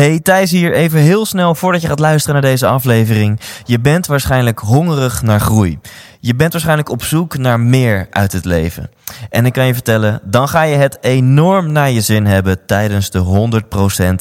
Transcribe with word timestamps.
Hey, 0.00 0.20
Thijs 0.20 0.50
hier. 0.50 0.72
Even 0.72 1.00
heel 1.00 1.26
snel 1.26 1.54
voordat 1.54 1.80
je 1.80 1.88
gaat 1.88 1.98
luisteren 1.98 2.42
naar 2.42 2.50
deze 2.50 2.66
aflevering. 2.66 3.40
Je 3.64 3.80
bent 3.80 4.06
waarschijnlijk 4.06 4.58
hongerig 4.58 5.22
naar 5.22 5.40
groei. 5.40 5.78
Je 6.20 6.34
bent 6.34 6.52
waarschijnlijk 6.52 6.90
op 6.90 7.02
zoek 7.02 7.38
naar 7.38 7.60
meer 7.60 8.06
uit 8.10 8.32
het 8.32 8.44
leven. 8.44 8.90
En 9.30 9.46
ik 9.46 9.52
kan 9.52 9.66
je 9.66 9.74
vertellen, 9.74 10.20
dan 10.24 10.48
ga 10.48 10.62
je 10.62 10.76
het 10.76 10.98
enorm 11.00 11.72
naar 11.72 11.90
je 11.90 12.00
zin 12.00 12.26
hebben 12.26 12.66
tijdens 12.66 13.10
de 13.10 13.18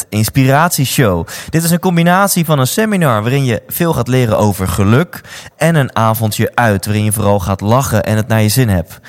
100% 0.04 0.08
Inspiratieshow. 0.10 1.28
Dit 1.50 1.64
is 1.64 1.72
een 1.72 1.80
combinatie 1.80 2.46
van 2.46 2.60
een 2.60 2.68
seminar 2.68 3.22
waarin 3.22 3.46
je 3.46 3.62
veel 3.68 3.94
gaat 3.94 4.08
leren 4.08 4.38
over 4.38 4.68
geluk 4.68 5.22
en 5.58 5.76
een 5.76 5.96
avondje 5.96 6.52
uit 6.56 6.86
waarin 6.86 7.04
je 7.04 7.12
vooral 7.12 7.40
gaat 7.40 7.62
lachen 7.62 8.04
en 8.04 8.16
het 8.16 8.28
naar 8.28 8.42
je 8.42 8.50
zin 8.50 8.70
hebt. 8.70 9.00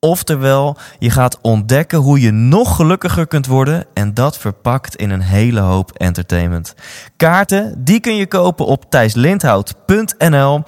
Oftewel, 0.00 0.76
je 0.98 1.10
gaat 1.10 1.38
ontdekken 1.42 1.98
hoe 1.98 2.20
je 2.20 2.30
nog 2.30 2.76
gelukkiger 2.76 3.26
kunt 3.26 3.46
worden 3.46 3.86
en 3.94 4.14
dat 4.14 4.38
verpakt 4.38 4.96
in 4.96 5.10
een 5.10 5.20
hele 5.20 5.60
hoop 5.60 5.92
entertainment. 5.92 6.74
Kaarten, 7.16 7.84
die 7.84 8.00
kun 8.00 8.16
je 8.16 8.26
kopen 8.26 8.66
op 8.66 8.90
thijslindhout.nl. 8.90 10.62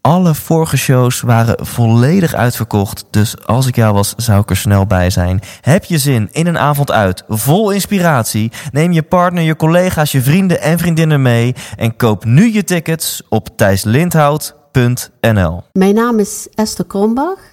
Alle 0.00 0.34
vorige 0.34 0.76
shows 0.76 1.20
waren 1.20 1.66
volledig 1.66 2.34
uitverkocht, 2.34 3.04
dus 3.10 3.46
als 3.46 3.66
ik 3.66 3.76
jou 3.76 3.94
was, 3.94 4.14
zou 4.16 4.40
ik 4.40 4.50
er 4.50 4.56
snel 4.56 4.86
bij 4.86 5.10
zijn. 5.10 5.40
Heb 5.60 5.84
je 5.84 5.98
zin 5.98 6.28
in 6.32 6.46
een 6.46 6.58
avond 6.58 6.90
uit, 6.90 7.24
vol 7.28 7.70
inspiratie? 7.70 8.52
Neem 8.72 8.92
je 8.92 9.02
partner, 9.02 9.42
je 9.42 9.56
collega's, 9.56 10.12
je 10.12 10.22
vrienden 10.22 10.60
en 10.60 10.78
vriendinnen 10.78 11.22
mee 11.22 11.54
en 11.76 11.96
koop 11.96 12.24
nu 12.24 12.52
je 12.52 12.64
tickets 12.64 13.22
op 13.28 13.48
thijslindhout.nl. 13.56 15.62
Mijn 15.72 15.94
naam 15.94 16.18
is 16.18 16.48
Esther 16.54 16.86
Krombach 16.86 17.52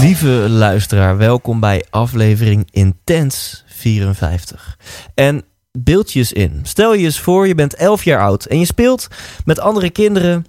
Lieve 0.00 0.48
luisteraar, 0.48 1.16
welkom 1.16 1.60
bij 1.60 1.84
aflevering 1.90 2.68
Intens 2.70 3.64
54. 3.66 4.78
En 5.14 5.44
beeldjes 5.78 6.32
in. 6.32 6.60
Stel 6.62 6.94
je 6.94 7.04
eens 7.04 7.20
voor, 7.20 7.46
je 7.46 7.54
bent 7.54 7.74
11 7.74 8.04
jaar 8.04 8.20
oud 8.20 8.44
en 8.44 8.58
je 8.58 8.64
speelt 8.64 9.08
met 9.44 9.58
andere 9.58 9.90
kinderen 9.90 10.44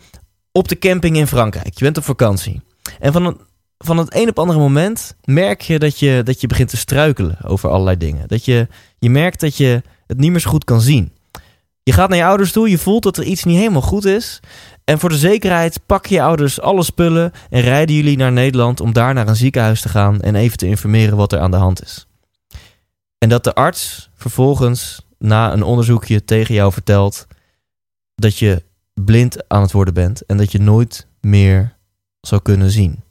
op 0.51 0.67
de 0.67 0.77
camping 0.77 1.17
in 1.17 1.27
Frankrijk. 1.27 1.77
Je 1.77 1.83
bent 1.83 1.97
op 1.97 2.03
vakantie. 2.03 2.61
En 2.99 3.13
van, 3.13 3.41
van 3.77 3.97
het 3.97 4.15
een 4.15 4.29
op 4.29 4.39
andere 4.39 4.59
moment 4.59 5.15
merk 5.23 5.61
je 5.61 5.79
dat, 5.79 5.99
je 5.99 6.21
dat 6.23 6.41
je 6.41 6.47
begint 6.47 6.69
te 6.69 6.77
struikelen 6.77 7.37
over 7.43 7.69
allerlei 7.69 7.97
dingen. 7.97 8.27
Dat 8.27 8.45
je, 8.45 8.67
je 8.99 9.09
merkt 9.09 9.39
dat 9.39 9.57
je 9.57 9.81
het 10.07 10.17
niet 10.17 10.31
meer 10.31 10.39
zo 10.39 10.49
goed 10.49 10.63
kan 10.63 10.81
zien. 10.81 11.11
Je 11.87 11.93
gaat 11.93 12.09
naar 12.09 12.17
je 12.17 12.25
ouders 12.25 12.51
toe, 12.51 12.69
je 12.69 12.77
voelt 12.77 13.03
dat 13.03 13.17
er 13.17 13.23
iets 13.23 13.43
niet 13.43 13.57
helemaal 13.57 13.81
goed 13.81 14.05
is. 14.05 14.39
En 14.83 14.99
voor 14.99 15.09
de 15.09 15.17
zekerheid 15.17 15.79
pakken 15.85 16.15
je 16.15 16.21
ouders 16.21 16.61
alle 16.61 16.83
spullen 16.83 17.31
en 17.49 17.61
rijden 17.61 17.95
jullie 17.95 18.17
naar 18.17 18.31
Nederland 18.31 18.81
om 18.81 18.93
daar 18.93 19.13
naar 19.13 19.27
een 19.27 19.35
ziekenhuis 19.35 19.81
te 19.81 19.89
gaan 19.89 20.21
en 20.21 20.35
even 20.35 20.57
te 20.57 20.67
informeren 20.67 21.17
wat 21.17 21.33
er 21.33 21.39
aan 21.39 21.51
de 21.51 21.57
hand 21.57 21.83
is. 21.83 22.07
En 23.17 23.29
dat 23.29 23.43
de 23.43 23.53
arts 23.53 24.09
vervolgens 24.15 25.05
na 25.17 25.53
een 25.53 25.63
onderzoekje 25.63 26.23
tegen 26.25 26.55
jou 26.55 26.71
vertelt 26.71 27.27
dat 28.15 28.37
je 28.37 28.63
blind 28.93 29.49
aan 29.49 29.61
het 29.61 29.71
worden 29.71 29.93
bent 29.93 30.25
en 30.25 30.37
dat 30.37 30.51
je 30.51 30.59
nooit 30.59 31.07
meer 31.21 31.77
zou 32.21 32.41
kunnen 32.41 32.71
zien. 32.71 33.03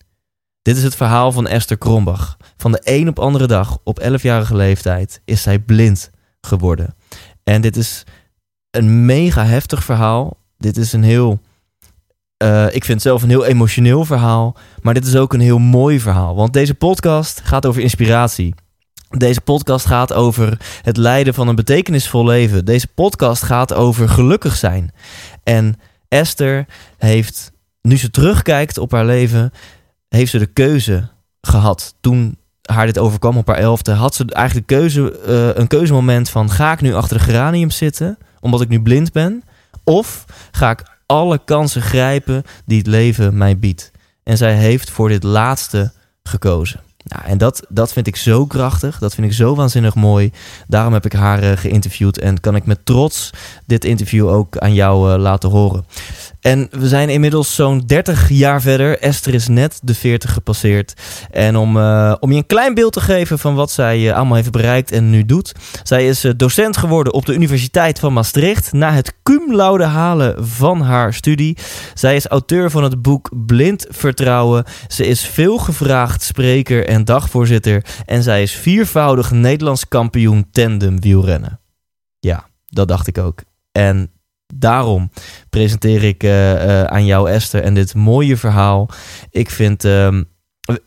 Dit 0.62 0.76
is 0.76 0.82
het 0.82 0.96
verhaal 0.96 1.32
van 1.32 1.46
Esther 1.46 1.78
Krombach. 1.78 2.36
Van 2.56 2.72
de 2.72 2.80
een 2.84 3.08
op 3.08 3.18
andere 3.18 3.46
dag, 3.46 3.78
op 3.84 4.00
11-jarige 4.02 4.56
leeftijd, 4.56 5.20
is 5.24 5.42
zij 5.42 5.58
blind 5.58 6.10
geworden. 6.40 6.94
En 7.44 7.60
dit 7.60 7.76
is 7.76 8.04
een 8.76 9.04
mega 9.04 9.44
heftig 9.44 9.84
verhaal. 9.84 10.36
Dit 10.58 10.76
is 10.76 10.92
een 10.92 11.02
heel, 11.02 11.40
uh, 12.42 12.74
ik 12.74 12.84
vind 12.84 13.02
zelf 13.02 13.22
een 13.22 13.28
heel 13.28 13.44
emotioneel 13.44 14.04
verhaal. 14.04 14.56
Maar 14.82 14.94
dit 14.94 15.06
is 15.06 15.16
ook 15.16 15.32
een 15.32 15.40
heel 15.40 15.58
mooi 15.58 16.00
verhaal. 16.00 16.34
Want 16.36 16.52
deze 16.52 16.74
podcast 16.74 17.40
gaat 17.44 17.66
over 17.66 17.82
inspiratie. 17.82 18.54
Deze 19.08 19.40
podcast 19.40 19.86
gaat 19.86 20.12
over 20.12 20.58
het 20.82 20.96
leiden 20.96 21.34
van 21.34 21.48
een 21.48 21.54
betekenisvol 21.54 22.24
leven. 22.24 22.64
Deze 22.64 22.88
podcast 22.88 23.42
gaat 23.42 23.74
over 23.74 24.08
gelukkig 24.08 24.56
zijn. 24.56 24.92
En 25.42 25.74
Esther 26.08 26.66
heeft, 26.98 27.52
nu 27.82 27.96
ze 27.96 28.10
terugkijkt 28.10 28.78
op 28.78 28.92
haar 28.92 29.06
leven, 29.06 29.52
heeft 30.08 30.30
ze 30.30 30.38
de 30.38 30.46
keuze 30.46 31.08
gehad. 31.40 31.94
Toen 32.00 32.38
haar 32.62 32.86
dit 32.86 32.98
overkwam 32.98 33.36
op 33.36 33.46
haar 33.46 33.56
elfde, 33.56 33.92
had 33.92 34.14
ze 34.14 34.24
eigenlijk 34.32 34.66
keuze, 34.66 35.20
uh, 35.28 35.60
een 35.60 35.66
keuzemoment 35.66 36.30
van 36.30 36.50
ga 36.50 36.72
ik 36.72 36.80
nu 36.80 36.94
achter 36.94 37.18
de 37.18 37.24
geranium 37.24 37.70
zitten, 37.70 38.18
omdat 38.46 38.60
ik 38.60 38.68
nu 38.68 38.82
blind 38.82 39.12
ben? 39.12 39.42
Of 39.84 40.24
ga 40.50 40.70
ik 40.70 40.82
alle 41.06 41.40
kansen 41.44 41.82
grijpen 41.82 42.42
die 42.64 42.78
het 42.78 42.86
leven 42.86 43.36
mij 43.36 43.58
biedt? 43.58 43.90
En 44.22 44.36
zij 44.36 44.54
heeft 44.54 44.90
voor 44.90 45.08
dit 45.08 45.22
laatste 45.22 45.92
gekozen. 46.22 46.80
Nou, 47.08 47.24
en 47.24 47.38
dat, 47.38 47.62
dat 47.68 47.92
vind 47.92 48.06
ik 48.06 48.16
zo 48.16 48.46
krachtig. 48.46 48.98
Dat 48.98 49.14
vind 49.14 49.26
ik 49.26 49.32
zo 49.32 49.54
waanzinnig 49.54 49.94
mooi. 49.94 50.32
Daarom 50.66 50.92
heb 50.92 51.04
ik 51.04 51.12
haar 51.12 51.42
uh, 51.42 51.52
geïnterviewd. 51.56 52.18
En 52.18 52.40
kan 52.40 52.56
ik 52.56 52.66
met 52.66 52.84
trots 52.84 53.30
dit 53.66 53.84
interview 53.84 54.28
ook 54.28 54.58
aan 54.58 54.74
jou 54.74 55.12
uh, 55.12 55.18
laten 55.18 55.50
horen. 55.50 55.84
En 56.40 56.68
we 56.70 56.88
zijn 56.88 57.08
inmiddels 57.08 57.54
zo'n 57.54 57.82
30 57.86 58.28
jaar 58.28 58.60
verder. 58.60 58.98
Esther 58.98 59.34
is 59.34 59.48
net 59.48 59.80
de 59.82 59.94
40 59.94 60.32
gepasseerd. 60.32 60.92
En 61.30 61.56
om, 61.56 61.76
uh, 61.76 62.14
om 62.20 62.30
je 62.30 62.36
een 62.36 62.46
klein 62.46 62.74
beeld 62.74 62.92
te 62.92 63.00
geven 63.00 63.38
van 63.38 63.54
wat 63.54 63.70
zij 63.70 64.14
allemaal 64.14 64.36
heeft 64.36 64.50
bereikt 64.50 64.92
en 64.92 65.10
nu 65.10 65.24
doet. 65.24 65.52
Zij 65.82 66.06
is 66.06 66.24
docent 66.36 66.76
geworden 66.76 67.12
op 67.12 67.26
de 67.26 67.34
Universiteit 67.34 67.98
van 67.98 68.12
Maastricht. 68.12 68.72
Na 68.72 68.92
het 68.92 69.14
cum 69.22 69.54
laude 69.54 69.84
halen 69.84 70.46
van 70.46 70.80
haar 70.80 71.14
studie. 71.14 71.56
Zij 71.94 72.16
is 72.16 72.26
auteur 72.26 72.70
van 72.70 72.82
het 72.82 73.02
boek 73.02 73.30
Blind 73.46 73.86
Vertrouwen. 73.88 74.64
Ze 74.88 75.06
is 75.06 75.20
veel 75.26 75.58
gevraagd 75.58 76.22
spreker 76.22 76.86
en 76.86 77.04
dagvoorzitter. 77.04 77.84
En 78.04 78.22
zij 78.22 78.42
is 78.42 78.52
viervoudig 78.52 79.30
Nederlands 79.30 79.88
kampioen 79.88 80.50
tandem 80.50 81.00
wielrennen. 81.00 81.60
Ja, 82.18 82.48
dat 82.66 82.88
dacht 82.88 83.06
ik 83.06 83.18
ook. 83.18 83.42
En 83.72 84.10
daarom 84.54 85.10
presenteer 85.50 86.04
ik 86.04 86.22
uh, 86.22 86.52
uh, 86.52 86.82
aan 86.82 87.04
jou, 87.04 87.30
Esther, 87.30 87.62
en 87.62 87.74
dit 87.74 87.94
mooie 87.94 88.36
verhaal. 88.36 88.88
Ik 89.30 89.50
vind, 89.50 89.84
uh, 89.84 90.20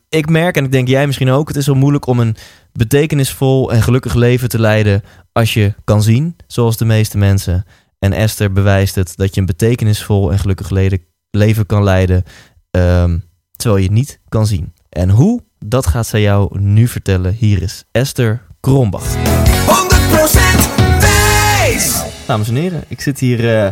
ik 0.09 0.29
merk 0.29 0.57
en 0.57 0.63
ik 0.63 0.71
denk 0.71 0.87
jij 0.87 1.05
misschien 1.05 1.29
ook, 1.29 1.47
het 1.47 1.57
is 1.57 1.65
zo 1.65 1.75
moeilijk 1.75 2.05
om 2.05 2.19
een 2.19 2.35
betekenisvol 2.71 3.71
en 3.71 3.81
gelukkig 3.81 4.13
leven 4.13 4.49
te 4.49 4.59
leiden 4.59 5.03
als 5.31 5.53
je 5.53 5.73
kan 5.83 6.03
zien, 6.03 6.35
zoals 6.47 6.77
de 6.77 6.85
meeste 6.85 7.17
mensen. 7.17 7.65
En 7.99 8.13
Esther 8.13 8.51
bewijst 8.51 8.95
het 8.95 9.13
dat 9.15 9.33
je 9.35 9.39
een 9.39 9.47
betekenisvol 9.47 10.31
en 10.31 10.39
gelukkig 10.39 10.69
leven 11.31 11.65
kan 11.65 11.83
leiden, 11.83 12.23
ehm, 12.71 13.17
terwijl 13.55 13.81
je 13.81 13.87
het 13.87 13.97
niet 13.97 14.19
kan 14.29 14.47
zien. 14.47 14.73
En 14.89 15.09
hoe? 15.09 15.41
Dat 15.65 15.87
gaat 15.87 16.07
zij 16.07 16.21
jou 16.21 16.59
nu 16.59 16.87
vertellen. 16.87 17.33
Hier 17.33 17.61
is 17.61 17.83
Esther 17.91 18.41
Krombach. 18.59 19.15
100% 19.65 20.69
Thijs! 20.69 20.78
Dames 22.29 22.47
en 22.47 22.55
heren, 22.55 22.83
ik 22.87 23.01
zit 23.01 23.19
hier 23.19 23.39
uh, 23.39 23.71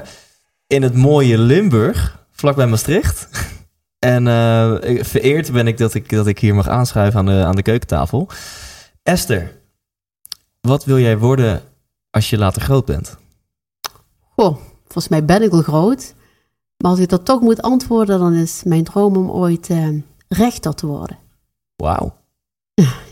in 0.67 0.81
het 0.81 0.93
mooie 0.93 1.37
Limburg, 1.37 2.25
vlakbij 2.31 2.67
Maastricht. 2.67 3.29
en 3.99 4.25
uh, 4.25 4.75
vereerd 5.03 5.51
ben 5.51 5.67
ik 5.67 5.77
dat, 5.77 5.93
ik 5.93 6.09
dat 6.09 6.27
ik 6.27 6.39
hier 6.39 6.55
mag 6.55 6.67
aanschuiven 6.67 7.19
aan 7.19 7.25
de, 7.25 7.43
aan 7.43 7.55
de 7.55 7.61
keukentafel. 7.61 8.29
Esther, 9.03 9.59
wat 10.61 10.85
wil 10.85 10.99
jij 10.99 11.17
worden 11.17 11.61
als 12.09 12.29
je 12.29 12.37
later 12.37 12.61
groot 12.61 12.85
bent? 12.85 13.17
Goh, 14.35 14.57
volgens 14.83 15.07
mij 15.07 15.25
ben 15.25 15.41
ik 15.41 15.51
al 15.51 15.61
groot. 15.61 16.15
Maar 16.77 16.91
als 16.91 16.99
ik 16.99 17.09
dat 17.09 17.25
toch 17.25 17.41
moet 17.41 17.61
antwoorden, 17.61 18.19
dan 18.19 18.33
is 18.33 18.63
mijn 18.63 18.83
droom 18.83 19.17
om 19.17 19.29
ooit 19.29 19.69
uh, 19.69 20.01
rechter 20.27 20.73
te 20.73 20.87
worden. 20.87 21.17
Wauw. 21.75 22.15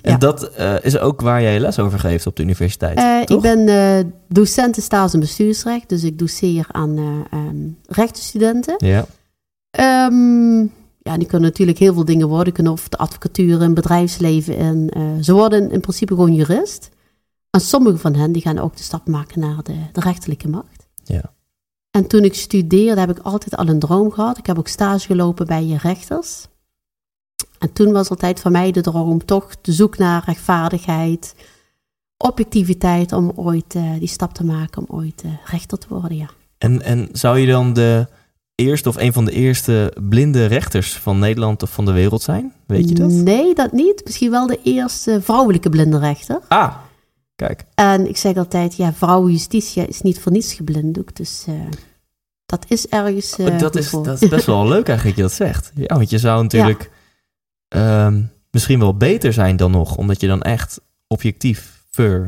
En 0.02 0.12
ja. 0.12 0.18
dat 0.18 0.52
uh, 0.60 0.76
is 0.82 0.98
ook 0.98 1.22
waar 1.22 1.42
jij 1.42 1.60
les 1.60 1.80
over 1.80 2.00
geeft 2.00 2.28
op 2.28 2.36
de 2.36 2.44
universiteit. 2.44 3.00
Uh, 3.00 3.22
ik 3.26 3.42
ben 3.42 3.68
uh, 3.68 4.12
docent 4.28 4.78
in 4.78 4.84
staats- 4.84 5.14
en 5.14 5.20
bestuursrecht, 5.20 5.90
dus 5.90 6.04
ik 6.04 6.20
doseer 6.20 6.66
aan 6.72 7.26
um, 7.34 7.78
rechtenstudenten. 7.86 8.76
Ja. 8.78 9.06
Um, 10.10 10.72
ja, 11.00 11.18
die 11.18 11.28
kunnen 11.28 11.50
natuurlijk 11.50 11.78
heel 11.78 11.94
veel 11.94 12.06
dingen 12.06 12.28
worden. 12.28 12.54
Kunnen 12.54 12.74
of 12.74 12.90
de 12.90 12.98
advocatuur 12.98 13.62
en 13.62 13.74
bedrijfsleven 13.74 14.56
in. 14.56 14.92
ze 15.24 15.34
worden 15.34 15.72
in 15.72 15.80
principe 15.80 16.14
gewoon 16.14 16.34
jurist. 16.34 16.90
En 17.50 17.62
sommige 17.62 17.98
van 17.98 18.16
hen 18.16 18.32
die 18.32 18.42
gaan 18.42 18.60
ook 18.60 18.78
de 18.78 18.84
stap 18.84 19.08
maken 19.08 19.40
naar 19.40 19.64
de, 19.64 19.76
de 19.92 20.00
rechterlijke 20.00 20.48
macht. 20.48 20.88
Ja. 21.04 21.34
En 21.92 22.08
toen 22.08 22.24
ik 22.24 22.34
studeerde 22.34 23.00
heb 23.00 23.10
ik 23.10 23.20
altijd 23.20 23.56
al 23.56 23.68
een 23.68 23.80
droom 23.80 24.12
gehad. 24.12 24.38
Ik 24.38 24.46
heb 24.46 24.58
ook 24.58 24.68
stage 24.68 25.06
gelopen 25.06 25.46
bij 25.46 25.66
je 25.66 25.78
rechters. 25.78 26.48
En 27.60 27.74
toen 27.74 27.92
was 27.92 28.10
altijd 28.10 28.40
voor 28.40 28.52
mij 28.52 28.72
de 28.72 28.82
droom 28.82 29.26
toch 29.26 29.62
de 29.62 29.72
zoek 29.72 29.98
naar 29.98 30.24
rechtvaardigheid. 30.26 31.36
objectiviteit 32.18 33.12
om 33.12 33.32
ooit 33.36 33.76
eh, 33.76 33.92
die 34.00 34.08
stap 34.08 34.34
te 34.34 34.46
maken, 34.46 34.82
om 34.88 34.98
ooit 34.98 35.22
eh, 35.22 35.32
rechter 35.46 35.78
te 35.78 35.88
worden, 35.90 36.18
ja. 36.18 36.30
En, 36.58 36.82
en 36.82 37.10
zou 37.12 37.40
je 37.40 37.48
dan 37.48 37.74
de 37.74 38.08
eerste 38.56 38.90
of 38.90 38.96
een 38.96 39.14
van 39.14 39.26
de 39.26 39.32
eerste 39.32 39.94
blinde 40.10 40.46
rechters 40.46 40.94
van 40.94 41.20
Nederland 41.20 41.64
of 41.64 41.70
van 41.72 41.86
de 41.86 41.92
wereld 41.92 42.22
zijn? 42.22 42.54
Weet 42.68 42.90
je 42.90 42.96
dat? 42.96 43.10
Nee, 43.10 43.56
dat 43.56 43.72
niet. 43.72 44.02
Misschien 44.06 44.32
wel 44.32 44.48
de 44.48 44.60
eerste 44.64 45.22
vrouwelijke 45.22 45.70
blinde 45.70 46.00
rechter. 46.00 46.40
Ah, 46.48 46.76
kijk. 47.36 47.64
En 47.76 48.08
ik 48.08 48.18
zeg 48.18 48.36
altijd, 48.36 48.76
ja, 48.76 48.94
vrouwenjustitie 48.94 49.88
is 49.88 50.02
niet 50.02 50.20
voor 50.20 50.32
niets 50.32 50.54
geblinddoekt. 50.54 51.18
Dus 51.18 51.44
eh, 51.48 51.54
dat 52.46 52.66
is 52.68 52.88
ergens 52.88 53.38
eh, 53.38 53.58
dat, 53.60 53.76
is, 53.76 53.90
voor. 53.90 54.04
dat 54.04 54.22
is 54.22 54.30
best 54.30 54.46
wel 54.46 54.68
leuk 54.74 54.88
eigenlijk 54.88 55.18
dat 55.18 55.30
je 55.32 55.44
dat 55.44 55.48
zegt. 55.48 55.72
Ja, 55.76 55.96
want 55.96 56.10
je 56.10 56.18
zou 56.18 56.44
natuurlijk 56.44 56.92
ehm, 57.76 58.22
misschien 58.52 58.80
wel 58.80 58.98
beter 58.98 59.34
zijn 59.34 59.56
dan 59.56 59.72
nog, 59.72 59.96
omdat 59.98 60.22
je 60.22 60.28
dan 60.28 60.42
echt 60.42 60.82
objectief 61.08 61.74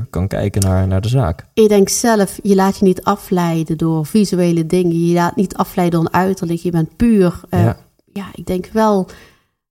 kan 0.10 0.28
kijken 0.28 0.62
naar, 0.62 0.88
naar 0.88 1.02
de 1.02 1.08
zaak. 1.08 1.46
Ik 1.54 1.70
denk 1.70 1.90
zelf, 1.90 2.40
je 2.44 2.56
laat 2.56 2.78
je 2.78 2.86
niet 2.86 3.04
afleiden 3.04 3.78
door 3.78 4.06
visuele 4.06 4.66
dingen. 4.66 5.08
Je 5.08 5.14
laat 5.14 5.36
niet 5.36 5.56
afleiden 5.56 6.00
door 6.00 6.10
een 6.10 6.20
uiterlijk. 6.20 6.60
Je 6.60 6.72
bent 6.72 6.96
puur. 6.96 7.40
eh, 7.50 7.64
Ja. 7.64 7.78
ja. 8.14 8.26
ik 8.36 8.46
denk 8.46 8.70
wel 8.74 9.08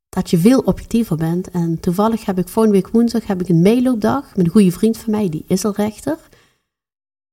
dat 0.09 0.31
je 0.31 0.39
veel 0.39 0.59
objectiever 0.59 1.17
bent. 1.17 1.51
En 1.51 1.81
toevallig 1.81 2.25
heb 2.25 2.39
ik 2.39 2.49
volgende 2.49 2.79
week 2.79 2.93
woensdag 2.93 3.27
heb 3.27 3.41
ik 3.41 3.49
een 3.49 3.63
meeloopdag 3.63 4.25
met 4.37 4.47
een 4.47 4.53
goede 4.53 4.73
vriend 4.73 4.97
van 4.99 5.11
mij, 5.11 5.29
die 5.29 5.45
is 5.49 5.65
al 5.65 5.73
rechter. 5.77 6.17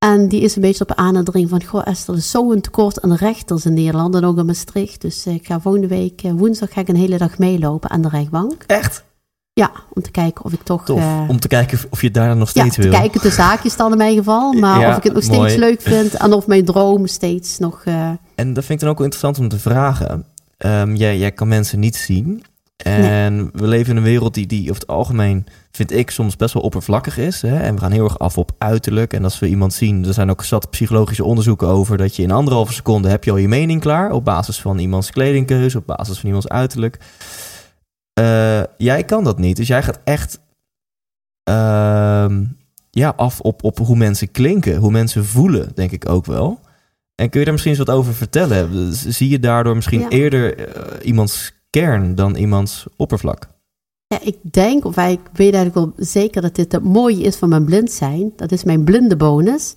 En 0.03 0.27
die 0.27 0.41
is 0.41 0.55
een 0.55 0.61
beetje 0.61 0.83
op 0.83 0.94
aanadering 0.95 1.50
van, 1.50 1.63
goh 1.63 1.81
Esther, 1.88 2.13
er 2.13 2.19
is 2.19 2.31
zo'n 2.31 2.61
tekort 2.61 3.01
aan 3.01 3.13
rechters 3.13 3.65
in 3.65 3.73
Nederland 3.73 4.15
en 4.15 4.25
ook 4.25 4.38
in 4.38 4.45
Maastricht. 4.45 5.01
Dus 5.01 5.25
eh, 5.25 5.33
ik 5.33 5.45
ga 5.45 5.59
volgende 5.59 5.88
week, 5.88 6.21
eh, 6.23 6.31
woensdag, 6.31 6.73
ga 6.73 6.81
ik 6.81 6.88
een 6.88 6.95
hele 6.95 7.17
dag 7.17 7.38
meelopen 7.38 7.89
aan 7.89 8.01
de 8.01 8.09
rechtbank. 8.09 8.63
Echt? 8.67 9.03
Ja, 9.53 9.71
om 9.94 10.01
te 10.01 10.11
kijken 10.11 10.45
of 10.45 10.53
ik 10.53 10.61
toch... 10.63 10.85
Tof. 10.85 11.00
eh, 11.00 11.23
Om 11.27 11.39
te 11.39 11.47
kijken 11.47 11.79
of- 11.89 12.01
je 12.01 12.11
daar 12.11 12.35
nog 12.35 12.51
ja, 12.53 12.61
steeds 12.61 12.75
te 12.75 12.81
wil. 12.81 12.91
kijken 12.91 13.21
de 13.21 13.29
zaakjes 13.29 13.75
dan 13.75 13.91
in 13.91 13.97
mijn 13.97 14.15
geval. 14.15 14.53
Maar 14.63 14.79
Ja, 14.79 14.89
of 14.91 14.97
ik 14.97 15.03
het 15.03 15.13
nog 15.13 15.27
mooi. 15.27 15.50
steeds 15.50 15.55
leuk 15.65 15.81
vind 15.81 16.13
en 16.13 16.33
of 16.33 16.47
mijn 16.47 16.65
droom 16.65 17.07
steeds 17.07 17.59
nog... 17.59 17.83
En 18.35 18.53
dat 18.53 18.65
vind 18.65 18.69
ik 18.69 18.79
dan 18.79 18.89
ook 18.89 18.97
wel 18.97 19.05
interessant 19.07 19.39
om 19.39 19.47
te 19.50 19.59
vragen. 19.59 20.25
Ehm, 20.57 20.95
jij, 20.95 21.17
jij 21.17 21.31
kan 21.31 21.47
mensen 21.47 21.79
niet 21.79 21.95
zien. 21.95 22.44
En 22.78 23.50
we 23.54 23.68
leven 23.68 23.92
in 23.92 23.98
een 23.98 24.04
wereld 24.04 24.34
die, 24.34 24.46
die 24.48 24.70
over 24.70 24.81
het 24.81 24.88
algemeen, 24.88 25.46
vind 25.72 25.92
ik, 25.92 26.10
soms 26.12 26.36
best 26.36 26.54
wel 26.54 26.64
oppervlakkig 26.64 27.18
is. 27.18 27.42
Hè? 27.42 27.60
En 27.60 27.75
we 27.75 27.81
gaan 27.81 27.92
heel 27.92 28.04
erg 28.04 28.20
af 28.20 28.38
op 28.38 28.52
uiterlijk. 28.58 29.14
En 29.14 29.24
als 29.24 29.40
we 29.40 29.48
iemand 29.48 29.74
zien, 29.74 30.06
er 30.06 30.14
zijn 30.14 30.30
ook 30.30 30.44
zat 30.44 30.70
psychologische 30.70 31.24
onderzoeken 31.24 31.68
over... 31.68 31.98
dat 31.98 32.16
je 32.16 32.24
in 32.24 32.31
anderhalve 32.31 32.74
seconde 32.74 33.10
heb 33.10 33.24
je 33.24 33.31
al 33.31 33.38
je 33.38 33.48
mening 33.48 33.81
klaar... 33.81 34.12
op 34.12 34.25
basis 34.25 34.62
van 34.62 34.80
iemands 34.80 35.12
kledingkeuze, 35.12 35.78
op 35.78 35.86
basis 35.86 36.18
van 36.18 36.25
iemands 36.25 36.48
uiterlijk. 36.48 37.00
Eh, 38.14 38.62
jij 38.78 39.04
kan 39.04 39.24
dat 39.24 39.40
niet. 39.40 39.56
Dus 39.58 39.68
jij 39.68 39.84
gaat 39.84 40.00
echt 40.04 40.40
ehm, 41.44 42.44
ja, 42.90 43.14
af 43.16 43.40
op, 43.40 43.64
op 43.64 43.78
hoe 43.78 43.96
mensen 43.98 44.31
klinken, 44.31 44.75
hoe 44.75 44.92
mensen 44.92 45.25
voelen, 45.25 45.72
denk 45.75 45.92
ik 45.92 46.10
ook 46.10 46.25
wel. 46.25 46.60
En 47.16 47.30
kun 47.30 47.40
je 47.40 47.46
daar 47.46 47.54
misschien 47.54 47.75
eens 47.75 47.86
wat 47.86 47.96
over 47.96 48.14
vertellen? 48.14 48.94
Zie 48.94 49.30
je 49.30 49.40
daardoor 49.40 49.75
misschien 49.75 50.00
Ja. 50.00 50.10
eerder 50.10 50.58
eh, 50.58 51.08
iemands 51.08 51.52
kern 51.74 52.16
dan 52.16 52.36
iemands 52.36 52.86
oppervlak? 52.96 53.54
ja, 54.14 54.20
ik 54.22 54.38
denk, 54.42 54.86
of 54.86 54.98
ik 54.98 55.20
weet 55.34 55.54
eigenlijk 55.54 55.74
wel 55.74 56.06
zeker 56.06 56.42
dat 56.42 56.56
dit 56.56 56.72
het 56.72 56.84
mooie 56.84 57.24
is 57.24 57.36
van 57.36 57.50
mijn 57.50 57.66
blind 57.66 57.92
zijn. 57.92 58.34
Dat 58.36 58.52
is 58.52 58.64
mijn 58.64 58.84
blinde 58.84 59.16
bonus. 59.16 59.74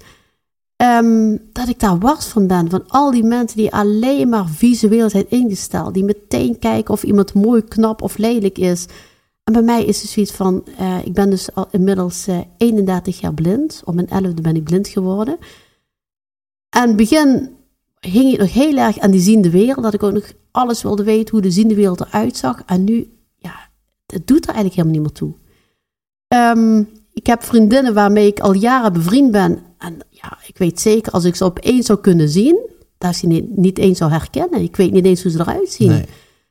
Ehm, 0.76 1.36
dat 1.52 1.68
ik 1.68 1.80
daar 1.80 1.98
wars 1.98 2.26
van 2.26 2.46
ben. 2.46 2.70
Van 2.70 2.88
al 2.88 3.10
die 3.10 3.24
mensen 3.24 3.56
die 3.56 3.72
alleen 3.72 4.28
maar 4.28 4.48
visueel 4.48 5.10
zijn 5.10 5.30
ingesteld. 5.30 5.94
Die 5.94 6.04
meteen 6.04 6.58
kijken 6.58 6.94
of 6.94 7.02
iemand 7.02 7.34
mooi, 7.34 7.64
knap 7.64 8.02
of 8.02 8.16
lelijk 8.16 8.58
is. 8.58 8.86
En 9.44 9.52
bij 9.52 9.62
mij 9.62 9.84
is 9.84 10.02
het 10.02 10.10
zoiets 10.10 10.32
van, 10.32 10.64
eh, 10.78 10.98
ik 11.04 11.12
ben 11.12 11.30
dus 11.30 11.54
al 11.54 11.68
inmiddels 11.70 12.26
eh, 12.26 12.38
31 12.56 13.20
jaar 13.20 13.34
blind. 13.34 13.82
Op 13.84 13.94
mijn 13.94 14.08
11e 14.08 14.40
ben 14.42 14.56
ik 14.56 14.64
blind 14.64 14.88
geworden. 14.88 15.38
En 16.68 16.96
begin 16.96 17.50
hing 18.00 18.32
ik 18.32 18.38
nog 18.38 18.52
heel 18.52 18.76
erg 18.76 18.98
aan 18.98 19.10
die 19.10 19.20
ziende 19.20 19.50
wereld. 19.50 19.82
Dat 19.82 19.94
ik 19.94 20.02
ook 20.02 20.12
nog 20.12 20.32
alles 20.56 20.82
wilde 20.82 21.04
weten 21.04 21.30
hoe 21.30 21.42
de 21.42 21.50
ziende 21.50 21.74
wereld 21.74 22.00
eruit 22.00 22.36
zag. 22.36 22.62
En 22.66 22.84
nu, 22.84 23.10
ja, 23.36 23.54
het 24.06 24.26
doet 24.26 24.48
er 24.48 24.54
eigenlijk 24.54 24.74
helemaal 24.74 24.94
niet 24.94 25.02
meer 25.02 25.18
toe. 25.18 25.34
Ehm, 26.28 26.82
ik 27.12 27.26
heb 27.26 27.42
vriendinnen 27.42 27.94
waarmee 27.94 28.26
ik 28.26 28.40
al 28.40 28.52
jaren 28.52 28.92
bevriend 28.92 29.30
ben. 29.30 29.58
En 29.78 29.98
ja, 30.10 30.38
ik 30.46 30.58
weet 30.58 30.80
zeker, 30.80 31.12
als 31.12 31.24
ik 31.24 31.34
ze 31.34 31.44
opeens 31.44 31.86
zou 31.86 32.00
kunnen 32.00 32.28
zien, 32.28 32.70
dat 32.98 33.16
ze 33.16 33.26
niet, 33.26 33.56
niet 33.56 33.78
eens 33.78 33.98
zou 33.98 34.10
herkennen. 34.10 34.60
Ik 34.60 34.76
weet 34.76 34.92
niet 34.92 35.04
eens 35.04 35.22
hoe 35.22 35.30
ze 35.30 35.40
eruit 35.40 35.72
zien. 35.72 35.88
Nee. 35.88 36.04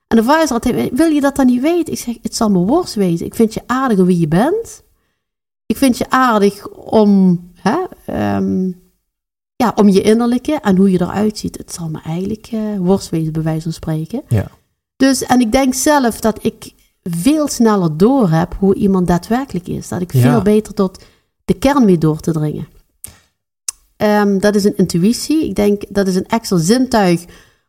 En 0.07 0.17
de 0.17 0.23
vrouw 0.23 0.43
is 0.43 0.51
altijd, 0.51 0.89
wil 0.93 1.11
je 1.11 1.21
dat 1.21 1.35
dan 1.35 1.45
niet 1.45 1.61
weten? 1.61 1.93
Ik 1.93 1.99
zeg, 1.99 2.15
het 2.21 2.35
zal 2.35 2.49
me 2.49 2.59
worst 2.59 2.93
wezen. 2.93 3.25
Ik 3.25 3.35
vind 3.35 3.53
je 3.53 3.61
aardig 3.65 3.97
wie 3.97 4.19
je 4.19 4.27
bent. 4.27 4.83
Ik 5.65 5.77
vind 5.77 5.97
je 5.97 6.09
aardig 6.09 6.67
om, 6.69 7.41
hè, 7.53 7.77
ehm, 8.05 8.71
ja, 9.55 9.71
om 9.75 9.89
je 9.89 10.01
innerlijke 10.01 10.59
en 10.61 10.77
hoe 10.77 10.91
je 10.91 11.01
eruit 11.01 11.37
ziet. 11.37 11.57
Het 11.57 11.73
zal 11.73 11.89
me 11.89 11.99
eigenlijk 12.05 12.47
eh 12.51 12.59
worst 12.79 13.09
wezen, 13.09 13.33
bij 13.33 13.41
wijze 13.43 13.61
van 13.61 13.71
spreken. 13.73 14.21
Ja. 14.27 14.47
Dus, 14.95 15.23
en 15.23 15.39
ik 15.39 15.51
denk 15.51 15.73
zelf 15.73 16.19
dat 16.19 16.43
ik 16.43 16.71
veel 17.03 17.47
sneller 17.47 17.97
door 17.97 18.29
heb 18.29 18.55
hoe 18.59 18.75
iemand 18.75 19.07
daadwerkelijk 19.07 19.67
is. 19.67 19.87
Dat 19.87 20.01
ik 20.01 20.13
Ja. 20.13 20.21
veel 20.21 20.41
beter 20.41 20.73
tot 20.73 21.03
de 21.45 21.53
kern 21.53 21.85
weet 21.85 22.01
door 22.01 22.19
te 22.19 22.31
dringen. 22.31 22.67
Ehm, 23.97 24.39
dat 24.39 24.55
is 24.55 24.63
een 24.63 24.77
intuïtie. 24.77 25.45
Ik 25.45 25.55
denk 25.55 25.83
dat 25.89 26.07
is 26.07 26.15
een 26.15 26.27
extra 26.27 26.57
zintuig 26.57 27.25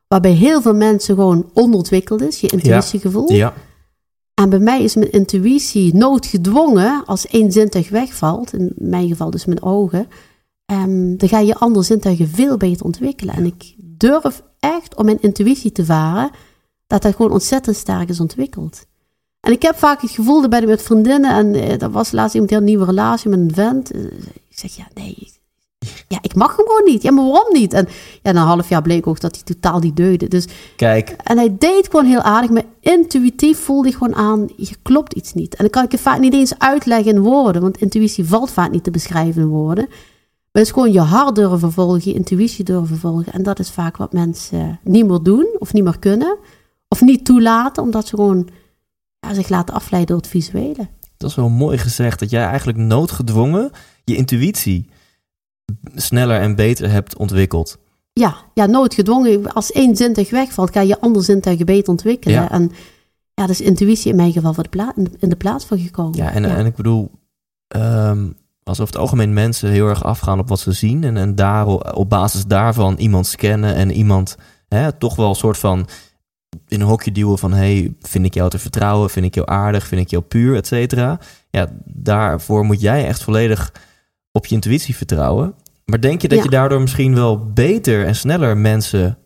waarbij 0.09 0.31
heel 0.33 0.63
veel 0.63 0.75
mensen 0.75 1.15
gewoon 1.15 1.51
onderontwikkeld 1.53 2.23
is. 2.23 2.41
Je 2.41 2.49
intuïtiegevoel. 2.49 3.33
Ja, 3.33 3.55
En 4.35 4.49
bij 4.51 4.59
mij 4.59 4.83
is 4.83 4.95
mijn 4.95 5.13
intuïtie 5.13 5.95
noodgedwongen 5.95 7.03
als 7.07 7.27
één 7.27 7.53
zintuig 7.53 7.89
wegvalt. 7.89 8.53
In 8.53 8.73
mijn 8.77 9.09
geval 9.09 9.31
dus 9.31 9.45
mijn 9.45 9.63
ogen. 9.63 10.09
Ehm, 10.67 11.17
dan 11.17 11.29
ga 11.29 11.39
je 11.39 11.55
andere 11.55 11.85
zintuigen 11.85 12.29
veel 12.29 12.57
beter 12.57 12.85
ontwikkelen. 12.85 13.35
En 13.35 13.47
ik 13.47 13.75
durf 13.79 14.43
echt 14.59 14.95
om 14.97 15.05
mijn 15.05 15.21
intuïtie 15.21 15.73
te 15.73 15.85
varen. 15.85 16.31
Dat 16.87 17.03
dat 17.03 17.15
gewoon 17.15 17.33
ontzettend 17.33 17.77
sterk 17.77 18.09
is 18.09 18.21
ontwikkeld. 18.21 18.87
En 19.41 19.53
ik 19.53 19.63
heb 19.63 19.77
vaak 19.77 20.01
het 20.01 20.11
gevoel, 20.11 20.41
dat 20.41 20.51
ben 20.51 20.63
ik 20.63 20.69
met 20.69 20.83
vriendinnen. 20.83 21.31
En 21.31 21.55
eh, 21.55 21.79
dat 21.79 21.91
was 21.91 22.13
laatst 22.13 22.35
iemand 22.35 22.51
die 22.51 22.61
een 22.61 22.67
nieuwe 22.67 22.85
relatie 22.85 23.31
met 23.31 23.39
een 23.39 23.55
vent. 23.55 23.91
Eh, 23.91 24.03
ik 24.49 24.59
zeg, 24.59 24.77
ja, 24.77 24.89
nee. 24.95 25.35
Ja, 26.09 26.19
ik 26.21 26.35
mag 26.35 26.57
hem 26.57 26.67
gewoon 26.67 26.85
niet. 26.85 27.03
Ja, 27.03 27.11
maar 27.11 27.25
waarom 27.25 27.53
niet? 27.53 27.73
En 27.73 27.89
ja, 28.23 28.33
na 28.33 28.41
een 28.41 28.47
half 28.47 28.69
jaar 28.69 28.83
bleek 28.83 29.07
ook 29.07 29.21
dat 29.21 29.35
hij 29.35 29.45
totaal 29.45 29.79
niet 29.79 29.97
deugde. 29.97 30.29
Dus 30.29 30.47
kijk, 30.77 31.11
en 31.11 31.39
hij 31.39 31.57
deed 31.59 31.87
gewoon 31.91 32.07
heel 32.07 32.21
aardig, 32.21 32.51
maar 32.51 32.65
intuïtief 32.81 33.59
voelde 33.59 33.89
ik 33.89 33.95
gewoon 33.95 34.15
aan, 34.15 34.49
je 34.57 34.77
klopt 34.83 35.15
iets 35.15 35.33
niet. 35.33 35.55
En 35.55 35.61
dan 35.61 35.71
kan 35.71 35.85
ik 35.85 35.93
het 35.93 36.01
vaak 36.01 36.19
niet 36.19 36.33
eens 36.33 36.59
uitleggen 36.59 37.15
in 37.15 37.21
woorden, 37.21 37.63
want 37.63 37.81
intuïtie 37.81 38.25
valt 38.25 38.51
vaak 38.51 38.71
niet 38.71 38.85
te 38.85 38.91
beschrijven 38.91 39.43
in 39.43 39.49
woorden. 39.49 39.89
Maar 40.57 40.65
het 40.65 40.75
is 40.75 40.81
gewoon 40.81 40.93
je 40.93 41.09
hart 41.09 41.35
durven 41.35 41.73
volgen, 41.73 42.11
je 42.11 42.15
intuïtie 42.15 42.65
durven 42.65 42.97
volgen. 42.97 43.33
En 43.33 43.43
dat 43.43 43.59
is 43.59 43.71
vaak 43.71 43.97
wat 43.97 44.13
mensen 44.13 44.81
niet 44.83 45.07
meer 45.07 45.23
doen, 45.23 45.57
of 45.59 45.73
niet 45.73 45.85
meer 45.85 45.99
kunnen, 45.99 46.39
of 46.89 47.01
niet 47.01 47.25
toelaten, 47.25 47.83
omdat 47.83 48.07
ze 48.07 48.17
gewoon 48.17 48.49
ja, 49.21 49.35
zich 49.35 49.49
laten 49.49 49.75
afleiden 49.75 50.11
door 50.11 50.23
het 50.23 50.29
visuele. 50.29 50.89
dat 51.17 51.31
is 51.31 51.37
wel 51.37 51.49
mooi 51.49 51.79
gezegd. 51.79 52.19
Dat 52.19 52.31
jij 52.31 52.45
eigenlijk 52.45 52.79
noodgedwongen 52.79 53.71
je 54.05 54.17
intuïtie 54.17 54.89
sneller 55.95 56.41
en 56.41 56.55
beter 56.55 56.91
hebt 56.91 57.17
ontwikkeld. 57.17 57.79
Ja, 58.13 58.37
ja, 58.55 58.67
noodgedwongen. 58.67 59.53
Als 59.53 59.73
één 59.73 59.97
zintuig 59.97 60.31
wegvalt, 60.31 60.73
ga 60.73 60.81
je 60.81 61.01
andere 61.01 61.25
zintuigen 61.25 61.67
beter 61.67 61.89
ontwikkelen. 61.89 62.37
Ja. 62.37 62.51
En 62.51 62.71
ja, 63.35 63.49
is 63.49 63.61
intuïtie 63.61 64.11
in 64.11 64.17
mijn 64.17 64.33
geval 64.33 64.55
voor 64.55 64.63
de 64.71 64.71
in 65.19 65.29
de 65.29 65.37
plaats 65.37 65.65
van 65.65 65.79
gekomen. 65.79 66.17
Ja, 66.17 66.33
en, 66.33 66.45
en 66.45 66.67
ik 66.67 66.75
bedoel, 66.75 67.11
ehm, 67.69 68.29
als 68.69 68.81
over 68.81 68.93
het 68.95 69.03
algemeen 69.03 69.33
mensen 69.33 69.71
heel 69.71 69.89
erg 69.89 70.05
afgaan 70.05 70.39
op 70.39 70.49
wat 70.49 70.61
ze 70.61 70.73
zien 70.73 71.05
en, 71.05 71.17
en 71.17 71.35
daar, 71.35 71.67
op 71.67 72.09
basis 72.11 72.45
daarvan 72.47 72.97
iemand 72.97 73.27
scannen 73.27 73.75
en 73.75 73.91
iemand 73.93 74.37
hè, 74.69 74.93
toch 74.93 75.17
wel 75.17 75.29
een 75.29 75.35
soort 75.35 75.59
van 75.59 75.89
in 76.69 76.81
een 76.81 76.87
hokje 76.87 77.13
duwen 77.13 77.39
van 77.39 77.53
hey, 77.53 77.95
vind 78.01 78.25
ik 78.25 78.35
jou 78.35 78.51
te 78.51 78.59
vertrouwen, 78.59 79.11
vind 79.11 79.27
ik 79.27 79.35
jou 79.35 79.49
aardig, 79.51 79.87
vind 79.87 80.01
ik 80.01 80.11
jou 80.11 80.23
puur, 80.23 80.57
et 80.57 80.67
cetera. 80.67 81.19
Ja, 81.51 81.67
daarvoor 81.85 82.65
moet 82.65 82.81
jij 82.81 83.07
echt 83.07 83.23
volledig 83.23 83.73
op 84.33 84.47
je 84.47 84.55
intuïtie 84.55 84.97
vertrouwen. 84.97 85.55
Maar 85.85 86.01
denk 86.01 86.23
je 86.23 86.29
dat 86.29 86.39
Ja. 86.39 86.45
je 86.45 86.51
daardoor 86.51 86.81
misschien 86.81 87.15
wel 87.15 87.53
beter 87.53 88.07
en 88.07 88.17
sneller 88.17 88.57
mensen 88.57 89.19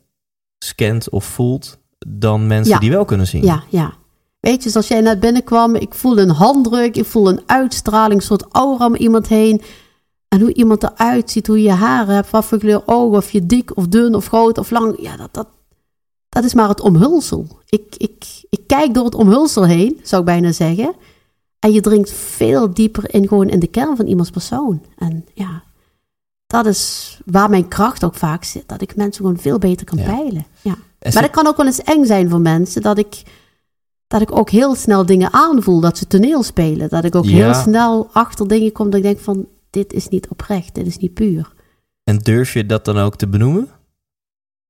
scant 0.59 1.11
of 1.11 1.25
voelt 1.25 1.79
dan 2.07 2.47
mensen 2.47 2.73
Ja. 2.73 2.79
die 2.79 2.91
wel 2.91 3.05
kunnen 3.05 3.27
zien? 3.27 3.45
Ja, 3.45 3.63
ja. 3.69 3.93
Weet 4.41 4.63
je, 4.63 4.71
zoals 4.71 4.89
jij 4.89 5.01
net 5.01 5.21
binnenkwam, 5.21 5.75
ik 5.75 5.95
voelde 5.95 6.23
een 6.23 6.31
handdruk, 6.31 6.97
ik 6.97 7.05
voelde 7.05 7.31
een 7.31 7.43
uitstraling, 7.47 8.21
een 8.21 8.27
soort 8.27 8.45
aura 8.51 8.87
om 8.87 8.95
iemand 8.95 9.29
heen. 9.29 9.61
En 10.29 10.41
hoe 10.41 10.53
iemand 10.55 10.83
eruit 10.83 11.31
ziet, 11.31 11.47
hoe 11.47 11.63
je 11.63 11.71
haren 11.71 12.15
hebt, 12.15 12.31
wat 12.31 12.45
voor 12.45 12.59
kleur 12.59 12.83
ogen, 12.87 13.17
of 13.19 13.31
je 13.31 13.47
dik 13.47 13.77
of 13.77 13.87
dun 13.87 14.15
of 14.15 14.27
groot 14.27 14.59
of 14.59 14.71
lang. 14.71 14.95
Ja, 15.03 15.17
dat, 15.17 15.29
dat, 15.35 15.47
dat 16.29 16.45
is 16.45 16.55
maar 16.55 16.69
het 16.69 16.81
omhulsel. 16.81 17.47
Ik, 17.69 17.95
ik, 17.97 18.25
ik 18.51 18.61
kijk 18.67 18.95
door 18.95 19.05
het 19.05 19.15
omhulsel 19.15 19.67
heen, 19.67 20.01
zou 20.03 20.21
ik 20.21 20.27
bijna 20.27 20.53
zeggen. 20.53 20.95
En 21.59 21.73
je 21.73 21.81
dringt 21.81 22.11
veel 22.13 22.75
dieper 22.75 23.15
in 23.15 23.29
gewoon 23.29 23.49
in 23.49 23.59
de 23.59 23.67
kern 23.67 23.97
van 23.97 24.07
iemands 24.07 24.31
persoon. 24.31 24.83
En 24.99 25.27
ja, 25.35 25.63
dat 26.47 26.67
is 26.67 27.19
waar 27.25 27.51
mijn 27.51 27.69
kracht 27.69 28.05
ook 28.05 28.15
vaak 28.15 28.45
zit. 28.45 28.69
Dat 28.69 28.81
ik 28.83 28.97
mensen 28.97 29.25
gewoon 29.25 29.41
veel 29.41 29.59
beter 29.59 29.87
kan 29.87 29.99
Ja. 29.99 30.05
peilen. 30.05 30.47
Ja. 30.63 30.75
Maar 31.13 31.23
dat 31.23 31.31
kan 31.31 31.47
ook 31.47 31.57
wel 31.57 31.67
eens 31.67 31.83
eng 31.83 32.05
zijn 32.05 32.31
voor 32.31 32.41
mensen. 32.41 32.83
Dat 32.83 32.99
ik, 32.99 33.23
dat 34.11 34.21
ik 34.21 34.37
ook 34.37 34.51
heel 34.51 34.75
snel 34.75 35.07
dingen 35.07 35.33
aanvoel. 35.33 35.81
Dat 35.81 35.99
ze 35.99 36.07
toneel 36.07 36.43
spelen. 36.43 36.89
Dat 36.89 37.05
ik 37.05 37.15
ook 37.15 37.25
Ja. 37.25 37.31
heel 37.31 37.55
snel 37.55 38.09
achter 38.13 38.49
dingen 38.49 38.73
kom. 38.73 38.87
Dat 38.91 38.95
ik 38.95 39.03
denk 39.03 39.19
van, 39.19 39.47
dit 39.71 39.93
is 39.93 40.09
niet 40.09 40.29
oprecht, 40.29 40.75
dit 40.75 40.87
is 40.87 40.99
niet 40.99 41.15
puur. 41.15 41.53
En 42.05 42.19
durf 42.19 42.53
je 42.53 42.67
dat 42.67 42.85
dan 42.85 42.99
ook 42.99 43.17
te 43.17 43.29
benoemen? 43.29 43.69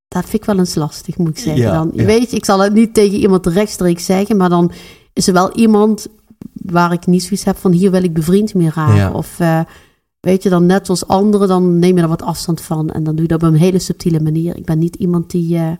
Dat 0.09 0.23
vind 0.23 0.35
ik 0.43 0.45
wel 0.45 0.59
eens 0.59 0.75
lastig, 0.75 1.19
moet 1.19 1.29
ik 1.29 1.39
zeggen. 1.39 1.63
Ja, 1.63 1.73
dan, 1.73 1.91
ja. 1.95 2.05
Weet 2.05 2.31
je, 2.31 2.37
ik 2.37 2.45
zal 2.45 2.59
het 2.59 2.73
niet 2.73 2.95
tegen 2.95 3.19
iemand 3.19 3.47
rechtstreeks 3.47 4.05
zeggen, 4.05 4.37
maar 4.37 4.49
dan 4.49 4.73
is 5.13 5.27
er 5.27 5.33
wel 5.33 5.53
iemand 5.55 6.07
waar 6.53 6.93
ik 6.93 7.07
niet 7.07 7.23
zoiets 7.23 7.45
heb 7.45 7.57
van 7.57 7.73
hier 7.73 7.91
wil 7.91 8.03
ik 8.03 8.15
bevriend 8.15 8.55
mee 8.55 8.71
raken. 8.71 9.15
Of 9.15 9.41
eh, 9.41 9.61
weet 10.21 10.43
je, 10.43 10.49
dan 10.49 10.67
net 10.67 10.87
zoals 10.87 11.07
anderen, 11.07 11.49
dan 11.49 11.79
neem 11.79 11.97
je 11.97 12.03
er 12.03 12.09
wat 12.09 12.23
afstand 12.23 12.61
van. 12.61 12.91
En 12.91 13.05
dan 13.05 13.15
doe 13.15 13.23
je 13.23 13.29
dat 13.29 13.43
op 13.43 13.49
een 13.49 13.55
hele 13.59 13.79
subtiele 13.79 14.21
manier. 14.21 14.57
Ik 14.57 14.65
ben 14.65 14.79
niet 14.79 14.97
iemand 14.97 15.31
die, 15.31 15.57
eh, 15.57 15.73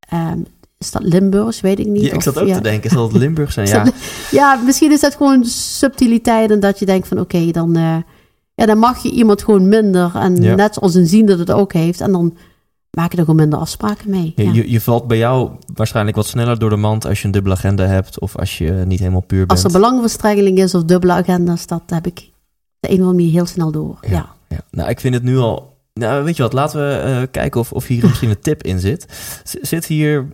ehm, 0.00 0.40
is 0.78 0.90
dat 0.90 1.02
Limburgs, 1.02 1.60
weet 1.60 1.78
ik 1.78 1.86
niet. 1.86 2.02
Ja, 2.02 2.08
ik 2.10 2.16
Of, 2.16 2.22
zat 2.22 2.38
ook 2.38 2.46
ja. 2.48 2.54
te 2.56 2.60
denken, 2.62 2.90
zal 2.90 3.08
het 3.08 3.16
Limburg 3.16 3.52
zijn? 3.52 3.66
Ja, 3.74 3.84
Ja, 4.30 4.54
misschien 4.64 4.92
is 4.92 5.00
dat 5.00 5.14
gewoon 5.16 5.44
subtiliteit 5.44 6.50
en 6.50 6.60
dat 6.60 6.78
je 6.78 6.86
denkt 6.86 7.08
van 7.08 7.20
oké, 7.20 7.50
dan, 7.50 7.76
eh, 7.76 7.96
ja, 8.54 8.66
dan 8.66 8.78
mag 8.78 9.02
je 9.02 9.10
iemand 9.10 9.42
gewoon 9.42 9.68
minder. 9.68 10.10
En 10.14 10.42
Ja. 10.42 10.54
net 10.54 10.74
zoals 10.74 10.94
een 10.94 11.06
ziende 11.06 11.36
dat 11.36 11.48
het 11.48 11.56
ook 11.56 11.72
heeft. 11.72 12.00
En 12.00 12.12
dan 12.12 12.36
maak 12.90 13.10
je 13.12 13.16
er 13.18 13.24
gewoon 13.24 13.40
minder 13.40 13.58
afspraken 13.58 14.10
mee. 14.10 14.32
Je, 14.36 14.44
Ja. 14.44 14.52
je, 14.52 14.70
je 14.70 14.80
valt 14.80 15.06
bij 15.06 15.18
jou 15.18 15.50
waarschijnlijk 15.74 16.16
wat 16.16 16.26
sneller 16.26 16.58
door 16.58 16.70
de 16.70 16.76
mand 16.76 17.06
als 17.06 17.18
je 17.20 17.26
een 17.26 17.32
dubbele 17.32 17.54
agenda 17.54 17.84
hebt 17.84 18.20
of 18.20 18.36
als 18.36 18.58
je 18.58 18.70
niet 18.86 18.98
helemaal 18.98 19.20
puur 19.20 19.38
bent. 19.38 19.50
Als 19.50 19.64
er 19.64 19.72
belangenverstrengeling 19.72 20.58
is 20.58 20.74
of 20.74 20.82
dubbele 20.84 21.12
agenda's, 21.12 21.66
dat 21.66 21.82
heb 21.86 22.06
ik 22.06 22.16
de 22.80 22.88
een 22.88 22.94
of 22.94 23.00
andere 23.00 23.12
manier 23.16 23.30
heel 23.32 23.46
snel 23.46 23.70
door. 23.70 23.98
Ja. 24.08 24.28
Ja. 24.48 24.60
Nou, 24.70 24.88
ik 24.88 25.00
vind 25.00 25.14
het 25.14 25.22
nu 25.22 25.36
al. 25.38 25.76
Nou, 25.94 26.24
weet 26.24 26.36
je 26.36 26.42
wat? 26.42 26.52
Laten 26.52 26.80
we 26.88 26.94
eh, 26.94 27.22
kijken 27.30 27.60
of, 27.60 27.72
of 27.72 27.86
hier 27.86 28.06
misschien 28.08 28.30
een 28.30 28.40
tip 28.40 28.62
in 28.62 28.78
zit. 28.80 29.06
Z- 29.44 29.54
Zit 29.54 29.86
hier 29.86 30.28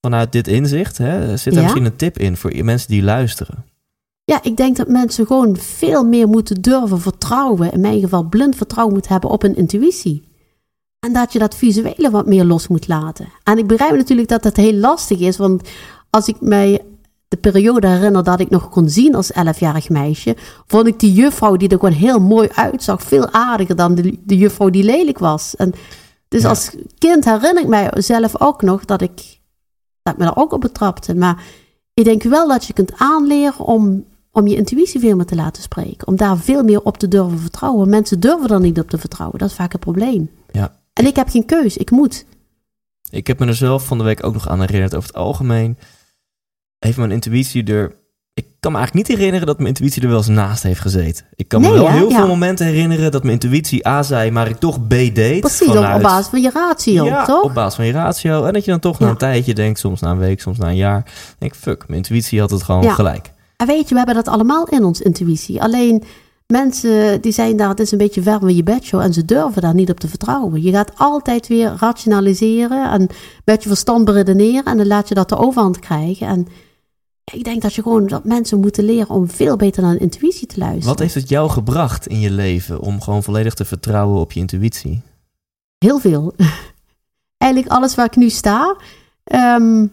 vanuit 0.00 0.32
dit 0.32 0.48
inzicht, 0.48 0.98
hè, 0.98 1.36
zit 1.36 1.46
er 1.52 1.58
Ja. 1.58 1.62
misschien 1.62 1.84
een 1.84 1.96
tip 1.96 2.18
in 2.18 2.36
voor 2.36 2.52
mensen 2.64 2.88
die 2.88 3.02
luisteren? 3.02 3.64
Ja, 4.24 4.42
ik 4.42 4.56
denk 4.56 4.76
dat 4.76 4.88
mensen 4.88 5.26
gewoon 5.26 5.56
veel 5.56 6.04
meer 6.04 6.28
moeten 6.28 6.60
durven 6.62 7.00
vertrouwen. 7.00 7.72
In 7.72 7.80
mijn 7.80 8.00
geval 8.00 8.22
blind 8.22 8.56
vertrouwen 8.56 8.94
moeten 8.94 9.12
hebben 9.12 9.30
op 9.30 9.42
hun 9.42 9.56
intuïtie. 9.56 10.28
En 11.00 11.12
dat 11.12 11.32
je 11.32 11.38
dat 11.38 11.54
visuele 11.54 12.10
wat 12.10 12.26
meer 12.26 12.44
los 12.44 12.68
moet 12.68 12.88
laten. 12.88 13.28
En 13.44 13.58
ik 13.58 13.66
begrijp 13.66 13.96
natuurlijk 13.96 14.28
dat 14.28 14.42
dat 14.42 14.56
heel 14.56 14.72
lastig 14.74 15.18
is. 15.18 15.36
Want 15.36 15.68
als 16.10 16.28
ik 16.28 16.40
mij 16.40 16.80
de 17.28 17.36
periode 17.36 17.86
herinner 17.88 18.24
dat 18.24 18.40
ik 18.40 18.50
nog 18.50 18.68
kon 18.68 18.88
zien 18.88 19.14
als 19.14 19.32
11-jarig 19.32 19.88
meisje, 19.88 20.36
vond 20.66 20.86
ik 20.86 21.00
die 21.00 21.12
juffrouw 21.12 21.56
die 21.56 21.68
er 21.68 21.78
gewoon 21.78 21.94
heel 21.94 22.18
mooi 22.20 22.48
uitzag, 22.54 23.02
veel 23.02 23.30
aardiger 23.30 23.76
dan 23.76 23.94
de, 23.94 24.18
de 24.24 24.36
juffrouw 24.36 24.70
die 24.70 24.84
lelijk 24.84 25.18
was. 25.18 25.56
En 25.56 25.72
dus 26.28 26.42
Ja. 26.42 26.48
als 26.48 26.70
kind 26.98 27.24
herinner 27.24 27.62
ik 27.62 27.68
mij 27.68 27.90
zelf 27.94 28.40
ook 28.40 28.62
nog 28.62 28.84
dat 28.84 29.00
ik, 29.02 29.39
dat 30.02 30.12
ik 30.12 30.18
me 30.18 30.24
daar 30.24 30.36
ook 30.36 30.52
op 30.52 30.60
betrapte. 30.60 31.14
Maar 31.14 31.42
ik 31.94 32.04
denk 32.04 32.22
wel 32.22 32.48
dat 32.48 32.64
je 32.64 32.72
kunt 32.72 32.92
aanleren 32.96 33.64
om, 33.64 34.04
om 34.30 34.46
je 34.46 34.56
intuïtie 34.56 35.00
veel 35.00 35.16
meer 35.16 35.26
te 35.26 35.34
laten 35.34 35.62
spreken. 35.62 36.06
Om 36.06 36.16
daar 36.16 36.38
veel 36.38 36.62
meer 36.62 36.82
op 36.82 36.98
te 36.98 37.08
durven 37.08 37.38
vertrouwen. 37.38 37.88
Mensen 37.88 38.20
durven 38.20 38.48
er 38.48 38.60
niet 38.60 38.80
op 38.80 38.90
te 38.90 38.98
vertrouwen. 38.98 39.38
Dat 39.38 39.48
is 39.48 39.54
vaak 39.54 39.72
het 39.72 39.80
probleem. 39.80 40.30
Ja. 40.50 40.78
En 40.92 41.06
ik 41.06 41.16
heb 41.16 41.28
geen 41.28 41.44
keus. 41.46 41.76
Ik 41.76 41.90
moet. 41.90 42.24
Ik 43.10 43.26
heb 43.26 43.38
me 43.38 43.46
er 43.46 43.54
zelf 43.54 43.86
van 43.86 43.98
de 43.98 44.04
week 44.04 44.24
ook 44.24 44.32
nog 44.32 44.48
aan 44.48 44.60
herinnerd. 44.60 44.94
Over 44.94 45.08
het 45.08 45.18
algemeen 45.18 45.78
heeft 46.78 46.96
mijn 46.96 47.10
intuïtie 47.10 47.64
er. 47.64 47.98
Ik 48.40 48.46
kan 48.60 48.72
me 48.72 48.78
eigenlijk 48.78 49.08
niet 49.08 49.16
herinneren 49.18 49.46
dat 49.46 49.56
mijn 49.56 49.68
intuïtie 49.68 50.02
er 50.02 50.08
wel 50.08 50.16
eens 50.16 50.26
naast 50.28 50.62
heeft 50.62 50.80
gezeten. 50.80 51.24
Ik 51.36 51.48
kan 51.48 51.60
me 51.60 51.72
wel 51.72 51.88
hè? 51.88 51.96
heel 51.96 52.10
Ja. 52.10 52.16
veel 52.16 52.26
momenten 52.26 52.66
herinneren 52.66 53.10
dat 53.10 53.22
mijn 53.22 53.34
intuïtie 53.40 53.88
A 53.88 54.02
zei, 54.02 54.30
maar 54.30 54.48
ik 54.48 54.56
toch 54.56 54.86
B 54.86 54.90
deed. 54.90 55.40
Precies, 55.40 55.66
op, 55.68 55.74
vanuit- 55.74 55.96
op 55.96 56.02
basis 56.02 56.26
van 56.26 56.40
je 56.40 56.50
ratio, 56.54 57.04
ja, 57.04 57.24
toch? 57.24 57.42
op 57.42 57.54
basis 57.54 57.74
van 57.74 57.86
je 57.86 57.92
ratio. 57.92 58.44
En 58.44 58.52
dat 58.52 58.64
je 58.64 58.70
dan 58.70 58.80
toch 58.80 58.98
na 58.98 59.08
een 59.08 59.16
tijdje 59.16 59.54
denkt, 59.54 59.78
soms 59.78 60.00
na 60.00 60.10
een 60.10 60.18
week, 60.18 60.40
soms 60.40 60.58
na 60.58 60.68
een 60.68 60.76
jaar, 60.76 61.04
denk 61.38 61.52
ik, 61.54 61.58
fuck, 61.60 61.84
mijn 61.86 61.98
intuïtie 61.98 62.40
had 62.40 62.50
het 62.50 62.62
gewoon 62.62 62.82
Ja. 62.82 62.92
gelijk. 62.94 63.32
En 63.56 63.66
weet 63.66 63.82
je, 63.88 63.90
we 63.90 63.96
hebben 63.96 64.14
dat 64.14 64.28
allemaal 64.28 64.64
in 64.66 64.84
ons 64.84 65.00
intuïtie. 65.00 65.62
Alleen 65.62 66.02
mensen 66.46 67.20
die 67.20 67.32
zijn 67.32 67.56
daar, 67.56 67.68
het 67.68 67.80
is 67.80 67.92
een 67.92 67.98
beetje 67.98 68.22
ver 68.22 68.38
van 68.40 68.54
je 68.56 68.62
bedshow 68.62 69.00
en 69.00 69.12
ze 69.12 69.24
durven 69.24 69.62
daar 69.62 69.74
niet 69.74 69.90
op 69.90 70.00
te 70.00 70.08
vertrouwen. 70.08 70.62
Je 70.62 70.70
gaat 70.72 70.92
altijd 70.96 71.48
weer 71.48 71.72
rationaliseren 71.78 72.90
en 72.90 73.08
met 73.44 73.62
je 73.62 73.68
verstand 73.68 74.04
beredeneren 74.04 74.64
en 74.64 74.76
dan 74.76 74.86
laat 74.86 75.08
je 75.08 75.14
dat 75.14 75.28
de 75.28 75.36
overhand 75.36 75.78
krijgen. 75.78 76.26
En 76.26 76.46
ik 77.32 77.44
denk 77.44 77.62
dat 77.62 77.74
je 77.74 77.82
gewoon 77.82 78.06
dat 78.06 78.24
mensen 78.24 78.60
moeten 78.60 78.84
leren 78.84 79.08
om 79.08 79.28
veel 79.28 79.56
beter 79.56 79.82
naar 79.82 79.90
hun 79.90 80.00
intuïtie 80.00 80.46
te 80.46 80.58
luisteren. 80.58 80.88
Wat 80.88 80.98
heeft 80.98 81.14
het 81.14 81.28
jou 81.28 81.50
gebracht 81.50 82.06
in 82.06 82.20
je 82.20 82.30
leven 82.30 82.80
om 82.80 83.00
gewoon 83.00 83.22
volledig 83.22 83.54
te 83.54 83.64
vertrouwen 83.64 84.20
op 84.20 84.32
je 84.32 84.40
intuïtie? 84.40 85.02
Heel 85.78 85.98
veel. 85.98 86.34
Eigenlijk 87.36 87.72
alles 87.72 87.94
waar 87.94 88.06
ik 88.06 88.16
nu 88.16 88.30
sta. 88.30 88.76
Ehm, 89.24 89.86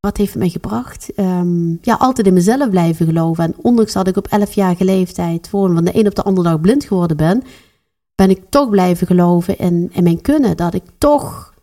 wat 0.00 0.16
heeft 0.16 0.30
het 0.30 0.38
mij 0.38 0.48
gebracht? 0.48 1.14
Ehm, 1.14 1.70
ja, 1.70 1.94
altijd 1.94 2.26
in 2.26 2.32
mezelf 2.32 2.70
blijven 2.70 3.06
geloven. 3.06 3.44
En 3.44 3.54
ondanks 3.56 3.92
dat 3.92 4.08
ik 4.08 4.16
op 4.16 4.28
11-jarige 4.28 4.84
leeftijd 4.84 5.48
gewoon 5.48 5.74
van 5.74 5.84
de 5.84 5.98
een 5.98 6.06
op 6.06 6.14
de 6.14 6.22
andere 6.22 6.48
dag 6.48 6.60
blind 6.60 6.84
geworden 6.84 7.16
ben, 7.16 7.42
ben 8.14 8.30
ik 8.30 8.42
toch 8.48 8.70
blijven 8.70 9.06
geloven 9.06 9.58
in, 9.58 9.90
in 9.92 10.02
mijn 10.02 10.20
kunnen. 10.20 10.56
Dat 10.56 10.74
ik 10.74 10.82
toch 10.98 11.53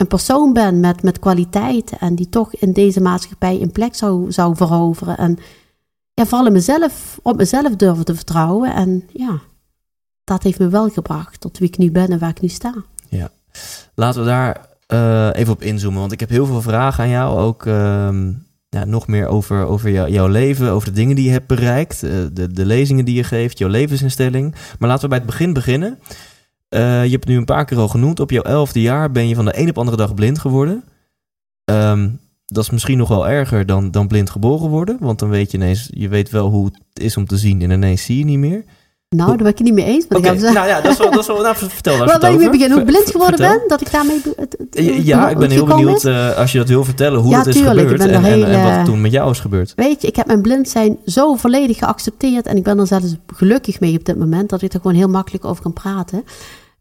een 0.00 0.06
persoon 0.06 0.52
ben 0.52 0.80
met, 0.80 1.02
met 1.02 1.18
kwaliteiten 1.18 1.98
en 1.98 2.14
die 2.14 2.28
toch 2.28 2.54
in 2.54 2.72
deze 2.72 3.00
maatschappij 3.00 3.60
een 3.60 3.72
plek 3.72 3.94
zou, 3.94 4.32
zou 4.32 4.56
veroveren. 4.56 5.16
En 5.16 5.38
ja, 6.14 6.26
vooral 6.26 6.50
mezelf, 6.50 7.18
op 7.22 7.36
mezelf 7.36 7.76
durven 7.76 8.04
te 8.04 8.14
vertrouwen. 8.14 8.74
En 8.74 9.04
ja, 9.12 9.38
dat 10.24 10.42
heeft 10.42 10.58
me 10.58 10.68
wel 10.68 10.88
gebracht 10.88 11.40
tot 11.40 11.58
wie 11.58 11.68
ik 11.68 11.78
nu 11.78 11.90
ben 11.90 12.08
en 12.08 12.18
waar 12.18 12.30
ik 12.30 12.40
nu 12.40 12.48
sta. 12.48 12.74
Laten 13.94 14.20
we 14.20 14.26
daar 14.26 14.66
eh, 14.86 15.40
even 15.40 15.52
op 15.52 15.62
inzoomen, 15.62 16.00
want 16.00 16.12
ik 16.12 16.20
heb 16.20 16.28
heel 16.28 16.46
veel 16.46 16.62
vragen 16.62 17.04
aan 17.04 17.10
jou. 17.10 17.38
Ook 17.38 17.66
ehm, 17.66 18.32
ja, 18.68 18.84
nog 18.84 19.06
meer 19.06 19.26
over, 19.26 19.64
over 19.64 19.90
jou- 19.90 20.10
jouw 20.10 20.26
leven, 20.28 20.70
over 20.70 20.88
de 20.88 20.94
dingen 20.94 21.16
die 21.16 21.24
je 21.24 21.30
hebt 21.30 21.46
bereikt, 21.46 22.02
eh, 22.02 22.10
de, 22.32 22.52
de 22.52 22.66
lezingen 22.66 23.04
die 23.04 23.14
je 23.16 23.24
geeft, 23.24 23.58
jouw 23.58 23.68
levensinstelling. 23.68 24.54
Maar 24.78 24.88
laten 24.88 25.02
we 25.02 25.08
bij 25.08 25.18
het 25.18 25.26
begin 25.26 25.52
beginnen. 25.52 25.98
Eh, 26.70 26.80
je 27.04 27.10
hebt 27.10 27.24
het 27.24 27.28
nu 27.28 27.36
een 27.36 27.44
paar 27.44 27.64
keer 27.64 27.78
al 27.78 27.88
genoemd. 27.88 28.20
Op 28.20 28.30
jouw 28.30 28.42
elfde 28.42 28.80
jaar 28.80 29.10
ben 29.10 29.28
je 29.28 29.34
van 29.34 29.44
de 29.44 29.58
een 29.60 29.68
op 29.68 29.78
andere 29.78 29.96
dag 29.96 30.14
blind 30.14 30.38
geworden. 30.38 30.84
Ehm, 31.64 32.08
dat 32.46 32.64
is 32.64 32.70
misschien 32.70 32.98
nog 32.98 33.08
wel 33.08 33.28
erger 33.28 33.66
dan, 33.66 33.90
dan 33.90 34.06
blind 34.08 34.30
geboren 34.30 34.68
worden. 34.68 34.96
Want 35.00 35.18
dan 35.18 35.28
weet 35.28 35.50
je 35.50 35.56
ineens, 35.56 35.88
je 35.90 36.08
weet 36.08 36.30
wel 36.30 36.48
hoe 36.48 36.64
het 36.64 37.02
is 37.02 37.16
om 37.16 37.26
te 37.26 37.36
zien 37.36 37.62
en 37.62 37.70
ineens 37.70 38.04
zie 38.04 38.18
je 38.18 38.24
niet 38.24 38.38
meer. 38.38 38.64
Nou, 39.16 39.28
daar 39.28 39.36
ben 39.36 39.46
ik 39.46 39.58
het 39.58 39.66
niet 39.66 39.74
mee 39.74 39.84
eens. 39.84 40.06
Maar 40.08 40.20
nou 40.20 40.66
ja, 40.66 40.80
dat 40.80 40.92
is 40.92 40.98
wel, 40.98 41.10
dat 41.10 41.20
is 41.20 41.26
wel 41.26 41.42
nou, 41.42 41.56
vertel 41.56 41.98
daar 41.98 42.06
Waar 42.06 42.18
ben 42.18 42.32
je 42.32 42.38
mee 42.38 42.50
beginnen? 42.50 42.76
Hoe 42.78 42.86
blind 42.86 43.10
geworden 43.10 43.38
vertel. 43.38 43.58
ben? 43.58 43.68
Dat 43.68 43.80
ik 43.80 43.90
daarmee... 43.92 44.20
het- 44.36 44.56
het- 44.58 44.84
Ja, 44.84 44.92
Ja, 45.02 45.28
ik 45.28 45.34
ben 45.38 45.42
het 45.42 45.52
heel 45.52 45.66
benieuwd 45.66 46.04
eh, 46.04 46.36
als 46.36 46.52
je 46.52 46.58
dat 46.58 46.68
wil 46.68 46.84
vertellen, 46.84 47.20
hoe 47.20 47.30
Ja, 47.30 47.36
dat 47.36 47.46
is 47.46 47.54
tuurlijk, 47.54 47.78
gebeurd 47.80 48.00
en, 48.00 48.08
er 48.08 48.14
en, 48.14 48.22
heel, 48.24 48.44
en 48.44 48.62
wat 48.62 48.70
eh, 48.70 48.78
er 48.78 48.84
toen 48.84 49.00
met 49.00 49.12
jou 49.12 49.30
is 49.30 49.40
gebeurd. 49.40 49.72
Weet 49.76 50.02
je, 50.02 50.08
ik 50.08 50.16
heb 50.16 50.26
mijn 50.26 50.42
blind 50.42 50.68
zijn 50.68 50.98
zo 51.06 51.34
volledig 51.34 51.78
geaccepteerd. 51.78 52.46
En 52.46 52.56
ik 52.56 52.62
ben 52.62 52.78
er 52.78 52.86
zelfs 52.86 53.14
gelukkig 53.26 53.80
mee 53.80 53.98
op 53.98 54.04
dit 54.04 54.18
moment. 54.18 54.48
Dat 54.50 54.62
ik 54.62 54.72
er 54.72 54.80
gewoon 54.80 54.96
heel 54.96 55.08
makkelijk 55.08 55.44
over 55.44 55.62
kan 55.62 55.72
praten. 55.72 56.24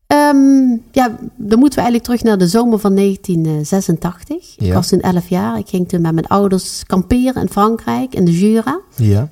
Ehm, 0.10 0.78
ja, 0.92 1.18
dan 1.36 1.60
moeten 1.60 1.80
we 1.80 1.86
eigenlijk 1.86 2.04
terug 2.04 2.24
naar 2.24 2.38
de 2.38 2.48
zomer 2.48 2.80
van 2.80 2.94
1986. 2.94 4.58
Ik 4.58 4.74
was 4.74 4.88
toen 4.88 5.00
11 5.00 5.30
jaar. 5.30 5.58
Ik 5.58 5.70
ging 5.70 5.90
toen 5.90 6.02
met 6.02 6.14
mijn 6.14 6.28
ouders 6.28 6.84
kamperen 6.86 7.42
in 7.42 7.50
Frankrijk, 7.50 8.14
in 8.16 8.26
de 8.26 8.40
Jura. 8.40 8.80
Ja. 8.96 9.30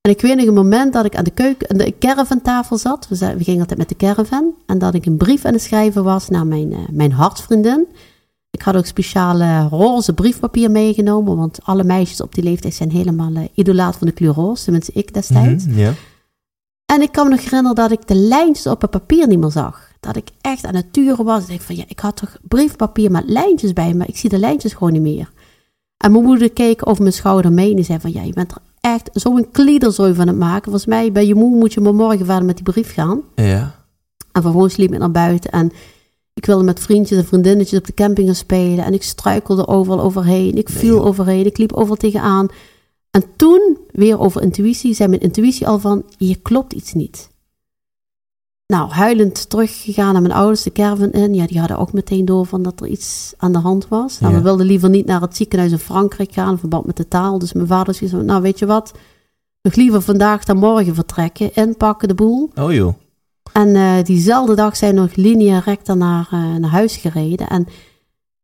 En 0.00 0.10
ik 0.10 0.20
weet 0.20 0.36
nog 0.36 0.46
een 0.46 0.54
moment 0.54 0.92
dat 0.92 1.04
ik 1.04 1.16
aan 1.16 1.24
de 1.24 1.30
keuken, 1.30 1.70
aan 1.70 1.76
de 1.76 1.94
caravantafel 1.98 2.78
zat. 2.78 3.08
We, 3.08 3.16
gingen 3.16 3.60
altijd 3.60 3.78
met 3.78 3.88
de 3.88 3.96
caravan. 3.96 4.54
En 4.66 4.78
dat 4.78 4.94
ik 4.94 5.06
een 5.06 5.16
brief 5.16 5.44
aan 5.44 5.52
het 5.52 5.62
schrijven 5.62 6.04
was 6.04 6.28
naar 6.28 6.46
mijn, 6.46 6.72
eh, 6.72 6.78
mijn 6.90 7.12
hartsvriendin. 7.12 7.86
Ik 8.50 8.62
had 8.62 8.76
ook 8.76 8.86
speciale 8.86 9.68
roze 9.68 10.12
briefpapier 10.12 10.70
meegenomen. 10.70 11.36
Want 11.36 11.58
alle 11.62 11.84
meisjes 11.84 12.20
op 12.20 12.34
die 12.34 12.44
leeftijd 12.44 12.74
zijn 12.74 12.90
helemaal 12.90 13.34
eh, 13.34 13.42
idolaat 13.54 13.96
van 13.96 14.06
de 14.06 14.12
kleur 14.12 14.34
roze. 14.34 14.64
Tenminste, 14.64 14.92
ik 14.94 15.14
destijds. 15.14 15.64
Mhm, 15.66 15.78
ja. 15.78 15.92
En 16.86 17.02
ik 17.02 17.12
kan 17.12 17.24
me 17.24 17.30
nog 17.30 17.44
herinneren 17.44 17.76
dat 17.76 17.90
ik 17.90 18.06
de 18.06 18.14
lijntjes 18.14 18.66
op 18.66 18.80
het 18.80 18.90
papier 18.90 19.26
niet 19.26 19.38
meer 19.38 19.50
zag. 19.50 19.89
Dat 20.00 20.16
ik 20.16 20.28
echt 20.40 20.64
aan 20.64 20.74
het 20.74 20.92
turen 20.92 21.24
was. 21.24 21.48
Ik 21.48 21.60
van 21.60 21.76
ja, 21.76 21.84
ik 21.86 21.98
had 21.98 22.16
toch 22.16 22.36
briefpapier 22.48 23.10
met 23.10 23.24
lijntjes 23.26 23.72
bij, 23.72 23.94
maar 23.94 24.08
ik 24.08 24.16
zie 24.16 24.30
de 24.30 24.38
lijntjes 24.38 24.72
gewoon 24.72 24.92
niet 24.92 25.02
meer. 25.02 25.30
En 25.96 26.12
mijn 26.12 26.24
moeder 26.24 26.52
keek 26.52 26.88
over 26.88 27.02
mijn 27.02 27.14
schouder 27.14 27.52
mee 27.52 27.76
en 27.76 27.84
zei 27.84 28.00
van 28.00 28.12
ja, 28.12 28.22
je 28.22 28.32
bent 28.32 28.50
er 28.50 28.58
echt 28.80 29.10
zo'n 29.12 29.50
kliederzooi 29.50 30.14
van 30.14 30.26
het 30.26 30.36
maken. 30.36 30.62
Volgens 30.62 30.86
mij 30.86 31.12
bij 31.12 31.26
je 31.26 31.34
moe 31.34 31.56
moet 31.56 31.72
je 31.72 31.80
maar 31.80 31.94
morgen 31.94 32.26
verder 32.26 32.44
met 32.44 32.56
die 32.56 32.64
brief 32.64 32.94
gaan. 32.94 33.22
Ja. 33.34 33.74
En 34.32 34.42
vervolgens 34.42 34.76
liep 34.76 34.92
ik 34.92 34.98
naar 34.98 35.10
buiten 35.10 35.50
en 35.50 35.72
ik 36.34 36.46
wilde 36.46 36.64
met 36.64 36.80
vriendjes 36.80 37.18
en 37.18 37.24
vriendinnetjes 37.24 37.78
op 37.78 37.86
de 37.86 37.94
camping 37.94 38.26
gaan 38.26 38.36
spelen. 38.36 38.84
En 38.84 38.94
ik 38.94 39.02
struikelde 39.02 39.66
overal 39.66 40.00
overheen. 40.00 40.56
Ik 40.56 40.68
viel 40.68 41.04
overheen. 41.04 41.46
Ik 41.46 41.58
liep 41.58 41.72
overal 41.72 41.96
tegenaan. 41.96 42.48
En 43.10 43.24
toen, 43.36 43.78
weer 43.90 44.20
over 44.20 44.42
intuïtie, 44.42 44.94
zei 44.94 45.08
mijn 45.08 45.20
intuïtie 45.20 45.66
al 45.66 45.78
van, 45.78 46.04
hier 46.18 46.38
klopt 46.42 46.72
iets 46.72 46.92
niet. 46.92 47.28
Nou, 48.70 48.90
huilend 48.90 49.50
teruggegaan 49.50 50.12
naar 50.12 50.22
mijn 50.22 50.34
ouders, 50.34 50.62
de 50.62 50.72
caravan 50.72 51.10
in. 51.10 51.34
Ja, 51.34 51.46
die 51.46 51.58
hadden 51.58 51.78
ook 51.78 51.92
meteen 51.92 52.24
door 52.24 52.46
van 52.46 52.62
dat 52.62 52.80
er 52.80 52.86
iets 52.86 53.34
aan 53.36 53.52
de 53.52 53.58
hand 53.58 53.88
was. 53.88 54.20
Nou, 54.20 54.32
Ja. 54.32 54.38
we 54.38 54.44
wilden 54.44 54.66
liever 54.66 54.90
niet 54.90 55.06
naar 55.06 55.20
het 55.20 55.36
ziekenhuis 55.36 55.72
in 55.72 55.78
Frankrijk 55.78 56.32
gaan, 56.32 56.50
in 56.50 56.58
verband 56.58 56.86
met 56.86 56.96
de 56.96 57.08
taal. 57.08 57.38
Dus 57.38 57.52
mijn 57.52 57.66
vader 57.66 57.94
zei, 57.94 58.10
zo, 58.10 58.22
nou 58.22 58.42
weet 58.42 58.58
je 58.58 58.66
wat, 58.66 58.92
nog 59.62 59.74
liever 59.74 60.02
vandaag 60.02 60.44
dan 60.44 60.56
morgen 60.56 60.94
vertrekken, 60.94 61.54
inpakken 61.54 62.08
de 62.08 62.14
boel. 62.14 62.50
Oh 62.54 62.72
joh. 62.72 62.94
En 63.52 63.76
eh, 63.76 64.04
diezelfde 64.04 64.54
dag 64.54 64.76
zijn 64.76 64.94
we 64.94 65.00
nog 65.00 65.14
linea 65.14 65.58
recta 65.58 65.94
naar, 65.94 66.28
eh, 66.30 66.54
naar 66.54 66.70
huis 66.70 66.96
gereden. 66.96 67.48
En 67.48 67.66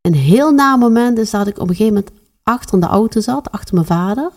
een 0.00 0.14
heel 0.14 0.50
na 0.50 0.76
moment 0.76 1.18
is 1.18 1.30
dat 1.30 1.46
ik 1.46 1.58
op 1.58 1.68
een 1.68 1.74
gegeven 1.76 1.94
moment 1.94 2.12
achter 2.42 2.74
in 2.74 2.80
de 2.80 2.86
auto 2.86 3.20
zat, 3.20 3.50
achter 3.50 3.74
mijn 3.74 3.86
vader. 3.86 4.30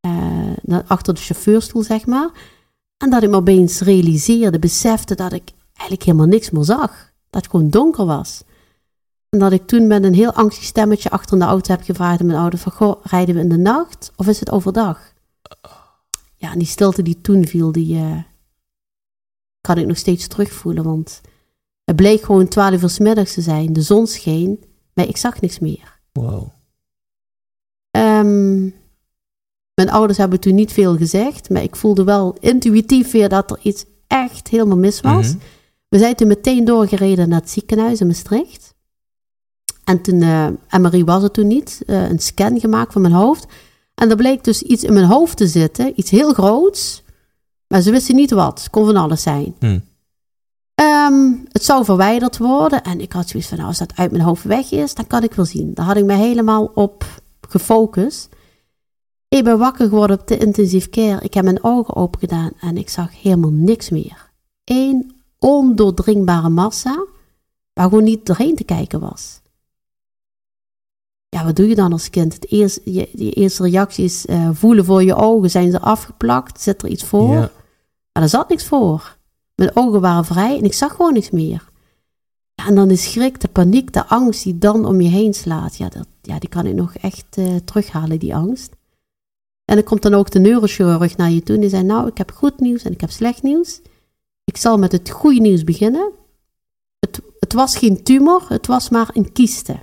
Eh, 0.00 0.78
achter 0.86 1.14
de 1.14 1.20
chauffeurstoel, 1.20 1.82
zeg 1.82 2.06
maar. 2.06 2.30
En 3.02 3.10
dat 3.10 3.22
ik 3.22 3.30
me 3.30 3.36
opeens 3.36 3.80
realiseerde, 3.80 4.58
besefte 4.58 5.14
dat 5.14 5.32
ik 5.32 5.50
eigenlijk 5.72 6.02
helemaal 6.02 6.26
niks 6.26 6.50
meer 6.50 6.64
zag. 6.64 7.12
Dat 7.30 7.42
het 7.42 7.50
gewoon 7.50 7.70
donker 7.70 8.04
was. 8.04 8.42
En 9.28 9.38
dat 9.38 9.52
ik 9.52 9.66
toen 9.66 9.86
met 9.86 10.04
een 10.04 10.14
heel 10.14 10.32
angstig 10.32 10.64
stemmetje 10.64 11.10
achter 11.10 11.32
in 11.32 11.38
de 11.38 11.44
auto 11.44 11.72
heb 11.72 11.82
gevraagd 11.82 12.20
aan 12.20 12.26
mijn 12.26 12.38
ouder 12.38 12.58
van, 12.58 12.72
goh, 12.72 13.04
rijden 13.04 13.34
we 13.34 13.40
in 13.40 13.48
de 13.48 13.58
nacht 13.58 14.12
of 14.16 14.26
is 14.26 14.40
het 14.40 14.50
overdag? 14.50 15.12
Ja, 16.36 16.52
en 16.52 16.58
die 16.58 16.66
stilte 16.66 17.02
die 17.02 17.20
toen 17.20 17.46
viel, 17.46 17.72
die 17.72 17.96
eh, 17.96 18.22
kan 19.60 19.78
ik 19.78 19.86
nog 19.86 19.96
steeds 19.96 20.26
terugvoelen, 20.26 20.84
want 20.84 21.20
het 21.84 21.96
bleek 21.96 22.22
gewoon 22.22 22.48
12 22.48 22.82
uur 22.82 22.90
's 22.90 22.98
middags 22.98 23.34
te 23.34 23.40
zijn. 23.40 23.72
De 23.72 23.82
zon 23.82 24.06
scheen, 24.06 24.64
maar 24.94 25.08
ik 25.08 25.16
zag 25.16 25.40
niks 25.40 25.58
meer. 25.58 26.00
Wow. 26.12 26.48
Ehm, 27.90 28.59
mijn 29.84 29.92
ouders 29.92 30.18
hebben 30.18 30.40
toen 30.40 30.54
niet 30.54 30.72
veel 30.72 30.96
gezegd, 30.96 31.50
maar 31.50 31.62
ik 31.62 31.76
voelde 31.76 32.04
wel 32.04 32.36
intuïtief 32.40 33.10
weer 33.10 33.28
dat 33.28 33.50
er 33.50 33.58
iets 33.62 33.84
echt 34.06 34.48
helemaal 34.48 34.76
mis 34.76 35.00
was. 35.00 35.26
Mhm. 35.28 35.36
We 35.88 35.98
zijn 35.98 36.14
toen 36.14 36.28
meteen 36.28 36.64
doorgereden 36.64 37.28
naar 37.28 37.40
het 37.40 37.50
ziekenhuis 37.50 38.00
in 38.00 38.06
Maastricht. 38.06 38.74
En 39.84 40.00
toen, 40.00 40.22
eh 40.22 40.78
Marie 40.80 41.04
was 41.04 41.22
er 41.22 41.30
toen 41.30 41.46
niet, 41.46 41.82
eh, 41.86 42.08
een 42.08 42.18
scan 42.18 42.60
gemaakt 42.60 42.92
van 42.92 43.02
mijn 43.02 43.14
hoofd. 43.14 43.46
En 43.94 44.10
er 44.10 44.16
bleek 44.16 44.44
dus 44.44 44.62
iets 44.62 44.84
in 44.84 44.92
mijn 44.92 45.06
hoofd 45.06 45.36
te 45.36 45.46
zitten, 45.46 45.92
iets 45.94 46.10
heel 46.10 46.32
groots. 46.32 47.02
Maar 47.66 47.80
ze 47.80 47.90
wisten 47.90 48.14
niet 48.14 48.30
wat, 48.30 48.58
het 48.58 48.70
kon 48.70 48.84
van 48.84 48.96
alles 48.96 49.22
zijn. 49.22 49.54
Hm. 49.58 49.78
Ehm, 50.74 51.32
het 51.52 51.64
zou 51.64 51.84
verwijderd 51.84 52.38
worden. 52.38 52.82
En 52.82 53.00
ik 53.00 53.12
had 53.12 53.28
zoiets 53.28 53.48
van, 53.48 53.58
nou, 53.58 53.68
als 53.68 53.78
dat 53.78 53.96
uit 53.96 54.10
mijn 54.10 54.24
hoofd 54.24 54.44
weg 54.44 54.70
is, 54.72 54.94
dan 54.94 55.06
kan 55.06 55.22
ik 55.22 55.34
wel 55.34 55.44
zien. 55.44 55.74
Daar 55.74 55.86
had 55.86 55.96
ik 55.96 56.04
me 56.04 56.14
helemaal 56.14 56.70
op 56.74 57.04
gefocust. 57.48 58.28
Ik 59.36 59.44
ben 59.44 59.58
wakker 59.58 59.88
geworden 59.88 60.20
op 60.20 60.26
de 60.26 60.38
intensive 60.38 60.88
care. 60.88 61.20
Ik 61.20 61.34
heb 61.34 61.44
mijn 61.44 61.64
ogen 61.64 61.96
open 61.96 62.20
gedaan 62.20 62.52
en 62.60 62.76
ik 62.76 62.88
zag 62.88 63.22
helemaal 63.22 63.50
niks 63.50 63.90
meer. 63.90 64.30
Eén 64.64 65.22
ondoordringbare 65.38 66.48
massa, 66.48 67.04
waar 67.72 67.88
gewoon 67.88 68.04
niet 68.04 68.26
doorheen 68.26 68.56
te 68.56 68.64
kijken 68.64 69.00
was. 69.00 69.40
Ja, 71.28 71.44
wat 71.44 71.56
doe 71.56 71.68
je 71.68 71.74
dan 71.74 71.92
als 71.92 72.10
kind? 72.10 72.34
Het 72.34 72.46
je 72.84 73.30
eerste 73.30 73.62
reactie 73.62 74.04
is 74.04 74.26
eh, 74.26 74.50
voelen 74.52 74.84
voor 74.84 75.02
je 75.02 75.14
ogen. 75.14 75.50
Zijn 75.50 75.70
ze 75.70 75.80
afgeplakt? 75.80 76.60
Zit 76.60 76.82
er 76.82 76.88
iets 76.88 77.04
voor? 77.04 77.32
Ja. 77.32 77.50
Maar 78.12 78.22
er 78.22 78.28
zat 78.28 78.48
niks 78.48 78.64
voor. 78.64 79.16
Mijn 79.54 79.76
ogen 79.76 80.00
waren 80.00 80.24
vrij 80.24 80.58
en 80.58 80.64
ik 80.64 80.74
zag 80.74 80.94
gewoon 80.94 81.12
niks 81.12 81.30
meer. 81.30 81.68
Ja, 82.54 82.66
en 82.66 82.74
dan 82.74 82.88
de 82.88 82.96
schrik, 82.96 83.40
de 83.40 83.48
paniek, 83.48 83.92
de 83.92 84.06
angst 84.06 84.42
die 84.42 84.58
dan 84.58 84.86
om 84.86 85.00
je 85.00 85.08
heen 85.08 85.34
slaat. 85.34 85.76
Ja, 85.76 85.88
dat, 85.88 86.06
ja 86.22 86.38
die 86.38 86.48
kan 86.48 86.66
ik 86.66 86.74
nog 86.74 86.94
echt 86.94 87.36
eh, 87.36 87.56
terughalen, 87.64 88.18
die 88.18 88.34
angst. 88.34 88.78
En 89.70 89.76
dan 89.76 89.84
komt 89.84 90.02
dan 90.02 90.14
ook 90.14 90.30
de 90.30 90.38
neurochirurg 90.38 91.16
naar 91.16 91.30
je 91.30 91.42
toe 91.42 91.54
en 91.54 91.60
die 91.60 91.70
zei... 91.70 91.82
Nou, 91.82 92.06
ik 92.08 92.18
heb 92.18 92.30
goed 92.30 92.60
nieuws 92.60 92.82
en 92.82 92.92
ik 92.92 93.00
heb 93.00 93.10
slecht 93.10 93.42
nieuws. 93.42 93.80
Ik 94.44 94.56
zal 94.56 94.78
met 94.78 94.92
het 94.92 95.10
goede 95.10 95.40
nieuws 95.40 95.64
beginnen. 95.64 96.10
Het, 96.98 97.20
het 97.40 97.52
was 97.52 97.76
geen 97.76 98.02
tumor, 98.02 98.44
het 98.48 98.66
was 98.66 98.88
maar 98.88 99.10
een 99.12 99.32
kieste. 99.32 99.76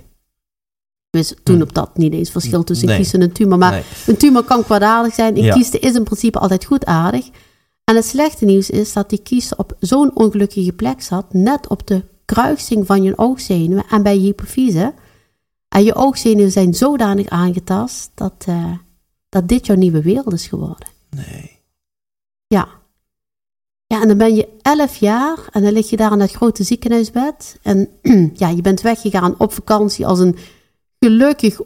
Dus 1.10 1.34
toen 1.42 1.56
Hm. 1.56 1.62
op 1.62 1.74
dat 1.74 1.96
niet 1.96 2.12
eens 2.12 2.30
verschil 2.30 2.64
tussen 2.64 2.86
een 2.88 2.92
Nee. 2.94 3.02
kieste 3.02 3.16
en 3.18 3.22
een 3.22 3.32
tumor. 3.32 3.58
Maar 3.58 3.70
Nee. 3.72 3.82
een 4.06 4.16
tumor 4.16 4.42
kan 4.44 4.64
kwaadaardig 4.64 5.14
zijn. 5.14 5.36
Een 5.36 5.44
Ja. 5.44 5.54
kieste 5.54 5.78
is 5.78 5.94
in 5.94 6.04
principe 6.04 6.38
altijd 6.38 6.64
goedaardig. 6.64 7.28
En 7.84 7.96
het 7.96 8.04
slechte 8.04 8.44
nieuws 8.44 8.70
is 8.70 8.92
dat 8.92 9.10
die 9.10 9.22
kieste 9.22 9.56
op 9.56 9.76
zo'n 9.80 10.16
ongelukkige 10.16 10.72
plek 10.72 11.02
zat, 11.02 11.32
net 11.32 11.68
op 11.68 11.86
de 11.86 12.04
kruising 12.24 12.86
van 12.86 13.02
je 13.02 13.18
oogzenuwen 13.18 13.84
en 13.90 14.02
bij 14.02 14.14
je 14.14 14.20
hypofyse. 14.20 14.94
En 15.68 15.84
je 15.84 15.94
oogzenuwen 15.94 16.52
zijn 16.52 16.74
zodanig 16.74 17.28
aangetast 17.28 18.10
dat, 18.14 18.44
eh, 18.46 18.72
dat 19.28 19.48
dit 19.48 19.66
jouw 19.66 19.76
nieuwe 19.76 20.02
wereld 20.02 20.32
is 20.32 20.46
geworden. 20.46 20.88
Nee. 21.10 21.58
Ja. 22.46 22.68
Ja, 23.86 24.02
en 24.02 24.08
dan 24.08 24.18
ben 24.18 24.34
je 24.34 24.48
elf 24.62 24.96
jaar 24.96 25.38
en 25.50 25.62
dan 25.62 25.72
lig 25.72 25.90
je 25.90 25.96
daar 25.96 26.12
in 26.12 26.18
dat 26.18 26.32
grote 26.32 26.62
ziekenhuisbed. 26.62 27.58
En 27.62 27.88
ja, 28.34 28.48
je 28.48 28.62
bent 28.62 28.80
weggegaan 28.80 29.34
op 29.38 29.52
vakantie 29.52 30.06
als 30.06 30.18
een 30.18 30.36
gelukkig, 30.98 31.60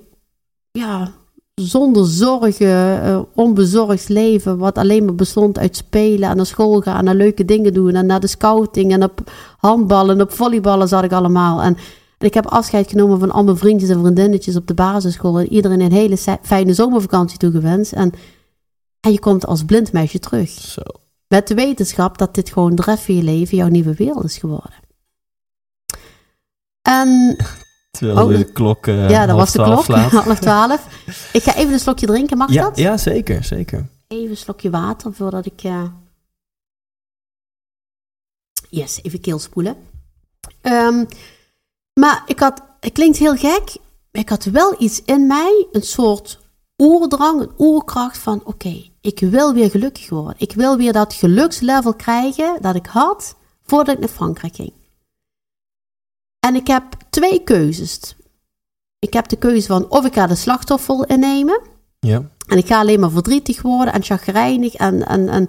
ja, 0.70 1.12
zonder 1.54 2.06
zorgen, 2.06 3.02
eh, 3.02 3.20
onbezorgd 3.34 4.08
leven. 4.08 4.58
Wat 4.58 4.78
alleen 4.78 5.04
maar 5.04 5.14
bestond 5.14 5.58
uit 5.58 5.76
spelen 5.76 6.28
en 6.28 6.36
naar 6.36 6.46
school 6.46 6.80
gaan 6.80 7.08
en 7.08 7.16
leuke 7.16 7.44
dingen 7.44 7.74
doen. 7.74 7.94
En 7.94 8.06
naar 8.06 8.20
de 8.20 8.26
scouting 8.26 8.92
en 8.92 9.02
op 9.02 9.32
handballen 9.56 10.14
en 10.14 10.22
op 10.22 10.32
volleyballen 10.32 10.88
zat 10.88 11.04
ik 11.04 11.12
allemaal. 11.12 11.62
En, 11.62 11.76
en 12.22 12.28
ik 12.28 12.34
heb 12.34 12.46
afscheid 12.46 12.88
genomen 12.90 13.18
van 13.18 13.30
al 13.30 13.44
mijn 13.44 13.56
vriendjes 13.56 13.90
en 13.90 14.00
vriendinnetjes 14.00 14.56
op 14.56 14.66
de 14.66 14.74
basisschool. 14.74 15.38
En 15.38 15.52
iedereen 15.52 15.80
een 15.80 15.92
hele 15.92 16.16
fijne 16.42 16.74
zomervakantie 16.74 17.38
toegewenst. 17.38 17.92
En, 17.92 18.12
en 19.00 19.12
je 19.12 19.18
komt 19.18 19.46
als 19.46 19.64
blind 19.64 19.92
meisje 19.92 20.18
terug. 20.18 20.48
Zo. 20.50 20.80
Met 21.28 21.48
de 21.48 21.54
wetenschap 21.54 22.18
dat 22.18 22.34
dit 22.34 22.50
gewoon 22.52 22.74
de 22.74 22.82
rest 22.82 23.02
van 23.04 23.14
je 23.14 23.22
leven 23.22 23.56
jouw 23.56 23.68
nieuwe 23.68 23.94
wereld 23.94 24.24
is 24.24 24.38
geworden. 24.38 24.72
En 26.82 27.36
Terwijl 27.90 28.26
Oh, 28.26 28.36
de 28.36 28.44
klok 28.52 28.86
eh 28.86 29.10
ja, 29.10 29.26
dat 29.26 29.36
was 29.36 29.52
de 29.52 29.62
klok, 29.62 29.84
half 30.10 30.38
twaalf. 30.38 30.86
Ik 31.32 31.42
ga 31.42 31.54
even 31.56 31.72
een 31.72 31.78
slokje 31.78 32.06
drinken, 32.06 32.36
mag 32.38 32.52
Ja, 32.52 32.62
dat? 32.62 32.76
ja, 32.76 32.96
zeker, 32.96 33.44
zeker. 33.44 33.88
Even 34.08 34.30
een 34.30 34.36
slokje 34.36 34.70
water 34.70 35.12
voordat 35.14 35.46
ik... 35.46 35.62
eh, 35.62 35.84
Yes, 38.70 38.98
even 39.02 39.20
keelspoelen. 39.20 39.76
Ehm, 40.60 41.04
maar 42.00 42.22
ik 42.26 42.38
had... 42.38 42.62
Het 42.80 42.92
klinkt 42.92 43.18
heel 43.18 43.36
gek, 43.36 43.76
maar 44.12 44.22
ik 44.22 44.28
had 44.28 44.44
wel 44.44 44.74
iets 44.78 45.02
in 45.04 45.26
mij, 45.26 45.66
een 45.72 45.82
soort 45.82 46.40
oerdrang, 46.76 47.40
een 47.40 47.52
oerkracht 47.58 48.18
van... 48.18 48.40
Oké, 48.44 48.90
ik 49.00 49.18
wil 49.20 49.54
weer 49.54 49.70
gelukkig 49.70 50.08
worden. 50.08 50.34
Ik 50.38 50.52
wil 50.52 50.76
weer 50.76 50.92
dat 50.92 51.14
gelukslevel 51.14 51.94
krijgen 51.94 52.62
dat 52.62 52.74
ik 52.74 52.86
had 52.86 53.36
voordat 53.62 53.94
ik 53.94 54.00
naar 54.00 54.08
Frankrijk 54.08 54.54
ging. 54.54 54.72
En 56.38 56.54
ik 56.54 56.66
heb 56.66 56.84
twee 57.10 57.42
keuzes. 57.42 58.16
Ik 58.98 59.12
heb 59.12 59.28
de 59.28 59.36
keuze 59.36 59.66
van 59.66 59.90
of 59.90 60.04
ik 60.04 60.14
ga 60.14 60.26
de 60.26 60.34
slachtoffer 60.34 61.08
innemen... 61.08 61.60
Ja. 62.06 62.30
En 62.46 62.58
ik 62.58 62.66
ga 62.66 62.78
alleen 62.78 63.00
maar 63.00 63.10
verdrietig 63.10 63.62
worden 63.62 63.94
en 63.94 64.02
chagrijnig 64.02 64.74
en, 64.74 65.06
en, 65.06 65.28
en 65.28 65.48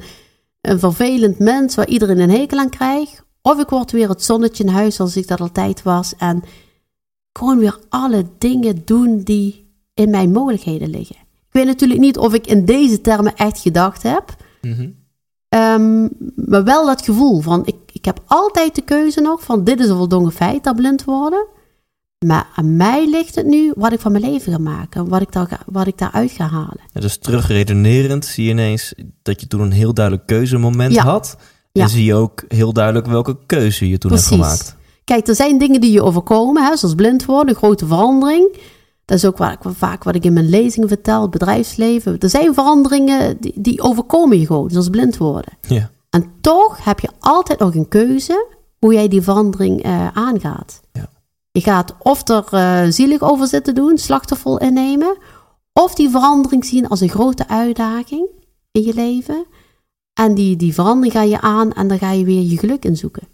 een 0.62 0.80
vervelend 0.80 1.40
mens 1.40 1.76
waar 1.76 1.88
iedereen 1.88 2.20
een 2.20 2.30
hekel 2.30 2.58
aan 2.58 2.70
krijgt. 2.70 3.23
Of 3.46 3.60
ik 3.60 3.70
word 3.70 3.92
weer 3.92 4.10
het 4.10 4.24
zonnetje 4.24 4.64
in 4.64 4.70
huis 4.70 4.96
zoals 4.96 5.18
ik 5.18 5.28
dat 5.28 5.42
altijd 5.42 5.84
was. 5.84 6.14
En 6.18 6.44
gewoon 7.34 7.58
weer 7.58 7.80
alle 7.90 8.26
dingen 8.38 8.82
doen 8.86 9.20
die 9.24 9.72
in 9.94 10.10
mijn 10.10 10.32
mogelijkheden 10.32 10.90
liggen. 10.90 11.16
Ik 11.16 11.60
weet 11.60 11.66
natuurlijk 11.66 12.00
niet 12.00 12.18
of 12.18 12.34
ik 12.34 12.48
in 12.48 12.66
deze 12.66 13.02
termen 13.02 13.36
echt 13.36 13.60
gedacht 13.60 14.04
heb. 14.04 14.36
Mhm. 14.62 14.90
Ehm, 15.50 16.02
maar 16.36 16.64
wel 16.64 16.86
dat 16.86 17.02
gevoel 17.02 17.42
van, 17.42 17.66
ik, 17.66 17.76
ik 17.92 18.06
heb 18.06 18.22
altijd 18.26 18.76
de 18.76 18.82
keuze 18.82 19.22
nog 19.22 19.44
van 19.44 19.64
dit 19.64 19.80
is 19.80 19.90
een 19.90 19.96
voldongen 19.96 20.32
feit, 20.32 20.64
dat 20.64 20.76
blind 20.76 21.04
worden. 21.04 21.46
Maar 22.26 22.48
aan 22.56 22.76
mij 22.78 23.10
ligt 23.10 23.36
het 23.36 23.46
nu 23.46 23.74
wat 23.76 23.92
ik 23.94 24.00
van 24.00 24.12
mijn 24.12 24.24
leven 24.24 24.52
ga 24.52 24.58
maken, 24.60 25.08
wat 25.10 25.22
ik, 25.22 25.32
daar, 25.32 25.48
ga- 25.48 25.64
wat 25.66 25.88
ik 25.88 25.98
daaruit 25.98 26.32
ga 26.32 26.48
halen. 26.48 26.80
Ja, 26.94 27.02
dus 27.02 27.18
terugredenerend 27.18 28.26
zie 28.26 28.44
je 28.46 28.50
ineens 28.52 28.94
dat 29.22 29.42
je 29.42 29.48
toen 29.48 29.60
een 29.62 29.72
heel 29.72 29.94
duidelijk 29.94 30.26
keuzemoment 30.28 30.94
Ja. 30.94 31.04
had. 31.04 31.38
En 31.82 31.90
zie 31.90 32.06
je 32.06 32.16
ook 32.16 32.44
heel 32.48 32.74
duidelijk 32.74 33.06
welke 33.06 33.38
keuze 33.46 33.90
je 33.90 33.98
toen 33.98 34.12
Precies. 34.12 34.30
hebt 34.30 34.42
gemaakt. 34.42 34.76
Kijk, 35.04 35.28
er 35.28 35.36
zijn 35.36 35.58
dingen 35.58 35.82
die 35.82 35.92
je 35.92 36.04
overkomen, 36.04 36.64
hè, 36.64 36.78
zoals 36.78 36.96
blind 36.96 37.26
worden, 37.26 37.50
een 37.50 37.56
grote 37.56 37.88
verandering. 37.88 38.58
Dat 39.06 39.18
is 39.18 39.26
ook 39.26 39.38
waar 39.38 39.52
ik, 39.52 39.60
vaak 39.76 40.04
wat 40.04 40.16
ik 40.16 40.24
in 40.26 40.34
mijn 40.34 40.50
lezingen 40.50 40.88
vertel, 40.88 41.22
het 41.22 41.32
bedrijfsleven. 41.32 42.20
Er 42.20 42.30
zijn 42.30 42.54
veranderingen 42.54 43.38
die, 43.40 43.54
die 43.56 43.82
overkomen 43.82 44.40
je 44.40 44.46
gewoon, 44.46 44.70
zoals 44.70 44.90
blind 44.90 45.18
worden. 45.18 45.54
Ja. 45.68 45.90
En 46.10 46.32
toch 46.42 46.84
heb 46.84 47.00
je 47.00 47.10
altijd 47.20 47.60
nog 47.60 47.76
een 47.76 47.88
keuze 47.88 48.48
hoe 48.80 48.94
jij 48.94 49.08
die 49.08 49.22
verandering 49.22 49.84
eh, 49.84 50.08
aangaat. 50.08 50.82
Ja. 50.92 51.10
Je 51.52 51.62
gaat 51.62 51.96
of 52.00 52.28
er 52.28 52.46
eh, 52.50 52.82
zielig 52.90 53.22
over 53.22 53.48
zitten 53.48 53.76
doen, 53.76 53.98
slachtoffer 53.98 54.62
innemen, 54.62 55.18
of 55.74 55.96
die 55.96 56.10
verandering 56.10 56.66
zien 56.66 56.88
als 56.88 57.02
een 57.02 57.10
grote 57.10 57.48
uitdaging 57.48 58.28
in 58.72 58.82
je 58.82 58.94
leven. 58.94 59.46
En 60.24 60.34
die, 60.34 60.56
die 60.56 60.74
verandering 60.74 61.14
ga 61.14 61.22
je 61.22 61.42
aan 61.42 61.74
en 61.74 61.88
dan 61.88 61.98
ga 61.98 62.12
je 62.12 62.26
weer 62.26 62.42
je 62.42 62.58
geluk 62.58 62.86
in 62.86 62.96
zoeken. 62.98 63.28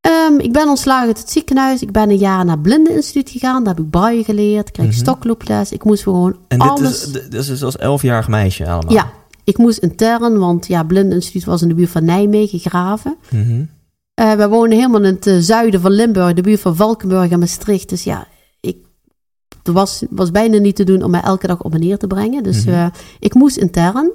Ehm, 0.00 0.38
ik 0.38 0.52
ben 0.52 0.68
ontslagen 0.68 1.06
uit 1.06 1.18
het 1.18 1.30
ziekenhuis. 1.30 1.82
Ik 1.82 1.92
ben 1.92 2.10
een 2.10 2.16
jaar 2.16 2.44
naar 2.44 2.54
het 2.54 2.62
Blindeninstituut 2.62 3.30
gegaan. 3.30 3.64
Daar 3.64 3.74
heb 3.74 3.84
ik 3.84 3.90
braille 3.90 4.24
geleerd. 4.24 4.68
Ik 4.68 4.72
kreeg 4.74 4.86
Mhm. 4.86 4.96
stoklooples. 4.96 5.72
Ik 5.72 5.84
moest 5.84 6.02
gewoon 6.02 6.36
En 6.48 6.58
dit 6.58 6.68
alles... 6.68 7.06
is, 7.06 7.12
dit 7.12 7.34
is 7.34 7.46
dus 7.46 7.62
als 7.62 7.76
elfjarig 7.76 8.28
meisje 8.28 8.68
allemaal. 8.70 8.92
Ja, 8.92 9.12
ik 9.44 9.58
moest 9.58 9.78
intern, 9.78 10.38
want 10.38 10.66
ja, 10.66 10.82
Blindeninstituut 10.82 11.44
was 11.44 11.62
in 11.62 11.68
de 11.68 11.74
buurt 11.74 11.90
van 11.90 12.04
Nijmegen, 12.04 12.58
Graven. 12.58 13.16
Mhm. 13.30 13.64
Eh, 14.14 14.32
we 14.32 14.48
wonen 14.48 14.76
helemaal 14.76 15.04
in 15.04 15.14
het 15.14 15.26
eh, 15.26 15.36
zuiden 15.38 15.80
van 15.80 15.90
Limburg, 15.90 16.32
de 16.34 16.42
buurt 16.42 16.60
van 16.60 16.76
Valkenburg 16.76 17.30
en 17.30 17.38
Maastricht. 17.38 17.88
Dus 17.88 18.04
ja, 18.04 18.26
ik, 18.60 18.76
er 19.62 19.72
was, 19.72 20.02
was 20.10 20.30
bijna 20.30 20.58
niet 20.58 20.76
te 20.76 20.84
doen 20.84 21.02
om 21.02 21.10
mij 21.10 21.20
elke 21.22 21.46
dag 21.46 21.62
op 21.62 21.74
en 21.74 21.80
neer 21.80 21.98
te 21.98 22.06
brengen. 22.06 22.42
Dus 22.42 22.64
Mhm. 22.64 22.74
eh, 22.74 22.86
ik 23.18 23.34
moest 23.34 23.56
intern. 23.56 24.10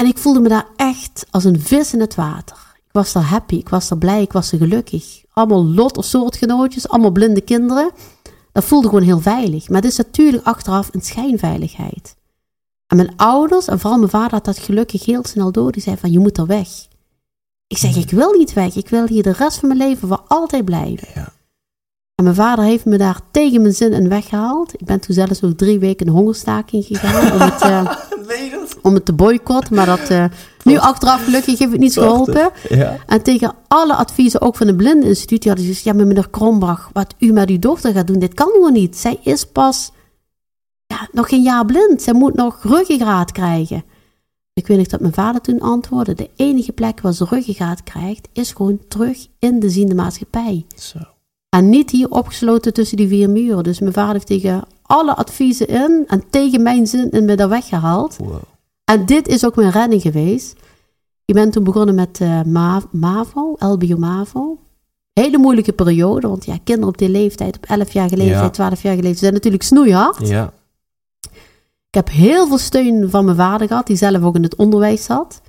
En 0.00 0.06
ik 0.06 0.18
voelde 0.18 0.40
me 0.40 0.48
daar 0.48 0.66
echt 0.76 1.26
als 1.30 1.44
een 1.44 1.60
vis 1.60 1.92
in 1.92 2.00
het 2.00 2.14
water. 2.14 2.56
Ik 2.76 2.92
was 2.92 3.12
daar 3.12 3.22
happy, 3.22 3.54
ik 3.54 3.68
was 3.68 3.88
daar 3.88 3.98
blij, 3.98 4.22
ik 4.22 4.32
was 4.32 4.52
er 4.52 4.58
gelukkig. 4.58 5.24
Allemaal 5.32 5.64
lot 5.64 5.96
of 5.96 6.04
soortgenootjes, 6.04 6.88
allemaal 6.88 7.10
blinde 7.10 7.40
kinderen. 7.40 7.90
Dat 8.52 8.64
voelde 8.64 8.88
gewoon 8.88 9.02
heel 9.02 9.20
veilig. 9.20 9.68
Maar 9.68 9.80
het 9.80 9.90
is 9.90 9.96
natuurlijk 9.96 10.46
achteraf 10.46 10.88
een 10.92 11.00
schijnveiligheid. 11.00 12.16
En 12.86 12.96
mijn 12.96 13.16
ouders, 13.16 13.66
en 13.66 13.80
vooral 13.80 13.98
mijn 13.98 14.10
vader, 14.10 14.30
had 14.30 14.44
dat 14.44 14.58
gelukkig 14.58 15.04
heel 15.04 15.24
snel 15.24 15.52
door. 15.52 15.72
Die 15.72 15.82
zei 15.82 15.96
van, 15.96 16.10
je 16.10 16.18
moet 16.18 16.38
er 16.38 16.46
weg. 16.46 16.68
Ik 17.66 17.78
zeg, 17.78 17.96
ik 17.96 18.10
wil 18.10 18.32
niet 18.32 18.52
weg. 18.52 18.76
Ik 18.76 18.88
wil 18.88 19.06
hier 19.06 19.22
de 19.22 19.32
rest 19.32 19.58
van 19.58 19.68
mijn 19.68 19.80
leven 19.80 20.08
voor 20.08 20.24
altijd 20.28 20.64
blijven. 20.64 21.08
Ja. 21.14 21.32
En 22.14 22.24
mijn 22.24 22.36
vader 22.36 22.64
heeft 22.64 22.84
me 22.84 22.98
daar 22.98 23.20
tegen 23.30 23.60
mijn 23.60 23.74
zin 23.74 23.92
in 23.92 24.08
weggehaald. 24.08 24.72
Ik 24.74 24.84
ben 24.84 25.00
toen 25.00 25.14
zelfs 25.14 25.42
ook 25.42 25.56
drie 25.56 25.78
weken 25.78 26.06
in 26.06 26.12
hongerstaking 26.12 26.84
gegaan 26.84 27.32
om 27.32 27.40
het, 27.40 27.62
eh, 27.62 27.96
om 28.82 28.94
het 28.94 29.04
te 29.04 29.12
boycotten. 29.12 29.74
Maar 29.74 29.86
dat, 29.86 30.08
eh, 30.08 30.24
nu 30.64 30.78
achteraf 30.78 31.24
gelukkig 31.24 31.58
heeft 31.58 31.70
het 31.70 31.80
niets 31.80 31.96
geholpen. 31.96 32.50
Ja. 32.68 32.96
En 33.06 33.22
tegen 33.22 33.54
alle 33.68 33.94
adviezen, 33.94 34.40
ook 34.40 34.56
van 34.56 34.66
de 34.66 34.74
Blindeninstituut, 34.74 35.42
die 35.42 35.50
hadden 35.50 35.68
ze 35.68 35.74
gezegd, 35.74 35.96
ja, 35.96 36.04
meneer 36.04 36.30
Kronbach, 36.30 36.90
wat 36.92 37.14
u 37.18 37.32
met 37.32 37.50
uw 37.50 37.58
dochter 37.58 37.92
gaat 37.92 38.06
doen, 38.06 38.18
dit 38.18 38.34
kan 38.34 38.48
gewoon 38.52 38.72
niet. 38.72 38.96
Zij 38.96 39.18
is 39.22 39.44
pas 39.44 39.92
ja, 40.86 41.08
nog 41.12 41.28
geen 41.28 41.42
jaar 41.42 41.64
blind. 41.64 42.02
Zij 42.02 42.14
moet 42.14 42.34
nog 42.34 42.58
ruggengraat 42.62 43.32
krijgen. 43.32 43.84
Ik 44.52 44.66
weet 44.66 44.78
nog 44.78 44.86
dat 44.86 45.00
mijn 45.00 45.12
vader 45.12 45.40
toen 45.40 45.60
antwoordde, 45.60 46.14
de 46.14 46.30
enige 46.36 46.72
plek 46.72 47.00
waar 47.00 47.12
ze 47.12 47.26
ruggengraat 47.28 47.82
krijgt, 47.82 48.28
is 48.32 48.52
gewoon 48.52 48.78
terug 48.88 49.26
in 49.38 49.60
de 49.60 49.70
ziende 49.70 49.94
maatschappij. 49.94 50.66
Zo. 50.76 50.98
En 51.48 51.68
niet 51.68 51.90
hier 51.90 52.10
opgesloten 52.10 52.72
tussen 52.72 52.96
die 52.96 53.08
vier 53.08 53.30
muren. 53.30 53.64
Dus 53.64 53.80
mijn 53.80 53.92
vader 53.92 54.12
heeft 54.12 54.26
tegen 54.26 54.64
alle 54.82 55.14
adviezen 55.14 55.68
in 55.68 56.04
en 56.06 56.24
tegen 56.30 56.62
mijn 56.62 56.86
zin 56.86 57.10
in 57.10 57.24
me 57.24 57.34
daar 57.36 57.48
weggehaald. 57.48 58.16
Wow. 58.16 58.42
En 58.90 59.06
dit 59.06 59.28
is 59.28 59.44
ook 59.44 59.56
mijn 59.56 59.70
redding 59.70 60.02
geweest. 60.02 60.56
Ik 61.24 61.34
ben 61.34 61.50
toen 61.50 61.64
begonnen 61.64 61.94
met 61.94 62.20
eh, 62.20 62.42
Ma- 62.42 62.82
MAVO, 62.90 63.54
LBO 63.58 63.96
MAVO. 63.96 64.58
Hele 65.12 65.38
moeilijke 65.38 65.72
periode, 65.72 66.28
want 66.28 66.44
ja, 66.44 66.56
kinderen 66.64 66.88
op 66.88 66.98
die 66.98 67.08
leeftijd, 67.08 67.56
op 67.56 67.64
11 67.66 67.92
jaar 67.92 68.08
leeftijd, 68.08 68.28
Ja. 68.28 68.50
12 68.50 68.82
jaar 68.82 68.94
leeftijd, 68.94 69.18
zijn 69.18 69.32
natuurlijk 69.32 69.62
snoeihard. 69.62 70.28
Ja. 70.28 70.52
Ik 71.88 71.94
heb 71.96 72.10
heel 72.10 72.46
veel 72.46 72.58
steun 72.58 73.10
van 73.10 73.24
mijn 73.24 73.36
vader 73.36 73.66
gehad, 73.66 73.86
die 73.86 73.96
zelf 73.96 74.22
ook 74.22 74.34
in 74.34 74.42
het 74.42 74.56
onderwijs 74.56 75.04
zat. 75.04 75.40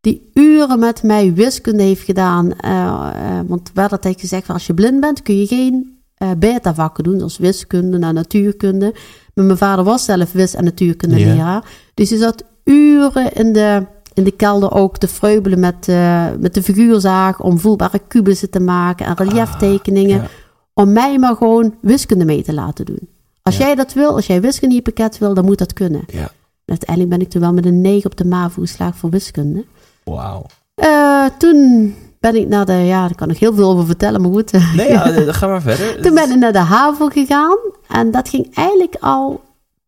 Die 0.00 0.30
uren 0.34 0.78
met 0.78 1.02
mij 1.02 1.34
wiskunde 1.34 1.82
heeft 1.82 2.02
gedaan. 2.04 2.52
eh, 2.52 3.10
eh, 3.14 3.40
want 3.46 3.68
er 3.68 3.74
werd 3.74 3.92
altijd 3.92 4.20
gezegd, 4.20 4.48
als 4.50 4.66
je 4.66 4.74
blind 4.74 5.00
bent, 5.00 5.22
kun 5.22 5.38
je 5.38 5.46
geen 5.46 6.00
eh 6.14 6.30
beta-vakken 6.38 7.04
doen, 7.04 7.18
zoals 7.18 7.38
wiskunde 7.38 7.98
en 7.98 8.14
natuurkunde. 8.14 8.94
Maar 9.34 9.44
mijn 9.44 9.58
vader 9.58 9.84
was 9.84 10.04
zelf 10.04 10.32
wis- 10.32 10.54
en 10.54 10.64
natuurkunde 10.64 11.18
Ja. 11.18 11.62
Dus 11.94 12.10
hij 12.10 12.18
zat 12.18 12.44
uren 12.64 13.32
in 13.32 13.52
de, 13.52 13.86
in 14.14 14.24
de 14.24 14.30
kelder 14.30 14.72
ook 14.72 14.98
te 14.98 15.08
freubelen 15.08 15.60
met, 15.60 15.88
eh, 15.88 16.26
met 16.38 16.54
de 16.54 16.62
figuurzaag 16.62 17.40
om 17.40 17.58
voelbare 17.58 18.00
kubussen 18.08 18.50
te 18.50 18.60
maken 18.60 19.06
en 19.06 19.16
relieftekeningen. 19.16 20.16
ja. 20.22 20.26
Om 20.74 20.92
mij 20.92 21.18
maar 21.18 21.36
gewoon 21.36 21.74
wiskunde 21.80 22.24
mee 22.24 22.42
te 22.42 22.54
laten 22.54 22.84
doen. 22.84 23.08
Als 23.42 23.56
Ja. 23.56 23.64
jij 23.66 23.74
dat 23.74 23.92
wil, 23.92 24.14
als 24.14 24.26
jij 24.26 24.40
wiskunde 24.40 24.74
in 24.74 24.82
je 24.84 24.92
pakket 24.92 25.18
wil, 25.18 25.34
dan 25.34 25.44
moet 25.44 25.58
dat 25.58 25.72
kunnen. 25.72 26.04
Ja. 26.06 26.30
Uiteindelijk 26.66 27.10
ben 27.10 27.20
ik 27.20 27.30
toen 27.30 27.40
wel 27.40 27.52
met 27.52 27.66
een 27.66 27.80
9 27.80 28.10
op 28.10 28.16
de 28.16 28.24
MAVO 28.24 28.60
geslaagd 28.60 28.98
voor 28.98 29.10
wiskunde. 29.10 29.64
Wauw. 30.04 30.46
Eh, 30.74 31.24
toen 31.38 31.94
ben 32.20 32.34
ik 32.36 32.48
naar 32.48 32.64
de, 32.66 32.72
ja, 32.72 33.00
daar 33.00 33.14
kan 33.14 33.30
ik 33.30 33.38
heel 33.38 33.54
veel 33.54 33.70
over 33.70 33.86
vertellen, 33.86 34.20
maar 34.20 34.30
goed. 34.30 34.52
Nee, 34.76 34.88
ja, 34.88 35.10
dan 35.24 35.34
ga 35.34 35.46
maar 35.46 35.62
verder. 35.62 36.02
Toen 36.02 36.14
ben 36.14 36.30
ik 36.30 36.36
naar 36.38 36.52
de 36.52 36.58
HAVO 36.58 37.08
gegaan 37.08 37.58
en 37.88 38.10
dat 38.10 38.28
ging 38.28 38.54
eigenlijk 38.54 38.96
al 39.00 39.40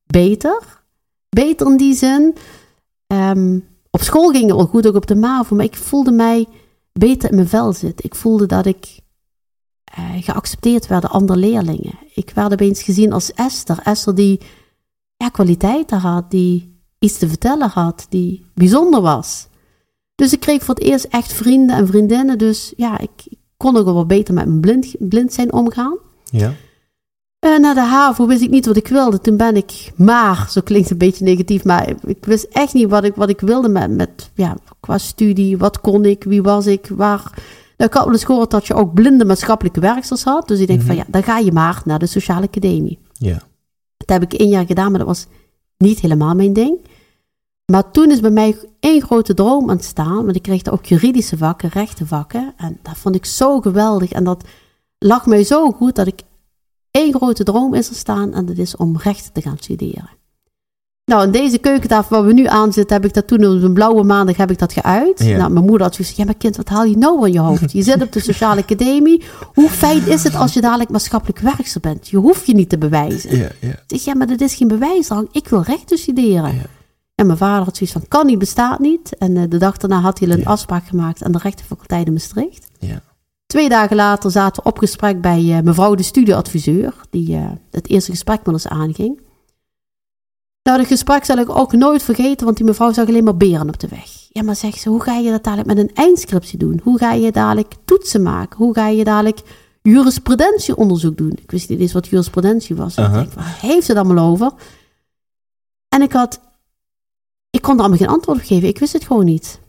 beter. 0.06 0.58
Beter 1.28 1.66
in 1.66 1.76
die 1.76 1.94
zin. 1.94 2.34
Ehm, 3.07 3.59
op 3.90 4.03
school 4.03 4.31
ging 4.31 4.47
het 4.47 4.57
wel 4.57 4.67
goed, 4.67 4.87
ook 4.87 4.95
op 4.95 5.07
de 5.07 5.14
MAVO, 5.14 5.57
maar 5.57 5.64
ik 5.64 5.77
voelde 5.77 6.12
mij 6.12 6.47
beter 6.93 7.29
in 7.31 7.35
mijn 7.35 7.49
vel 7.49 7.73
zitten. 7.73 8.05
Ik 8.05 8.14
voelde 8.14 8.47
dat 8.47 8.67
ik 8.67 8.99
eh, 9.85 10.23
geaccepteerd 10.23 10.87
werd 10.87 11.03
door 11.03 11.11
andere 11.11 11.38
leerlingen. 11.38 11.99
Ik 12.14 12.31
werd 12.35 12.53
opeens 12.53 12.83
gezien 12.83 13.12
als 13.12 13.33
Esther. 13.33 13.79
Esther 13.83 14.14
die 14.14 14.40
ja, 15.17 15.29
kwaliteiten 15.29 15.99
had, 15.99 16.31
die 16.31 16.83
iets 16.99 17.19
te 17.19 17.29
vertellen 17.29 17.69
had, 17.69 18.07
die 18.09 18.47
bijzonder 18.55 19.01
was. 19.01 19.49
Dus 20.14 20.33
ik 20.33 20.40
kreeg 20.40 20.62
voor 20.62 20.75
het 20.75 20.85
eerst 20.85 21.05
echt 21.05 21.33
vrienden 21.33 21.77
en 21.77 21.87
vriendinnen. 21.87 22.38
Dus 22.38 22.73
ja, 22.77 22.99
ik, 22.99 23.11
kon 23.57 23.77
ook 23.77 23.85
wel 23.85 24.07
beter 24.07 24.35
met 24.35 24.47
mijn 24.47 24.61
blind, 24.61 24.95
blind 24.99 25.33
zijn 25.33 25.53
omgaan. 25.53 25.99
Ja. 26.25 26.53
Eh, 27.44 27.59
na 27.59 27.74
de 27.74 27.80
HAVO 27.80 28.26
wist 28.26 28.42
ik 28.42 28.50
niet 28.50 28.66
wat 28.66 28.76
ik 28.76 28.88
wilde. 28.88 29.20
Toen 29.20 29.37
ben 29.37 29.57
ik 29.57 29.92
maar, 29.96 30.46
zo 30.50 30.61
klinkt 30.61 30.88
het 30.88 31.00
een 31.00 31.09
beetje 31.09 31.24
negatief, 31.24 31.64
maar 31.64 31.94
ik 32.04 32.24
wist 32.24 32.44
echt 32.44 32.74
niet 32.74 32.88
wat 32.88 33.04
ik, 33.04 33.14
wat 33.14 33.28
ik 33.28 33.40
wilde 33.40 33.68
met, 33.68 33.90
met 33.90 34.30
ja, 34.35 34.57
qua 34.80 34.98
studie. 34.98 35.59
Wat 35.59 35.80
kon 35.80 36.04
ik, 36.04 36.24
wie 36.24 36.42
was 36.42 36.66
ik, 36.66 36.88
waar... 36.88 37.22
Nou, 37.76 37.90
ik 37.90 37.96
had 37.96 38.04
wel 38.04 38.12
eens 38.12 38.24
gehoord 38.24 38.50
dat 38.50 38.66
je 38.66 38.74
ook 38.74 38.94
blinde 38.94 39.24
maatschappelijke 39.24 39.80
werksters 39.80 40.22
had. 40.24 40.48
Dus 40.48 40.61
ik 40.61 40.66
denk 40.66 40.83
van 40.83 40.96
ja, 40.96 41.04
dan 41.09 41.22
ga 41.22 41.38
je 41.38 41.52
maar 41.52 41.83
naar 41.85 41.98
de 41.98 42.07
sociale 42.07 42.46
academie. 42.46 42.98
Ja. 43.12 43.42
Dat 43.96 44.09
heb 44.09 44.22
ik 44.22 44.33
één 44.33 44.48
jaar 44.48 44.66
gedaan, 44.66 44.90
maar 44.90 44.98
dat 44.98 45.09
was 45.09 45.26
niet 45.76 46.00
helemaal 46.00 46.35
mijn 46.35 46.52
ding. 46.52 46.78
Maar 47.72 47.90
toen 47.90 48.11
is 48.11 48.20
bij 48.20 48.30
mij 48.30 48.57
één 48.80 49.02
grote 49.02 49.35
droom 49.35 49.70
ontstaan. 49.70 50.24
Want 50.24 50.37
ik 50.37 50.42
kreeg 50.42 50.62
daar 50.62 50.74
ook 50.74 50.85
juridische 50.85 51.37
vakken, 51.37 51.68
rechtenvakken. 51.68 52.54
En 52.57 52.78
dat 52.83 52.96
vond 52.96 53.14
ik 53.14 53.24
zo 53.24 53.61
geweldig. 53.61 54.12
En 54.12 54.24
dat 54.24 54.44
lag 54.98 55.26
mij 55.26 55.44
zo 55.44 55.70
goed 55.70 55.94
dat 55.94 56.07
ik 56.07 56.22
één 56.94 57.14
grote 57.14 57.44
droom 57.44 57.74
is 57.74 57.88
ontstaan. 57.88 58.35
En 58.35 58.46
dat 58.46 58.57
is 58.57 58.76
om 58.76 58.96
rechten 58.96 59.33
te 59.33 59.40
gaan 59.40 59.57
studeren. 59.59 60.11
Nou, 61.04 61.24
in 61.24 61.30
deze 61.30 61.59
keukentafel 61.59 62.16
waar 62.16 62.26
we 62.26 62.33
nu 62.33 62.46
aan 62.46 62.72
zitten, 62.72 62.96
heb 62.96 63.04
ik 63.04 63.14
dat 63.14 63.26
toen 63.26 63.44
op 63.44 63.62
een 63.62 63.74
blauwe 63.74 64.02
maandag 64.02 64.37
heb 64.37 64.50
ik 64.50 64.59
dat 64.59 64.72
geuit. 64.72 65.24
Ja. 65.24 65.37
Nou, 65.37 65.52
mijn 65.52 65.64
moeder 65.64 65.83
had 65.87 65.96
gezegd, 65.96 66.16
ja 66.16 66.24
maar 66.24 66.35
kind, 66.35 66.57
wat 66.57 66.68
haal 66.68 66.85
je 66.85 66.96
nou 66.96 67.22
aan 67.22 67.33
je 67.33 67.40
hoofd? 67.40 67.72
Je 67.72 67.83
zit 67.83 68.02
op 68.02 68.12
de 68.12 68.20
sociale 68.20 68.61
academie. 68.66 69.22
Hoe 69.54 69.68
fijn 69.68 70.07
is 70.07 70.24
het 70.24 70.35
als 70.35 70.54
je 70.54 70.61
dadelijk 70.61 70.90
maatschappelijk 70.90 71.38
werkster 71.38 71.80
bent? 71.80 72.09
Je 72.09 72.16
hoeft 72.16 72.46
je 72.46 72.54
niet 72.54 72.68
te 72.68 72.78
bewijzen. 72.78 73.38
Ja, 73.38 73.48
ja. 73.61 73.68
Ik 73.68 73.85
zeg, 73.87 74.04
ja, 74.04 74.14
maar 74.14 74.26
dat 74.26 74.40
is 74.40 74.54
geen 74.54 74.68
bewijsdrang. 74.68 75.28
Ik 75.33 75.48
wil 75.48 75.62
rechten 75.62 75.98
studeren. 75.98 76.54
Ja. 76.54 76.62
En 77.14 77.26
mijn 77.26 77.38
vader 77.38 77.64
had 77.64 77.76
zoiets 77.76 77.96
van, 77.96 78.09
kan 78.09 78.26
niet, 78.26 78.38
bestaat 78.38 78.78
niet. 78.78 79.16
En 79.18 79.37
eh, 79.37 79.42
de 79.48 79.59
dag 79.59 79.76
daarna 79.76 80.00
had 80.00 80.18
hij 80.18 80.28
een 80.28 80.46
afspraak 80.46 80.87
gemaakt 80.87 81.22
aan 81.24 81.33
de 81.33 81.38
rechtenfaculteit 81.38 82.07
in 82.07 82.12
Maastricht. 82.12 82.66
Ja. 82.78 83.02
Twee 83.55 83.69
dagen 83.69 83.97
later 83.97 84.31
zaten 84.31 84.62
we 84.62 84.69
op 84.69 84.79
gesprek 84.79 85.21
bij 85.21 85.57
eh, 85.57 85.62
mevrouw 85.62 85.95
de 85.95 86.03
studieadviseur, 86.03 86.95
die 87.11 87.37
eh, 87.37 87.51
het 87.71 87.88
eerste 87.88 88.11
gesprek 88.11 88.38
met 88.45 88.55
ons 88.55 88.69
aanging. 88.69 89.21
Nou, 90.62 90.79
dat 90.79 90.87
gesprek 90.87 91.25
zal 91.25 91.37
ik 91.37 91.57
ook 91.57 91.73
nooit 91.73 92.03
vergeten, 92.03 92.45
want 92.45 92.57
die 92.57 92.67
mevrouw 92.67 92.93
zag 92.93 93.09
alleen 93.09 93.25
maar 93.25 93.37
beren 93.37 93.69
op 93.69 93.79
de 93.81 93.88
weg. 93.88 94.09
Ja, 94.29 94.43
maar 94.43 94.57
zegt 94.57 94.81
ze, 94.81 94.88
hoe 94.88 95.03
ga 95.03 95.14
je 95.14 95.31
dat 95.31 95.45
dadelijk 95.45 95.69
met 95.69 95.79
een 95.79 95.95
eindscriptie 95.95 96.59
doen? 96.59 96.81
Hoe 96.83 96.99
ga 96.99 97.12
je 97.12 97.33
dadelijk 97.33 97.75
toetsen 97.85 98.23
maken? 98.23 98.57
Hoe 98.57 98.75
ga 98.75 98.88
je 98.88 99.05
dadelijk 99.05 99.40
jurisprudentieonderzoek 99.83 101.17
doen? 101.17 101.33
Ik 101.43 101.51
wist 101.51 101.69
niet 101.69 101.81
eens 101.81 101.93
wat 101.93 102.07
jurisprudentie 102.07 102.77
was. 102.77 102.97
Ik 102.97 103.12
denk, 103.12 103.33
waar 103.33 103.59
heeft 103.61 103.88
het 103.88 103.97
allemaal 103.97 104.31
over? 104.31 104.53
En 105.88 106.03
ik 106.03 106.12
had, 106.12 106.40
ik 107.51 107.62
kon 107.62 107.75
er 107.75 107.81
allemaal 107.81 107.99
geen 107.99 108.09
antwoord 108.09 108.38
op 108.38 108.45
geven. 108.45 108.69
Ik 108.69 108.79
wist 108.79 108.93
het 108.93 109.05
gewoon 109.05 109.25
niet. 109.25 109.61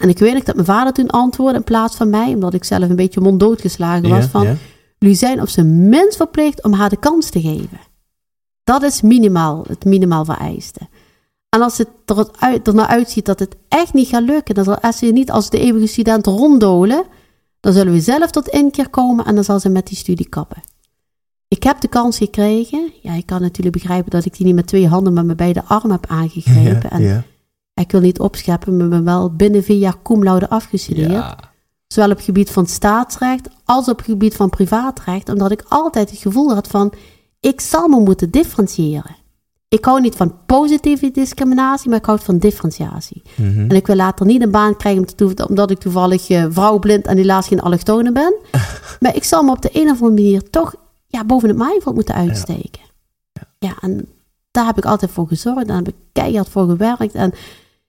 En 0.00 0.08
ik 0.08 0.18
weet 0.18 0.34
nog 0.34 0.42
dat 0.42 0.54
mijn 0.54 0.66
vader 0.66 0.92
toen 0.92 1.10
antwoordde 1.10 1.58
in 1.58 1.64
plaats 1.64 1.96
van 1.96 2.10
mij, 2.10 2.34
omdat 2.34 2.54
ik 2.54 2.64
zelf 2.64 2.88
een 2.88 2.96
beetje 2.96 3.20
monddood 3.20 3.60
geslagen 3.60 4.08
was, 4.08 4.24
Ja, 4.24 4.30
van 4.30 4.42
ja. 4.42 4.56
jullie 4.98 5.16
zijn 5.16 5.40
op 5.40 5.48
zijn 5.48 5.88
minst 5.88 6.16
verplicht 6.16 6.62
om 6.62 6.72
haar 6.72 6.88
de 6.88 6.96
kans 6.96 7.30
te 7.30 7.40
geven. 7.40 7.78
Dat 8.64 8.82
is 8.82 9.00
minimaal, 9.00 9.64
het 9.68 9.84
minimaal 9.84 10.24
vereiste. 10.24 10.80
En 11.48 11.62
als 11.62 11.78
het 11.78 11.88
er, 12.04 12.28
uit, 12.38 12.72
naar 12.72 12.86
uitziet 12.86 13.26
dat 13.26 13.38
het 13.38 13.56
echt 13.68 13.92
niet 13.92 14.08
gaat 14.08 14.22
lukken, 14.22 14.54
dan 14.54 14.64
zal 14.64 14.78
Esther 14.78 15.12
niet 15.12 15.30
als 15.30 15.50
de 15.50 15.58
eeuwige 15.58 15.86
student 15.86 16.26
ronddolen, 16.26 17.04
dan 17.60 17.72
zullen 17.72 17.92
we 17.92 18.00
zelf 18.00 18.30
tot 18.30 18.48
inkeer 18.48 18.88
komen 18.88 19.24
en 19.24 19.34
dan 19.34 19.44
zal 19.44 19.60
ze 19.60 19.68
met 19.68 19.86
die 19.86 19.96
studie 19.96 20.28
kappen. 20.28 20.62
Ik 21.48 21.62
heb 21.62 21.80
de 21.80 21.88
kans 21.88 22.16
gekregen. 22.16 22.92
Ja, 23.02 23.12
ik 23.14 23.26
kan 23.26 23.40
natuurlijk 23.40 23.76
begrijpen 23.76 24.10
dat 24.10 24.24
ik 24.24 24.36
die 24.36 24.46
niet 24.46 24.54
met 24.54 24.66
twee 24.66 24.88
handen, 24.88 25.12
maar 25.12 25.24
met 25.24 25.36
beide 25.36 25.64
armen 25.64 25.90
heb 25.90 26.06
aangegrepen. 26.06 26.80
Ja, 26.82 26.90
en 26.90 27.02
ja. 27.02 27.24
Ik 27.80 27.90
wil 27.90 28.00
niet 28.00 28.18
opscheppen, 28.18 28.76
maar 28.76 28.88
ben 28.88 29.04
wel 29.04 29.34
binnen 29.34 29.62
vier 29.62 29.78
jaar 29.78 30.02
cum 30.02 30.24
laude 30.24 30.48
afgestudeerd. 30.48 31.10
Ja. 31.10 31.38
Zowel 31.86 32.10
op 32.10 32.16
het 32.16 32.24
gebied 32.24 32.50
van 32.50 32.66
staatsrecht 32.66 33.48
als 33.64 33.88
op 33.88 33.96
het 33.96 34.06
gebied 34.06 34.34
van 34.34 34.50
privaatrecht. 34.50 35.28
Omdat 35.28 35.50
ik 35.50 35.64
altijd 35.68 36.10
het 36.10 36.18
gevoel 36.18 36.54
had 36.54 36.68
van, 36.68 36.92
ik 37.40 37.60
zal 37.60 37.88
me 37.88 38.00
moeten 38.00 38.30
differentiëren. 38.30 39.16
Ik 39.68 39.84
hou 39.84 40.00
niet 40.00 40.16
van 40.16 40.34
positieve 40.46 41.10
discriminatie, 41.10 41.88
maar 41.88 41.98
ik 41.98 42.04
hou 42.04 42.18
van 42.20 42.38
differentiatie. 42.38 43.22
Mhm. 43.36 43.58
En 43.58 43.76
ik 43.76 43.86
wil 43.86 43.96
later 43.96 44.26
niet 44.26 44.42
een 44.42 44.50
baan 44.50 44.76
krijgen 44.76 45.06
omdat 45.48 45.70
ik 45.70 45.78
toevallig 45.78 46.28
eh, 46.28 46.46
vrouwblind 46.48 47.06
en 47.06 47.16
helaas 47.16 47.48
geen 47.48 47.60
allochtone 47.60 48.12
ben. 48.12 48.34
maar 49.00 49.16
ik 49.16 49.24
zal 49.24 49.42
me 49.42 49.50
op 49.50 49.62
de 49.62 49.70
een 49.72 49.90
of 49.90 50.02
andere 50.02 50.22
manier 50.22 50.50
toch 50.50 50.74
ja, 51.06 51.24
boven 51.24 51.48
het 51.48 51.58
maaiveld 51.58 51.94
moeten 51.94 52.14
uitsteken. 52.14 52.80
Ja. 53.58 53.74
en 53.80 54.08
daar 54.50 54.66
heb 54.66 54.78
ik 54.78 54.84
altijd 54.84 55.10
voor 55.10 55.26
gezorgd. 55.26 55.66
Daar 55.66 55.76
heb 55.76 55.88
ik 55.88 55.94
keihard 56.12 56.48
voor 56.48 56.68
gewerkt. 56.68 57.14
En 57.14 57.32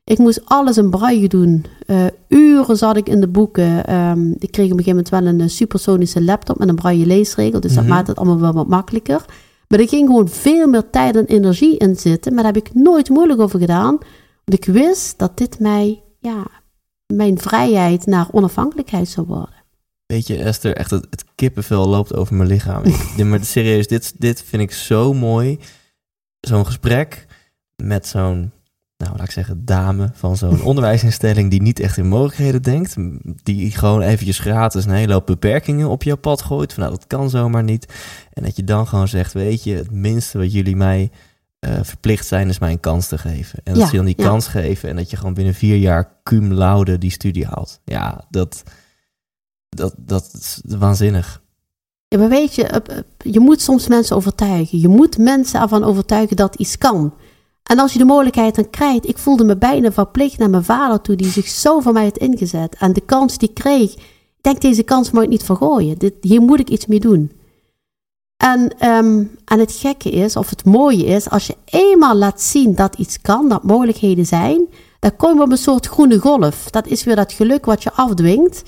ik 0.03 0.17
moest 0.17 0.41
alles 0.45 0.77
in 0.77 0.89
braille 0.89 1.27
doen. 1.27 1.65
Eh, 1.85 2.05
uren 2.27 2.77
zat 2.77 2.97
ik 2.97 3.09
in 3.09 3.21
de 3.21 3.27
boeken. 3.27 3.85
Ehm, 3.85 4.31
ik 4.31 4.51
kreeg 4.51 4.71
op 4.71 4.77
een 4.77 4.83
gegeven 4.83 4.89
moment 4.89 5.09
wel 5.09 5.25
een 5.25 5.41
eh, 5.41 5.47
supersonische 5.47 6.23
laptop 6.23 6.57
met 6.59 6.69
een 6.69 6.75
braille 6.75 7.05
leesregel. 7.05 7.59
Dus 7.59 7.73
dat 7.73 7.83
Mhm. 7.83 7.93
maakt 7.93 8.07
het 8.07 8.17
allemaal 8.17 8.39
wel 8.39 8.53
wat 8.53 8.67
makkelijker. 8.67 9.25
Maar 9.67 9.79
er 9.79 9.87
ging 9.87 10.07
gewoon 10.07 10.29
veel 10.29 10.67
meer 10.67 10.89
tijd 10.89 11.15
en 11.15 11.25
energie 11.25 11.77
in 11.77 11.95
zitten. 11.95 12.33
Maar 12.33 12.43
daar 12.43 12.53
heb 12.53 12.65
ik 12.65 12.73
nooit 12.73 13.09
moeilijk 13.09 13.39
over 13.39 13.59
gedaan. 13.59 13.97
Want 14.45 14.65
ik 14.67 14.73
wist 14.73 15.19
dat 15.19 15.37
dit 15.37 15.59
mij, 15.59 16.01
ja, 16.19 16.47
mijn 17.13 17.39
vrijheid 17.39 18.05
naar 18.05 18.27
onafhankelijkheid 18.31 19.07
zou 19.07 19.27
worden. 19.27 19.59
Weet 20.05 20.27
je, 20.27 20.37
Esther, 20.37 20.75
echt 20.75 20.91
het, 20.91 21.07
het 21.09 21.25
kippenvel 21.35 21.87
loopt 21.87 22.15
over 22.15 22.35
mijn 22.35 22.49
lichaam. 22.49 22.83
Ik, 22.83 23.17
maar 23.25 23.43
serieus, 23.45 23.87
dit, 23.87 24.13
dit 24.17 24.41
vind 24.43 24.61
ik 24.61 24.71
zo 24.71 25.13
mooi. 25.13 25.59
Zo'n 26.39 26.65
gesprek 26.65 27.25
met 27.75 28.07
zo'n, 28.07 28.51
nou 29.01 29.17
laat 29.17 29.25
ik 29.25 29.31
zeggen, 29.31 29.65
dame 29.65 30.09
van 30.13 30.37
zo'n 30.37 30.63
onderwijsinstelling 30.71 31.49
die 31.49 31.61
niet 31.61 31.79
echt 31.79 31.97
in 31.97 32.07
mogelijkheden 32.07 32.61
denkt. 32.61 32.95
Die 33.43 33.71
gewoon 33.71 34.01
eventjes 34.01 34.39
gratis 34.39 34.85
een 34.85 34.91
hele 34.91 35.13
hoop 35.13 35.25
beperkingen 35.25 35.89
op 35.89 36.03
jouw 36.03 36.15
pad 36.15 36.41
gooit. 36.41 36.73
Van 36.73 36.83
nou, 36.83 36.95
dat 36.95 37.07
kan 37.07 37.29
zomaar 37.29 37.63
niet. 37.63 37.93
En 38.33 38.43
dat 38.43 38.55
je 38.55 38.63
dan 38.63 38.87
gewoon 38.87 39.07
zegt, 39.07 39.33
weet 39.33 39.63
je, 39.63 39.75
het 39.75 39.91
minste 39.91 40.37
wat 40.37 40.51
jullie 40.51 40.75
mij 40.75 41.11
eh, 41.59 41.79
verplicht 41.81 42.25
zijn 42.25 42.49
is 42.49 42.59
mij 42.59 42.71
een 42.71 42.79
kans 42.79 43.07
te 43.07 43.17
geven. 43.17 43.59
En 43.63 43.73
dat 43.73 43.81
Ja, 43.81 43.89
ze 43.89 43.95
dan 43.95 44.05
die 44.05 44.13
ja. 44.17 44.25
kans 44.27 44.47
geven 44.47 44.89
en 44.89 44.95
dat 44.95 45.09
je 45.09 45.17
gewoon 45.17 45.33
binnen 45.33 45.53
vier 45.53 45.75
jaar 45.75 46.11
cum 46.23 46.53
laude 46.53 46.97
die 46.97 47.11
studie 47.11 47.45
haalt. 47.45 47.79
Ja, 47.85 48.25
dat, 48.29 48.63
dat, 49.69 49.93
dat 49.97 50.29
is 50.33 50.61
waanzinnig. 50.77 51.41
Ja, 52.07 52.17
maar 52.17 52.29
weet 52.29 52.55
je, 52.55 52.81
je 53.17 53.39
moet 53.39 53.61
soms 53.61 53.87
mensen 53.87 54.15
overtuigen. 54.15 54.79
Je 54.79 54.87
moet 54.87 55.17
mensen 55.17 55.61
ervan 55.61 55.83
overtuigen 55.83 56.35
dat 56.35 56.55
iets 56.55 56.77
kan. 56.77 57.13
En 57.63 57.79
als 57.79 57.93
je 57.93 57.99
de 57.99 58.05
mogelijkheid 58.05 58.55
dan 58.55 58.69
krijgt, 58.69 59.07
ik 59.07 59.17
voelde 59.17 59.43
me 59.43 59.57
bijna 59.57 59.91
verplicht 59.91 60.37
naar 60.37 60.49
mijn 60.49 60.63
vader 60.63 61.01
toe, 61.01 61.15
die 61.15 61.31
zich 61.31 61.47
zo 61.47 61.79
voor 61.79 61.93
mij 61.93 62.03
had 62.03 62.17
ingezet. 62.17 62.75
En 62.79 62.93
de 62.93 63.01
kans 63.01 63.37
die 63.37 63.49
ik 63.49 63.55
kreeg, 63.55 63.93
ik 63.93 64.41
denk 64.41 64.61
deze 64.61 64.83
kans 64.83 65.11
moet 65.11 65.23
ik 65.23 65.29
niet 65.29 65.43
vergooien. 65.43 65.97
Dit, 65.97 66.13
hier 66.21 66.41
moet 66.41 66.59
ik 66.59 66.69
iets 66.69 66.85
mee 66.85 66.99
doen. 66.99 67.31
En, 68.37 68.77
ehm, 68.77 69.23
en 69.45 69.59
het 69.59 69.71
gekke 69.71 70.09
is, 70.09 70.35
of 70.35 70.49
het 70.49 70.65
mooie 70.65 71.05
is, 71.05 71.29
als 71.29 71.47
je 71.47 71.55
eenmaal 71.65 72.15
laat 72.15 72.41
zien 72.41 72.75
dat 72.75 72.95
iets 72.95 73.21
kan, 73.21 73.49
dat 73.49 73.63
mogelijkheden 73.63 74.25
zijn, 74.25 74.67
dan 74.99 75.15
kom 75.15 75.35
je 75.35 75.41
op 75.41 75.51
een 75.51 75.57
soort 75.57 75.87
groene 75.87 76.19
golf. 76.19 76.69
Dat 76.69 76.87
is 76.87 77.03
weer 77.03 77.15
dat 77.15 77.33
geluk 77.33 77.65
wat 77.65 77.83
je 77.83 77.91
afdwingt. 77.91 78.63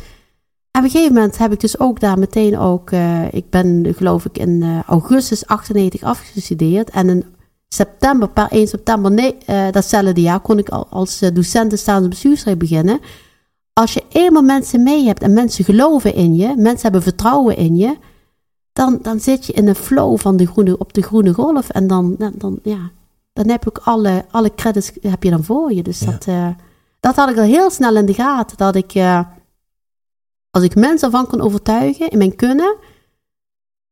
En 0.72 0.80
op 0.80 0.86
een 0.86 0.90
gegeven 0.90 1.14
moment 1.14 1.38
heb 1.38 1.52
ik 1.52 1.60
dus 1.60 1.80
ook 1.80 2.00
daar 2.00 2.20
meteen 2.20 2.58
ook, 2.58 2.92
eh, 2.92 3.34
ik 3.34 3.50
ben 3.50 3.94
geloof 3.96 4.26
ik 4.26 4.38
in 4.38 4.62
eh, 4.62 4.84
augustus 4.84 5.46
98 5.46 6.04
afgestudeerd. 6.04 6.90
En 6.90 7.10
in 7.10 7.26
september, 7.74 8.30
per 8.30 8.48
1 8.52 8.68
september, 8.68 9.12
nee, 9.12 9.38
eh, 9.38 9.72
datzelfde 9.72 10.22
jaar 10.22 10.40
kon 10.40 10.58
ik 10.58 10.70
al 10.70 10.88
als 10.90 11.22
eh, 11.22 11.34
docent 11.34 11.80
staande 11.80 12.08
bestuursrecht 12.08 12.58
beginnen. 12.58 13.00
Als 13.74 13.94
je 13.94 14.04
eenmaal 14.10 14.42
mensen 14.42 14.84
mee 14.84 15.06
hebt 15.06 15.22
en 15.22 15.34
mensen 15.34 15.66
geloven 15.66 16.14
in 16.14 16.36
je, 16.36 16.56
mensen 16.56 16.82
hebben 16.82 17.02
vertrouwen 17.02 17.58
in 17.58 17.76
je, 17.76 17.98
dan, 18.74 19.00
dan 19.02 19.20
zit 19.20 19.46
je 19.46 19.54
in 19.54 19.68
een 19.68 19.76
flow 19.76 20.18
van 20.18 20.38
de 20.38 20.46
groene, 20.48 20.78
op 20.78 20.94
de 20.94 21.02
groene 21.02 21.34
golf. 21.34 21.70
En 21.70 21.88
dan, 21.88 22.16
dan, 22.18 22.34
dan, 22.36 22.60
ja, 22.64 22.92
dan 23.34 23.50
heb 23.50 23.68
ik 23.68 23.78
alle, 23.78 24.26
alle 24.32 24.56
credits 24.56 24.92
heb 25.02 25.24
je 25.24 25.30
dan 25.30 25.44
voor 25.44 25.74
je. 25.74 25.84
Dus 25.84 26.00
Ja. 26.00 26.12
dat, 26.12 26.26
eh, 26.28 26.48
dat 27.00 27.16
had 27.16 27.30
ik 27.30 27.38
al 27.38 27.44
heel 27.44 27.70
snel 27.72 27.96
in 27.96 28.06
de 28.06 28.14
gaten. 28.14 28.58
Dat 28.58 28.76
ik, 28.76 28.94
als 30.52 30.64
ik 30.64 30.76
mensen 30.76 31.08
ervan 31.08 31.28
kan 31.28 31.42
overtuigen 31.42 32.10
in 32.10 32.18
mijn 32.18 32.36
kunnen, 32.36 32.76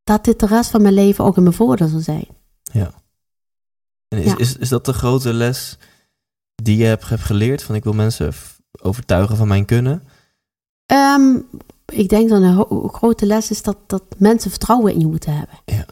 dat 0.03 0.25
dit 0.25 0.39
de 0.39 0.45
rest 0.45 0.69
van 0.69 0.81
mijn 0.81 0.93
leven 0.93 1.23
ook 1.25 1.37
in 1.37 1.43
mijn 1.43 1.55
voordeel 1.55 1.87
zal 1.87 1.99
zijn. 1.99 2.27
En 4.11 4.17
is, 4.17 4.25
Ja. 4.25 4.37
is, 4.37 4.57
is 4.57 4.69
dat 4.69 4.85
de 4.85 4.93
grote 4.93 5.33
les 5.33 5.77
die 6.55 6.77
je 6.77 6.83
hebt, 6.85 7.09
hebt 7.09 7.21
geleerd? 7.21 7.63
Van 7.63 7.75
ik 7.75 7.83
wil 7.83 7.93
mensen 7.93 8.33
overtuigen 8.81 9.37
van 9.37 9.47
mijn 9.47 9.65
kunnen. 9.65 10.03
Ehm, 10.85 11.37
ik 11.85 12.09
denk 12.09 12.29
dat 12.29 12.41
een 12.41 12.89
grote 12.89 13.25
les 13.25 13.49
is 13.49 13.61
dat, 13.61 13.77
dat 13.87 14.03
mensen 14.17 14.49
vertrouwen 14.49 14.93
in 14.93 14.99
je 14.99 15.07
moeten 15.07 15.37
hebben. 15.37 15.55
Ja. 15.65 15.85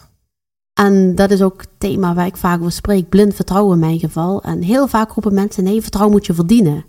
En 0.74 1.16
dat 1.16 1.32
is 1.32 1.42
ook 1.42 1.62
het 1.62 1.70
thema 1.78 2.14
waar 2.14 2.26
ik 2.26 2.38
vaak 2.38 2.60
over 2.60 2.72
spreek. 2.72 3.10
Blind 3.10 3.36
vertrouwen 3.36 3.74
in 3.74 3.80
mijn 3.80 4.00
geval. 4.00 4.42
En 4.42 4.62
heel 4.62 4.88
vaak 4.88 5.12
roepen 5.12 5.34
mensen, 5.34 5.64
nee, 5.64 5.82
vertrouwen 5.82 6.16
moet 6.16 6.26
je 6.26 6.34
verdienen. 6.34 6.86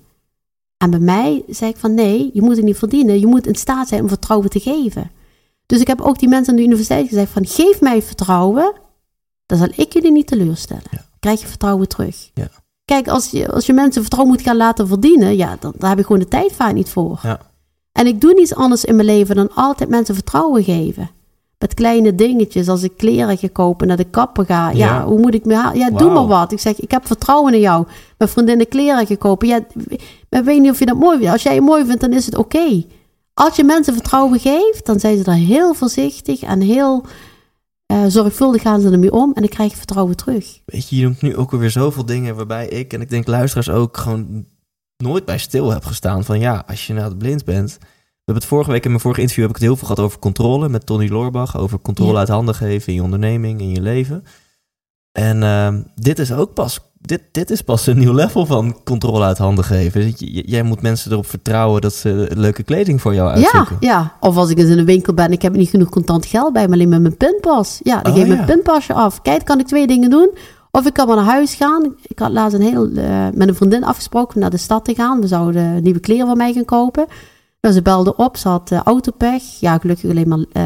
En 0.77 0.91
bij 0.91 1.01
mij 1.01 1.43
zeg 1.49 1.69
ik 1.71 1.77
van, 1.77 1.95
nee, 1.95 2.31
je 2.33 2.43
moet 2.43 2.57
het 2.57 2.65
niet 2.65 2.77
verdienen. 2.79 3.21
Je 3.21 3.27
moet 3.27 3.47
in 3.47 3.55
staat 3.55 3.89
zijn 3.89 4.03
om 4.03 4.09
vertrouwen 4.09 4.51
te 4.51 4.61
geven. 4.61 5.11
Dus 5.67 5.81
ik 5.81 5.87
heb 5.87 6.01
ook 6.01 6.19
die 6.19 6.29
mensen 6.29 6.51
aan 6.51 6.59
de 6.59 6.65
universiteit 6.65 7.09
gezegd 7.09 7.33
van, 7.33 7.47
geef 7.47 7.81
mij 7.81 8.03
vertrouwen. 8.03 8.73
Dan 9.47 9.59
zal 9.59 9.69
ik 9.77 9.93
jullie 9.93 10.13
niet 10.13 10.27
teleurstellen. 10.27 10.83
Ja. 10.91 11.09
Krijg 11.21 11.41
je 11.41 11.47
vertrouwen 11.47 11.89
terug. 11.89 12.31
Ja. 12.35 12.49
Kijk, 12.85 13.09
als 13.09 13.31
je, 13.31 13.53
als 13.53 13.67
je 13.67 13.73
mensen 13.73 14.01
vertrouwen 14.03 14.35
moet 14.35 14.43
gaan 14.45 14.57
laten 14.57 14.89
verdienen, 14.89 15.37
ja, 15.37 15.57
dan, 15.61 15.73
daar 15.79 15.91
heb 15.91 15.99
ik 15.99 16.07
gewoon 16.07 16.21
de 16.23 16.29
tijd 16.29 16.53
vaak 16.53 16.73
niet 16.75 16.89
voor. 16.89 17.21
Ja. 17.23 17.41
En 17.93 18.07
ik 18.07 18.21
doe 18.21 18.35
niets 18.35 18.55
anders 18.55 18.85
in 18.85 18.95
mijn 18.95 19.07
leven 19.07 19.37
dan 19.37 19.49
altijd 19.55 19.89
mensen 19.89 20.15
vertrouwen 20.15 20.65
geven. 20.65 21.11
Met 21.59 21.75
kleine 21.75 22.15
dingetjes, 22.15 22.69
als 22.69 22.83
ik 22.83 22.97
kleren 22.97 23.39
ga 23.39 23.49
kopen, 23.53 23.87
naar 23.87 23.97
de 23.97 24.05
kapper 24.05 24.45
ga. 24.45 24.71
Ja, 24.71 24.77
Ja. 24.77 25.05
hoe 25.05 25.21
moet 25.21 25.35
ik 25.35 25.45
me 25.45 25.55
halen? 25.55 25.79
Ja, 25.79 25.91
doe 25.91 26.11
maar 26.11 26.27
wat. 26.27 26.53
Ik 26.53 26.61
zeg, 26.61 26.81
ik 26.81 26.91
heb 26.91 27.07
vertrouwen 27.07 27.55
in 27.55 27.61
jou. 27.61 27.87
Mijn 28.19 28.31
vriendinnen 28.31 28.69
kleren 28.69 29.07
gekopen. 29.07 29.49
Ja, 29.49 29.57
ik 30.29 30.45
weet 30.45 30.61
niet 30.61 30.71
of 30.71 30.79
je 30.79 30.87
dat 30.87 30.97
mooi 30.97 31.17
vindt. 31.19 31.33
Als 31.33 31.43
jij 31.43 31.55
het 31.55 31.65
mooi 31.65 31.85
vindt, 31.85 32.01
dan 32.01 32.13
is 32.13 32.27
het 32.27 32.37
oké. 32.37 32.85
Als 33.35 33.57
je 33.57 33.65
mensen 33.65 33.93
vertrouwen 33.95 34.39
geeft, 34.41 34.87
dan 34.87 35.01
zijn 35.01 35.17
ze 35.17 35.23
daar 35.23 35.35
heel 35.35 35.75
voorzichtig 35.75 36.43
en 36.43 36.61
heel 36.61 37.05
eh, 37.91 38.05
zorgvuldig 38.09 38.63
gaan 38.63 38.81
ze 38.81 38.91
ermee 38.91 39.13
om. 39.13 39.33
En 39.35 39.41
dan 39.43 39.51
krijg 39.51 39.71
je 39.71 39.77
vertrouwen 39.77 40.17
terug. 40.17 40.59
Weet 40.65 40.89
je, 40.89 40.97
je 40.97 41.03
noemt 41.03 41.23
nu 41.23 41.37
ook 41.37 41.53
alweer 41.53 41.71
zoveel 41.71 42.07
dingen 42.07 42.37
waarbij 42.37 42.69
ik 42.69 42.93
en 42.93 43.01
ik 43.01 43.11
denk 43.11 43.27
luisteraars 43.27 43.71
ook 43.71 43.97
gewoon 43.97 44.47
nooit 44.97 45.25
bij 45.25 45.39
stil 45.39 45.71
heb 45.71 45.85
gestaan. 45.85 46.25
Van 46.25 46.41
ja, 46.41 46.65
als 46.67 46.87
je 46.87 46.93
nou 46.93 47.15
blind 47.15 47.45
bent. 47.45 47.79
We 47.81 47.87
hebben 48.25 48.35
het 48.35 48.45
vorige 48.45 48.71
week 48.71 48.85
in 48.85 48.91
mijn 48.91 49.03
vorige 49.03 49.21
interview 49.21 49.45
heb 49.47 49.55
ik 49.55 49.61
het 49.61 49.71
heel 49.71 49.77
veel 49.79 49.89
gehad 49.89 50.05
over 50.05 50.19
controle 50.19 50.69
met 50.69 50.87
Tony 50.87 51.09
Loorbach. 51.09 51.57
Over 51.59 51.79
controle 51.81 52.13
Ja. 52.13 52.19
uit 52.19 52.29
handen 52.29 52.55
geven 52.55 52.89
in 52.89 52.95
je 52.95 53.03
onderneming, 53.03 53.61
in 53.61 53.71
je 53.71 53.81
leven. 53.81 54.25
En 55.13 55.43
ehm, 55.43 55.83
dit 55.95 56.19
is 56.19 56.33
ook 56.33 56.55
pas, 56.55 56.81
dit, 57.01 57.23
dit 57.33 57.51
is 57.51 57.63
pas 57.63 57.87
een 57.87 57.99
nieuw 57.99 58.13
level 58.13 58.47
van 58.47 58.81
controle 58.85 59.25
uit 59.25 59.39
handen 59.39 59.65
geven. 59.65 60.09
J- 60.09 60.15
j- 60.17 60.43
jij 60.47 60.63
moet 60.63 60.83
mensen 60.83 61.13
erop 61.13 61.27
vertrouwen 61.27 61.81
dat 61.81 61.95
ze 61.95 62.31
leuke 62.35 62.63
kleding 62.63 63.01
voor 63.01 63.15
jou 63.15 63.29
Ja, 63.29 63.35
uitzoeken. 63.35 63.77
ja, 63.81 64.13
of 64.21 64.37
als 64.37 64.51
ik 64.51 64.59
eens 64.59 64.71
in 64.71 64.79
een 64.79 64.85
winkel 64.85 65.15
ben, 65.15 65.33
ik 65.33 65.43
heb 65.43 65.53
niet 65.57 65.69
genoeg 65.71 65.89
contant 65.89 66.27
geld 66.27 66.53
bij 66.53 66.67
me, 66.69 66.73
alleen 66.75 66.89
met 66.89 67.01
mijn 67.01 67.17
pinpas. 67.17 67.81
Ja, 67.83 68.03
dan 68.03 68.13
Oh, 68.13 68.19
geef 68.19 68.27
ik 68.27 68.31
ja. 68.31 68.35
mijn 68.45 68.47
pinpasje 68.57 68.93
af. 68.95 69.23
Kijk, 69.23 69.45
kan 69.45 69.59
ik 69.61 69.67
twee 69.67 69.87
dingen 69.87 70.11
doen. 70.11 70.31
Of 70.71 70.87
ik 70.87 70.93
kan 70.93 71.07
maar 71.07 71.17
naar 71.17 71.25
huis 71.25 71.55
gaan. 71.55 71.95
Ik 72.03 72.19
had 72.19 72.31
laatst 72.31 72.55
een 72.59 72.63
heel, 72.63 72.91
eh, 72.91 73.27
met 73.35 73.49
een 73.49 73.55
vriendin 73.55 73.85
afgesproken 73.85 74.35
om 74.35 74.41
naar 74.41 74.51
de 74.51 74.57
stad 74.57 74.85
te 74.85 74.95
gaan. 74.95 75.21
We 75.21 75.27
zouden 75.27 75.83
nieuwe 75.83 76.01
kleren 76.01 76.27
van 76.27 76.37
mij 76.37 76.53
gaan 76.53 76.65
kopen. 76.65 77.07
Nou, 77.61 77.75
ze 77.75 77.83
belde 77.83 78.17
op, 78.17 78.37
ze 78.37 78.49
had 78.49 78.71
eh, 78.71 78.81
autopech. 78.85 79.43
Ja, 79.61 79.79
gelukkig 79.79 80.11
alleen 80.11 80.29
maar 80.29 80.45
eh, 80.53 80.65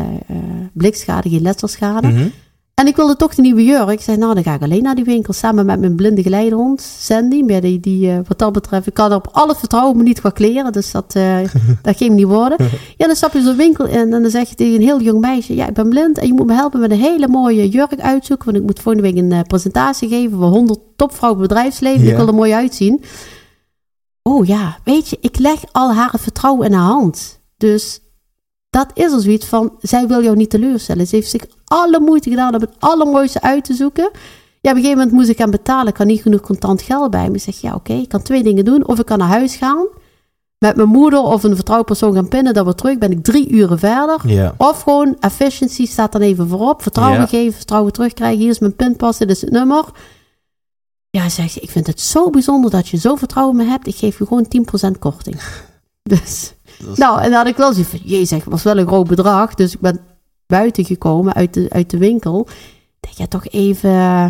blikschade, 0.72 1.28
geen 1.28 1.42
letselschade. 1.42 2.08
Mhm. 2.08 2.26
En 2.74 2.86
ik 2.86 2.96
wilde 2.96 3.16
toch 3.16 3.34
de 3.34 3.42
nieuwe 3.42 3.64
jurk. 3.64 3.90
Ik 3.90 4.00
zei, 4.00 4.16
nou, 4.16 4.34
dan 4.34 4.42
ga 4.42 4.54
ik 4.54 4.62
alleen 4.62 4.82
naar 4.82 4.94
die 4.94 5.04
winkel. 5.04 5.32
Samen 5.32 5.66
met 5.66 5.80
mijn 5.80 5.94
blinde 5.94 6.22
geleidehond, 6.22 6.80
Sandy. 6.80 7.42
Maar 7.42 7.60
die, 7.60 7.80
die, 7.80 8.10
eh, 8.10 8.18
wat 8.28 8.38
dat 8.38 8.52
betreft, 8.52 8.86
ik 8.86 8.94
kan 8.94 9.12
op 9.12 9.28
alles 9.32 9.58
vertrouwen, 9.58 9.96
maar 9.96 10.04
niet 10.04 10.20
qua 10.20 10.30
kleren. 10.30 10.72
Dus 10.72 10.90
dat, 10.90 11.14
eh, 11.14 11.38
dat 11.82 11.96
ging 11.96 12.14
niet 12.14 12.26
worden. 12.26 12.58
Ja, 12.96 13.06
dan 13.06 13.16
stap 13.16 13.32
je 13.32 13.40
zo'n 13.40 13.56
winkel 13.56 13.86
in 13.86 14.12
en 14.12 14.22
dan 14.22 14.30
zeg 14.30 14.48
je 14.48 14.54
tegen 14.54 14.74
een 14.74 14.80
heel 14.80 15.00
jong 15.00 15.20
meisje... 15.20 15.54
Ja, 15.54 15.68
ik 15.68 15.74
ben 15.74 15.88
blind 15.88 16.18
en 16.18 16.26
je 16.26 16.32
moet 16.32 16.46
me 16.46 16.52
helpen 16.52 16.80
met 16.80 16.90
een 16.90 16.98
hele 16.98 17.28
mooie 17.28 17.68
jurk 17.68 18.00
uitzoeken. 18.00 18.46
Want 18.46 18.56
ik 18.56 18.62
moet 18.62 18.80
volgende 18.80 19.08
week 19.08 19.16
een 19.16 19.32
eh, 19.32 19.40
presentatie 19.40 20.08
geven 20.08 20.38
voor 20.38 20.48
100 20.48 20.78
topvrouwen 20.96 21.40
bedrijfsleven. 21.40 22.08
Ik 22.08 22.16
wil 22.16 22.26
er 22.26 22.34
mooi 22.34 22.52
uitzien. 22.52 23.02
Oh 24.22 24.46
ja, 24.46 24.78
weet 24.84 25.08
je, 25.08 25.18
ik 25.20 25.38
leg 25.38 25.60
al 25.72 25.92
haar 25.92 26.14
vertrouwen 26.18 26.66
in 26.66 26.72
haar 26.72 26.90
hand. 26.90 27.40
Dus 27.56 28.00
dat 28.74 28.90
is 28.94 29.12
er 29.12 29.20
zoiets 29.20 29.46
van, 29.46 29.72
zij 29.80 30.06
wil 30.06 30.22
jou 30.22 30.36
niet 30.36 30.50
teleurstellen. 30.50 31.06
Ze 31.06 31.14
heeft 31.16 31.30
zich 31.30 31.46
alle 31.64 32.00
moeite 32.00 32.30
gedaan 32.30 32.54
om 32.54 32.60
het 32.60 32.70
allermooiste 32.78 33.40
uit 33.40 33.64
te 33.64 33.74
zoeken. 33.74 34.10
Ja, 34.60 34.70
op 34.70 34.76
een 34.76 34.82
gegeven 34.82 34.98
moment 34.98 35.12
moest 35.12 35.28
ik 35.28 35.36
gaan 35.36 35.50
betalen. 35.50 35.88
Ik 35.88 35.96
had 35.96 36.06
niet 36.06 36.22
genoeg 36.22 36.40
contant 36.40 36.82
geld 36.82 37.10
bij 37.10 37.28
me. 37.28 37.34
Ik 37.34 37.42
zeg, 37.42 37.60
ja, 37.60 37.74
oké, 37.74 37.92
ik 37.92 38.08
kan 38.08 38.22
twee 38.22 38.42
dingen 38.42 38.64
doen. 38.64 38.86
Of 38.86 38.98
ik 38.98 39.06
kan 39.06 39.18
naar 39.18 39.28
huis 39.28 39.56
gaan, 39.56 39.86
met 40.58 40.76
mijn 40.76 40.88
moeder 40.88 41.20
of 41.22 41.42
een 41.42 41.54
vertrouwd 41.54 41.84
persoon 41.84 42.14
gaan 42.14 42.28
pinnen. 42.28 42.54
Dan 42.54 42.64
weer 42.64 42.74
terug, 42.74 42.98
ben 42.98 43.10
ik 43.10 43.24
drie 43.24 43.48
uren 43.48 43.78
verder. 43.78 44.20
Ja. 44.26 44.54
Of 44.56 44.82
gewoon 44.82 45.16
efficiency 45.20 45.86
staat 45.86 46.12
dan 46.12 46.20
even 46.20 46.48
voorop. 46.48 46.82
Vertrouwen 46.82 47.20
Ja. 47.20 47.26
geven, 47.26 47.52
vertrouwen 47.52 47.92
terugkrijgen. 47.92 48.38
Hier 48.38 48.50
is 48.50 48.58
mijn 48.58 48.76
pinpas, 48.76 49.18
dit 49.18 49.30
is 49.30 49.40
het 49.40 49.50
nummer. 49.50 49.84
Ja, 51.10 51.28
zegt 51.28 51.52
ze, 51.52 51.60
ik 51.60 51.70
vind 51.70 51.86
het 51.86 52.00
zo 52.00 52.30
bijzonder 52.30 52.70
dat 52.70 52.88
je 52.88 52.96
zo 52.96 53.14
vertrouwen 53.16 53.58
in 53.58 53.64
me 53.64 53.70
hebt. 53.70 53.86
Ik 53.86 53.96
geef 53.96 54.18
je 54.18 54.26
gewoon 54.26 54.46
10% 54.48 54.98
korting. 54.98 55.40
Dus, 56.02 56.53
is- 56.92 56.98
nou, 56.98 57.18
en 57.20 57.24
dan 57.30 57.32
had 57.38 57.46
ik 57.46 57.56
wel 57.56 57.72
zoiets 57.72 57.90
van, 57.90 58.00
jee, 58.04 58.24
zeg, 58.24 58.38
het 58.40 58.48
was 58.52 58.62
wel 58.62 58.78
een 58.78 58.86
groot 58.86 59.06
bedrag. 59.08 59.54
Dus 59.54 59.72
ik 59.74 59.80
ben 59.80 60.00
buiten 60.46 60.84
gekomen 60.84 61.34
uit 61.34 61.54
de, 61.54 61.66
uit 61.70 61.90
de 61.90 61.98
winkel. 61.98 62.46
Denk, 63.00 63.16
ja, 63.16 63.26
toch 63.26 63.46
even 63.48 63.90
eh, 63.90 64.26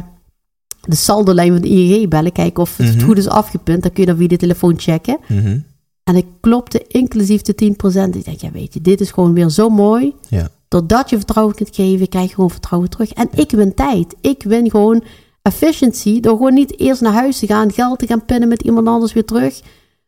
de 0.81 0.95
saldo-lijn 0.97 1.53
van 1.53 1.61
de 1.61 1.69
ING 1.69 2.09
bellen. 2.09 2.33
Kijken 2.33 2.63
of 2.63 2.77
het 2.77 2.97
Mhm. 2.97 3.05
goed 3.05 3.19
is 3.19 3.29
afgepunt. 3.29 3.83
Dan 3.83 3.93
kun 3.93 4.03
je 4.03 4.09
dan 4.09 4.19
via 4.19 4.29
de 4.29 4.37
telefoon 4.37 4.75
checken. 4.79 5.19
Mhm. 5.29 5.59
En 6.05 6.17
ik 6.17 6.27
klopte 6.41 6.85
inclusief 6.89 7.43
de 7.43 7.55
10%. 7.55 8.15
Ik 8.17 8.25
denk, 8.25 8.41
ja, 8.41 8.51
weet 8.51 8.75
je, 8.75 8.81
dit 8.81 9.01
is 9.01 9.11
gewoon 9.11 9.33
weer 9.35 9.49
zo 9.51 9.69
mooi. 9.69 10.15
Ja. 10.29 10.49
Doordat 10.69 11.11
je 11.11 11.17
vertrouwen 11.17 11.55
kunt 11.55 11.75
geven, 11.75 12.09
krijg 12.09 12.29
je 12.29 12.35
gewoon 12.35 12.51
vertrouwen 12.51 12.91
terug. 12.91 13.13
En 13.13 13.29
ik 13.35 13.51
win 13.51 13.75
tijd. 13.75 14.15
Ik 14.21 14.43
win 14.43 14.71
gewoon 14.71 15.03
efficiency 15.43 16.21
door 16.21 16.37
gewoon 16.37 16.55
niet 16.55 16.79
eerst 16.81 17.01
naar 17.01 17.13
huis 17.13 17.39
te 17.39 17.47
gaan, 17.47 17.73
geld 17.73 17.99
te 17.99 18.07
gaan 18.07 18.25
pinnen 18.25 18.49
met 18.49 18.63
iemand 18.63 18.87
anders 18.89 19.13
weer 19.13 19.25
terug. 19.25 19.61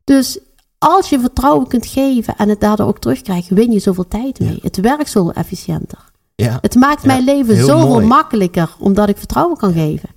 Dus 0.04 0.38
als 0.78 1.08
je 1.08 1.20
vertrouwen 1.20 1.66
kunt 1.66 1.86
geven 1.86 2.34
en 2.36 2.48
het 2.48 2.60
daardoor 2.60 2.86
ook 2.86 2.98
terugkrijgt, 2.98 3.48
win 3.48 3.72
je 3.72 3.78
zoveel 3.78 4.08
tijd 4.08 4.40
mee. 4.40 4.50
Ja. 4.52 4.58
Het 4.62 4.76
werkt 4.80 5.10
zoveel 5.10 5.32
efficiënter. 5.32 5.98
ja. 6.34 6.58
Het 6.60 6.74
maakt 6.74 7.02
Ja, 7.02 7.06
mijn 7.06 7.24
leven 7.24 7.54
heel 7.54 7.66
zoveel 7.66 7.88
mooi. 7.88 8.06
makkelijker, 8.06 8.74
omdat 8.78 9.08
ik 9.08 9.16
vertrouwen 9.18 9.56
kan 9.56 9.72
geven. 9.72 10.08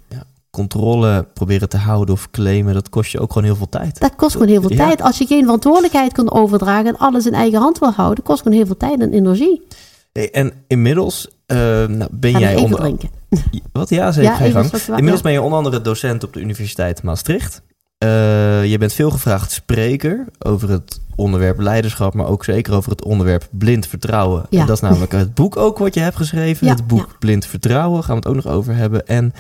Controle 0.52 1.28
proberen 1.34 1.70
te 1.70 1.78
houden 1.78 2.14
of 2.16 2.32
claimen, 2.32 2.74
dat 2.74 2.90
kost 2.90 3.12
je 3.12 3.20
ook 3.20 3.32
gewoon 3.34 3.48
heel 3.48 3.56
veel 3.56 3.70
tijd. 3.70 4.00
Dat 4.00 4.16
kost 4.16 4.32
gewoon 4.32 4.48
heel 4.48 4.62
veel 4.62 4.72
Ja. 4.72 4.78
tijd. 4.88 5.02
Als 5.02 5.18
je 5.18 5.26
geen 5.26 5.44
verantwoordelijkheid 5.44 6.14
kunt 6.14 6.32
overdragen 6.32 6.86
en 6.86 6.98
alles 6.98 7.26
in 7.26 7.34
eigen 7.34 7.60
hand 7.60 7.80
wil 7.80 7.92
houden, 7.92 8.24
kost 8.24 8.42
gewoon 8.42 8.58
heel 8.58 8.66
veel 8.66 8.78
tijd 8.78 9.00
en 9.00 9.14
energie. 9.14 9.68
Hey, 10.12 10.32
en 10.32 10.54
inmiddels 10.68 11.28
eh, 11.46 11.58
nou, 11.86 12.08
ben 12.12 12.32
jij 12.40 12.56
onder... 12.56 12.80
drinken. 12.80 13.10
Wat? 13.74 13.90
Ja, 13.90 14.12
zeker. 14.12 14.32
Ja, 14.32 14.46
Inmiddels 14.88 15.16
ja. 15.16 15.22
ben 15.22 15.32
je 15.32 15.42
onder 15.42 15.58
andere 15.58 15.82
docent 15.82 16.24
op 16.24 16.34
de 16.34 16.40
Universiteit 16.40 17.04
Maastricht. 17.04 17.62
Eh, 18.00 18.66
je 18.66 18.78
bent 18.78 18.94
veel 18.94 19.10
gevraagd 19.10 19.52
spreker 19.52 20.26
over 20.40 20.70
het 20.70 21.02
onderwerp 21.16 21.60
leiderschap, 21.60 22.14
maar 22.14 22.28
ook 22.28 22.44
zeker 22.44 22.74
over 22.74 22.92
het 22.92 23.04
onderwerp 23.04 23.48
blind 23.52 23.88
vertrouwen. 23.88 24.46
Ja. 24.50 24.60
En 24.60 24.66
dat 24.66 24.76
is 24.76 24.82
namelijk 24.82 25.12
het 25.12 25.34
boek 25.34 25.58
ook 25.58 25.78
wat 25.78 25.94
je 25.94 26.00
hebt 26.00 26.16
geschreven. 26.16 26.68
Ja, 26.68 26.74
het 26.74 26.88
boek 26.88 27.20
Blind 27.20 27.46
Vertrouwen, 27.46 28.04
gaan 28.04 28.16
we 28.16 28.28
het 28.28 28.38
ook 28.38 28.44
nog 28.44 28.54
over 28.54 28.76
hebben. 28.76 29.08
En 29.08 29.34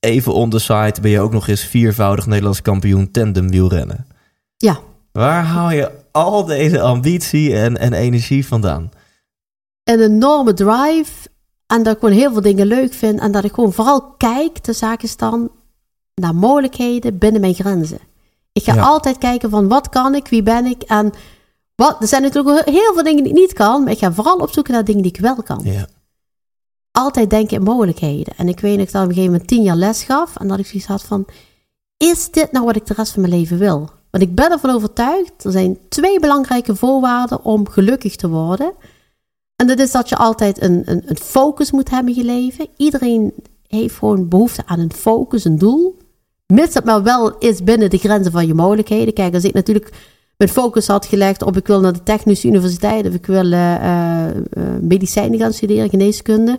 even 0.00 0.34
on 0.34 0.50
the 0.50 0.58
side 0.58 1.00
ben 1.00 1.10
je 1.10 1.20
ook 1.20 1.32
nog 1.32 1.48
eens 1.48 1.64
viervoudig 1.64 2.26
Nederlands 2.26 2.62
kampioen 2.62 3.10
tandemwielrennen. 3.10 4.06
Ja. 4.56 4.78
Waar 5.12 5.44
haal 5.44 5.70
je 5.70 5.90
al 6.12 6.44
deze 6.44 6.80
ambitie 6.80 7.56
en, 7.56 7.76
en 7.76 7.92
energie 7.92 8.46
vandaan? 8.46 8.90
Een 9.84 10.00
enorme 10.00 10.54
drive. 10.54 11.28
En 11.66 11.82
dat 11.82 11.94
ik 11.94 12.00
gewoon 12.00 12.14
heel 12.14 12.32
veel 12.32 12.42
dingen 12.42 12.66
leuk 12.66 12.94
vind. 12.94 13.20
En 13.20 13.32
dat 13.32 13.44
ik 13.44 13.52
gewoon 13.54 13.72
vooral 13.72 14.02
kijk, 14.02 14.64
de 14.64 14.72
zaak 14.72 15.02
is 15.02 15.16
dan, 15.16 15.50
naar 16.20 16.34
mogelijkheden 16.34 17.18
binnen 17.18 17.40
mijn 17.40 17.54
grenzen. 17.54 17.98
Ik 18.52 18.62
ga 18.64 18.74
Ja. 18.74 18.82
altijd 18.82 19.18
kijken 19.18 19.50
van 19.50 19.68
wat 19.68 19.88
kan 19.88 20.14
ik, 20.14 20.28
wie 20.28 20.42
ben 20.42 20.66
ik 20.66 20.82
en 20.82 21.12
wat. 21.74 21.96
Er 22.00 22.06
zijn 22.08 22.22
natuurlijk 22.22 22.68
heel 22.68 22.92
veel 22.94 23.02
dingen 23.02 23.22
die 23.22 23.32
ik 23.32 23.38
niet 23.38 23.52
kan, 23.52 23.82
maar 23.82 23.92
ik 23.92 23.98
ga 23.98 24.12
vooral 24.12 24.36
op 24.36 24.50
zoek 24.50 24.68
naar 24.68 24.84
dingen 24.84 25.02
die 25.02 25.12
ik 25.12 25.20
wel 25.20 25.42
kan. 25.42 25.60
Ja. 25.64 25.86
Altijd 26.90 27.30
denken 27.30 27.56
in 27.56 27.62
mogelijkheden. 27.62 28.36
En 28.36 28.48
ik 28.48 28.60
weet 28.60 28.76
dat 28.78 28.86
ik 28.86 28.92
dan 28.92 29.02
op 29.02 29.08
een 29.08 29.14
gegeven 29.14 29.32
moment 29.32 29.50
tien 29.50 29.62
jaar 29.62 29.76
les 29.76 30.02
gaf 30.02 30.36
en 30.36 30.48
dat 30.48 30.58
ik 30.58 30.66
zoiets 30.66 30.88
had 30.88 31.02
van, 31.02 31.26
is 31.96 32.30
dit 32.30 32.52
nou 32.52 32.64
wat 32.64 32.76
ik 32.76 32.86
de 32.86 32.94
rest 32.94 33.12
van 33.12 33.22
mijn 33.22 33.34
leven 33.34 33.58
wil? 33.58 33.90
Want 34.10 34.24
ik 34.24 34.34
ben 34.34 34.50
ervan 34.50 34.70
overtuigd, 34.70 35.44
er 35.44 35.52
zijn 35.52 35.78
twee 35.88 36.20
belangrijke 36.20 36.76
voorwaarden 36.76 37.44
om 37.44 37.68
gelukkig 37.68 38.16
te 38.16 38.28
worden. 38.28 38.72
En 39.56 39.66
dat 39.66 39.78
is 39.78 39.90
dat 39.90 40.08
je 40.08 40.16
altijd 40.16 40.62
een, 40.62 40.82
een, 40.84 41.02
een 41.06 41.16
focus 41.18 41.70
moet 41.70 41.90
hebben 41.90 42.14
in 42.14 42.18
je 42.20 42.26
leven. 42.26 42.66
Iedereen 42.76 43.32
heeft 43.66 43.94
gewoon 43.94 44.28
behoefte 44.28 44.62
aan 44.66 44.80
een 44.80 44.92
focus, 44.92 45.44
een 45.44 45.58
doel. 45.58 45.96
Mits 46.46 46.74
het 46.74 46.84
maar 46.84 47.02
wel 47.02 47.38
is 47.38 47.64
binnen 47.64 47.90
de 47.90 47.98
grenzen 47.98 48.32
van 48.32 48.46
je 48.46 48.54
mogelijkheden. 48.54 49.14
Kijk, 49.14 49.34
als 49.34 49.44
ik 49.44 49.54
natuurlijk 49.54 49.92
mijn 50.36 50.50
focus 50.50 50.86
had 50.86 51.06
gelegd 51.06 51.42
op 51.42 51.56
ik 51.56 51.66
wil 51.66 51.80
naar 51.80 51.92
de 51.92 52.02
Technische 52.02 52.48
Universiteit 52.48 53.06
of 53.06 53.14
ik 53.14 53.26
wil 53.26 53.52
eh, 53.52 53.74
eh, 53.74 54.28
eh, 54.28 54.36
medicijnen 54.80 55.38
gaan 55.38 55.52
studeren, 55.52 55.88
geneeskunde. 55.88 56.50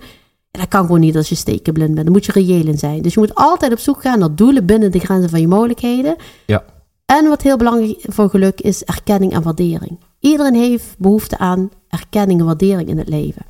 Ja, 0.51 0.59
dat 0.59 0.67
kan 0.67 0.85
gewoon 0.85 0.99
niet 0.99 1.15
als 1.15 1.29
je 1.29 1.35
stekenblind 1.35 1.93
bent. 1.93 2.03
Dan 2.05 2.13
moet 2.13 2.25
je 2.25 2.31
reëel 2.31 2.65
in 2.65 2.77
zijn. 2.77 3.01
Dus 3.01 3.13
je 3.13 3.19
moet 3.19 3.35
altijd 3.35 3.71
op 3.71 3.79
zoek 3.79 4.01
gaan 4.01 4.19
naar 4.19 4.35
doelen 4.35 4.65
binnen 4.65 4.91
de 4.91 4.99
grenzen 4.99 5.29
van 5.29 5.39
je 5.39 5.47
mogelijkheden. 5.47 6.15
Ja. 6.45 6.63
En 7.05 7.27
wat 7.27 7.41
heel 7.41 7.57
belangrijk 7.57 7.99
voor 8.07 8.29
geluk 8.29 8.61
is 8.61 8.83
erkenning 8.83 9.33
en 9.33 9.41
waardering. 9.41 9.99
Iedereen 10.19 10.55
heeft 10.55 10.95
behoefte 10.97 11.37
aan 11.37 11.69
erkenning 11.89 12.39
en 12.39 12.45
waardering 12.45 12.89
in 12.89 12.97
het 12.97 13.09
leven. 13.09 13.45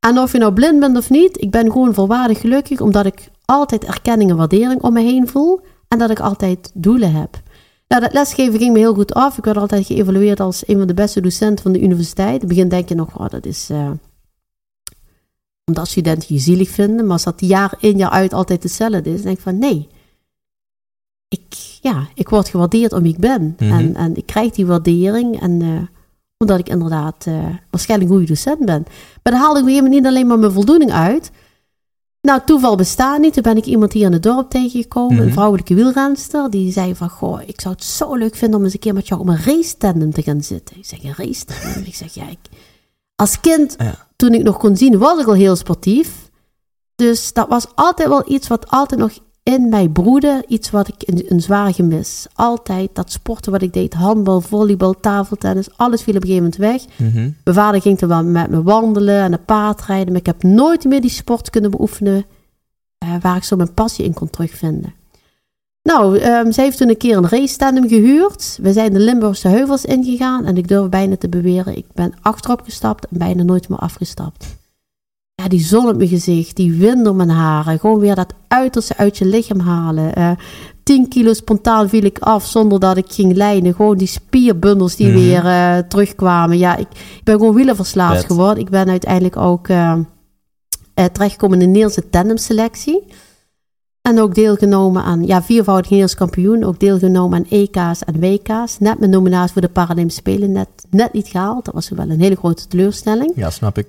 En 0.00 0.18
of 0.18 0.32
je 0.32 0.38
nou 0.38 0.52
blind 0.52 0.80
bent 0.80 0.96
of 0.96 1.10
niet, 1.10 1.42
ik 1.42 1.50
ben 1.50 1.72
gewoon 1.72 1.94
volwaardig 1.94 2.40
gelukkig 2.40 2.80
omdat 2.80 3.06
ik 3.06 3.30
altijd 3.44 3.84
erkenning 3.84 4.30
en 4.30 4.36
waardering 4.36 4.82
om 4.82 4.92
me 4.92 5.00
heen 5.00 5.28
voel 5.28 5.60
en 5.88 5.98
dat 5.98 6.10
ik 6.10 6.20
altijd 6.20 6.70
doelen 6.74 7.12
heb. 7.12 7.42
Nou, 7.88 8.02
dat 8.02 8.12
lesgeven 8.12 8.58
ging 8.58 8.72
me 8.72 8.78
heel 8.78 8.94
goed 8.94 9.14
af. 9.14 9.38
Ik 9.38 9.44
werd 9.44 9.56
altijd 9.56 9.86
geëvalueerd 9.86 10.40
als 10.40 10.68
een 10.68 10.78
van 10.78 10.86
de 10.86 10.94
beste 10.94 11.20
docenten 11.20 11.62
van 11.62 11.72
de 11.72 11.80
universiteit. 11.80 12.34
In 12.34 12.38
het 12.38 12.48
begin 12.48 12.68
denk 12.68 12.88
je 12.88 12.94
nog, 12.94 13.18
oh, 13.18 13.28
dat 13.28 13.46
is 13.46 13.70
eh, 13.70 13.90
omdat 15.64 15.88
studenten 15.88 16.34
je 16.34 16.40
zielig 16.40 16.68
vinden. 16.68 17.04
Maar 17.04 17.12
als 17.12 17.24
dat 17.24 17.40
jaar 17.40 17.74
in 17.80 17.96
jaar 17.96 18.10
uit 18.10 18.32
altijd 18.32 18.62
hetzelfde 18.62 19.12
is, 19.12 19.22
denk 19.22 19.36
ik 19.36 19.42
van 19.42 19.58
nee. 19.58 19.88
Ik, 21.28 21.78
ja, 21.80 22.08
ik 22.14 22.28
word 22.28 22.48
gewaardeerd 22.48 22.92
om 22.92 23.02
wie 23.02 23.12
ik 23.12 23.20
ben. 23.20 23.56
Mhm. 23.58 23.72
en, 23.72 23.96
en 23.96 24.16
ik 24.16 24.26
krijg 24.26 24.50
die 24.52 24.66
waardering. 24.66 25.40
En 25.40 25.62
eh, 25.62 25.99
omdat 26.40 26.58
ik 26.58 26.68
inderdaad 26.68 27.26
eh, 27.26 27.34
waarschijnlijk 27.70 28.10
een 28.10 28.16
goede 28.16 28.32
docent 28.32 28.64
ben. 28.64 28.82
Maar 29.22 29.32
daar 29.32 29.42
haalde 29.42 29.58
ik 29.58 29.64
op 29.64 29.68
een 29.68 29.74
gegeven 29.74 29.84
moment 29.84 30.02
niet 30.02 30.06
alleen 30.06 30.26
maar 30.26 30.38
mijn 30.38 30.52
voldoening 30.52 30.92
uit. 30.92 31.30
Nou, 32.20 32.40
toeval 32.44 32.76
bestaat 32.76 33.18
niet. 33.20 33.32
Toen 33.32 33.42
ben 33.42 33.56
ik 33.56 33.64
iemand 33.66 33.92
hier 33.92 34.06
in 34.06 34.12
het 34.12 34.22
dorp 34.22 34.50
tegengekomen, 34.50 35.14
Mhm. 35.16 35.22
een 35.26 35.32
vrouwelijke 35.32 35.74
wielrenster. 35.74 36.50
Die 36.50 36.72
zei 36.72 36.94
van, 36.94 37.08
goh, 37.10 37.40
ik 37.46 37.60
zou 37.60 37.74
het 37.74 37.84
zo 37.84 38.14
leuk 38.14 38.34
vinden 38.36 38.58
om 38.58 38.64
eens 38.64 38.72
een 38.72 38.78
keer 38.78 38.94
met 38.94 39.08
jou 39.08 39.20
op 39.20 39.28
een 39.28 39.42
race 39.44 39.76
tandem 39.76 40.12
te 40.12 40.22
gaan 40.22 40.42
zitten. 40.42 40.76
Ik 40.76 40.84
zeg, 40.84 41.02
een 41.04 41.14
race 41.16 41.44
tandem? 41.44 41.82
ik 41.84 41.94
zeg, 41.94 42.14
ja, 42.14 42.28
ik, 42.28 42.38
als 43.14 43.40
kind, 43.40 43.74
Ja. 43.78 44.06
toen 44.16 44.34
ik 44.34 44.42
nog 44.42 44.56
kon 44.58 44.76
zien, 44.76 44.98
was 44.98 45.20
ik 45.20 45.26
al 45.26 45.32
heel 45.34 45.56
sportief. 45.56 46.30
Dus 46.94 47.32
dat 47.32 47.48
was 47.48 47.66
altijd 47.74 48.08
wel 48.08 48.32
iets 48.32 48.48
wat 48.48 48.68
altijd 48.70 49.00
nog 49.00 49.12
in 49.42 49.68
mij 49.68 49.88
broedde. 49.88 50.44
Iets 50.48 50.70
wat 50.70 50.88
ik 50.88 50.94
een, 50.98 51.24
een 51.28 51.40
zwaar 51.40 51.74
gemis. 51.74 52.26
Altijd 52.34 52.90
dat 52.92 53.12
sporten 53.12 53.52
wat 53.52 53.62
ik 53.62 53.72
deed. 53.72 53.94
Handbal, 53.94 54.40
volleybal, 54.40 55.00
tafeltennis. 55.00 55.68
Alles 55.76 56.02
viel 56.02 56.14
op 56.16 56.22
een 56.22 56.28
gegeven 56.28 56.50
moment 56.58 56.88
weg. 56.96 57.08
Mhm. 57.08 57.30
Mijn 57.44 57.56
vader 57.56 57.80
ging 57.80 57.98
toen 57.98 58.08
wel 58.08 58.24
met 58.24 58.50
me 58.50 58.62
wandelen 58.62 59.20
en 59.22 59.32
een 59.32 59.44
paardrijden. 59.44 60.06
Maar 60.12 60.20
ik 60.20 60.26
heb 60.26 60.42
nooit 60.42 60.84
meer 60.84 61.00
die 61.00 61.10
sport 61.10 61.50
kunnen 61.50 61.70
beoefenen. 61.70 62.24
eh, 62.98 63.14
waar 63.20 63.36
ik 63.36 63.44
zo 63.44 63.56
mijn 63.56 63.74
passie 63.74 64.04
in 64.04 64.12
kon 64.14 64.30
terugvinden. 64.30 64.94
Nou, 65.82 66.18
ehm, 66.18 66.50
ze 66.50 66.60
heeft 66.60 66.76
toen 66.78 66.88
een 66.88 66.96
keer 66.96 67.16
een 67.16 67.28
race 67.28 67.56
tandem 67.56 67.88
gehuurd. 67.88 68.58
We 68.62 68.72
zijn 68.72 68.92
de 68.92 68.98
Limburgse 68.98 69.48
heuvels 69.48 69.84
ingegaan. 69.84 70.44
En 70.44 70.56
ik 70.56 70.68
durf 70.68 70.88
bijna 70.88 71.16
te 71.16 71.28
beweren, 71.28 71.76
ik 71.76 71.86
ben 71.94 72.12
achterop 72.22 72.60
gestapt 72.60 73.06
en 73.06 73.18
bijna 73.18 73.42
nooit 73.42 73.68
meer 73.68 73.78
afgestapt. 73.78 74.46
Ja, 75.42 75.48
die 75.48 75.60
zon 75.64 75.88
op 75.88 75.96
mijn 75.96 76.08
gezicht, 76.08 76.56
die 76.56 76.72
wind 76.72 77.04
door 77.04 77.14
mijn 77.14 77.28
haren. 77.30 77.78
Gewoon 77.78 77.98
weer 77.98 78.14
dat 78.14 78.34
uiterste 78.48 78.96
uit 78.96 79.18
je 79.18 79.24
lichaam 79.24 79.58
halen. 79.60 80.14
Eh 80.14 80.30
10 80.82 81.08
kilo 81.08 81.32
spontaan 81.32 81.88
viel 81.88 82.04
ik 82.04 82.18
af 82.18 82.46
zonder 82.46 82.80
dat 82.80 82.96
ik 82.96 83.04
ging 83.12 83.34
lijnen. 83.36 83.74
Gewoon 83.74 83.96
die 83.96 84.06
spierbundels 84.06 84.96
die 84.96 85.06
Mhm. 85.06 85.16
weer 85.16 85.46
eh, 85.46 85.78
terugkwamen. 85.78 86.58
Ja, 86.58 86.76
ik, 86.76 86.86
ik 86.90 87.20
ben 87.24 87.34
gewoon 87.38 87.54
wielerverslaafd 87.54 88.24
geworden. 88.24 88.58
Ik 88.64 88.70
ben 88.70 88.88
uiteindelijk 88.88 89.36
ook 89.36 89.68
eh, 89.68 89.94
terechtgekomen 90.94 91.54
in 91.54 91.64
de 91.64 91.66
Nederlandse 91.66 92.10
tandemselectie. 92.10 93.04
En 94.02 94.20
ook 94.20 94.34
deelgenomen 94.34 95.02
aan, 95.02 95.26
ja, 95.26 95.42
viervoudig 95.42 95.84
Nederlands 95.90 96.14
kampioen. 96.14 96.64
Ook 96.64 96.80
deelgenomen 96.80 97.38
aan 97.38 97.46
EK's 97.58 98.04
en 98.04 98.20
WK's. 98.20 98.78
Net 98.78 98.98
mijn 98.98 99.10
nominatie 99.10 99.52
voor 99.52 99.62
de 99.62 99.68
Paralympische 99.68 100.20
Spelen 100.20 100.52
net, 100.52 100.68
net 100.90 101.12
niet 101.12 101.28
gehaald. 101.28 101.64
Dat 101.64 101.74
was 101.74 101.88
wel 101.88 102.10
een 102.10 102.20
hele 102.20 102.36
grote 102.36 102.66
teleurstelling. 102.66 103.32
Ja, 103.36 103.50
snap 103.50 103.78
ik. 103.78 103.88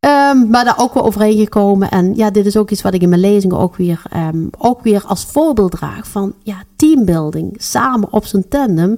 Ehm, 0.00 0.50
maar 0.50 0.64
daar 0.64 0.78
ook 0.78 0.94
wel 0.94 1.04
overheen 1.04 1.38
gekomen. 1.38 1.90
En 1.90 2.14
ja, 2.14 2.30
dit 2.30 2.46
is 2.46 2.56
ook 2.56 2.70
iets 2.70 2.82
wat 2.82 2.94
ik 2.94 3.02
in 3.02 3.08
mijn 3.08 3.20
lezingen 3.20 3.58
ook 3.58 3.76
weer, 3.76 4.02
ehm, 4.10 4.46
ook 4.58 4.82
weer 4.82 5.02
als 5.06 5.24
voorbeeld 5.24 5.70
draag. 5.70 6.08
Van 6.08 6.34
ja, 6.42 6.56
teambuilding. 6.76 7.54
Samen 7.56 8.12
op 8.12 8.24
zo'n 8.26 8.48
tandem. 8.48 8.96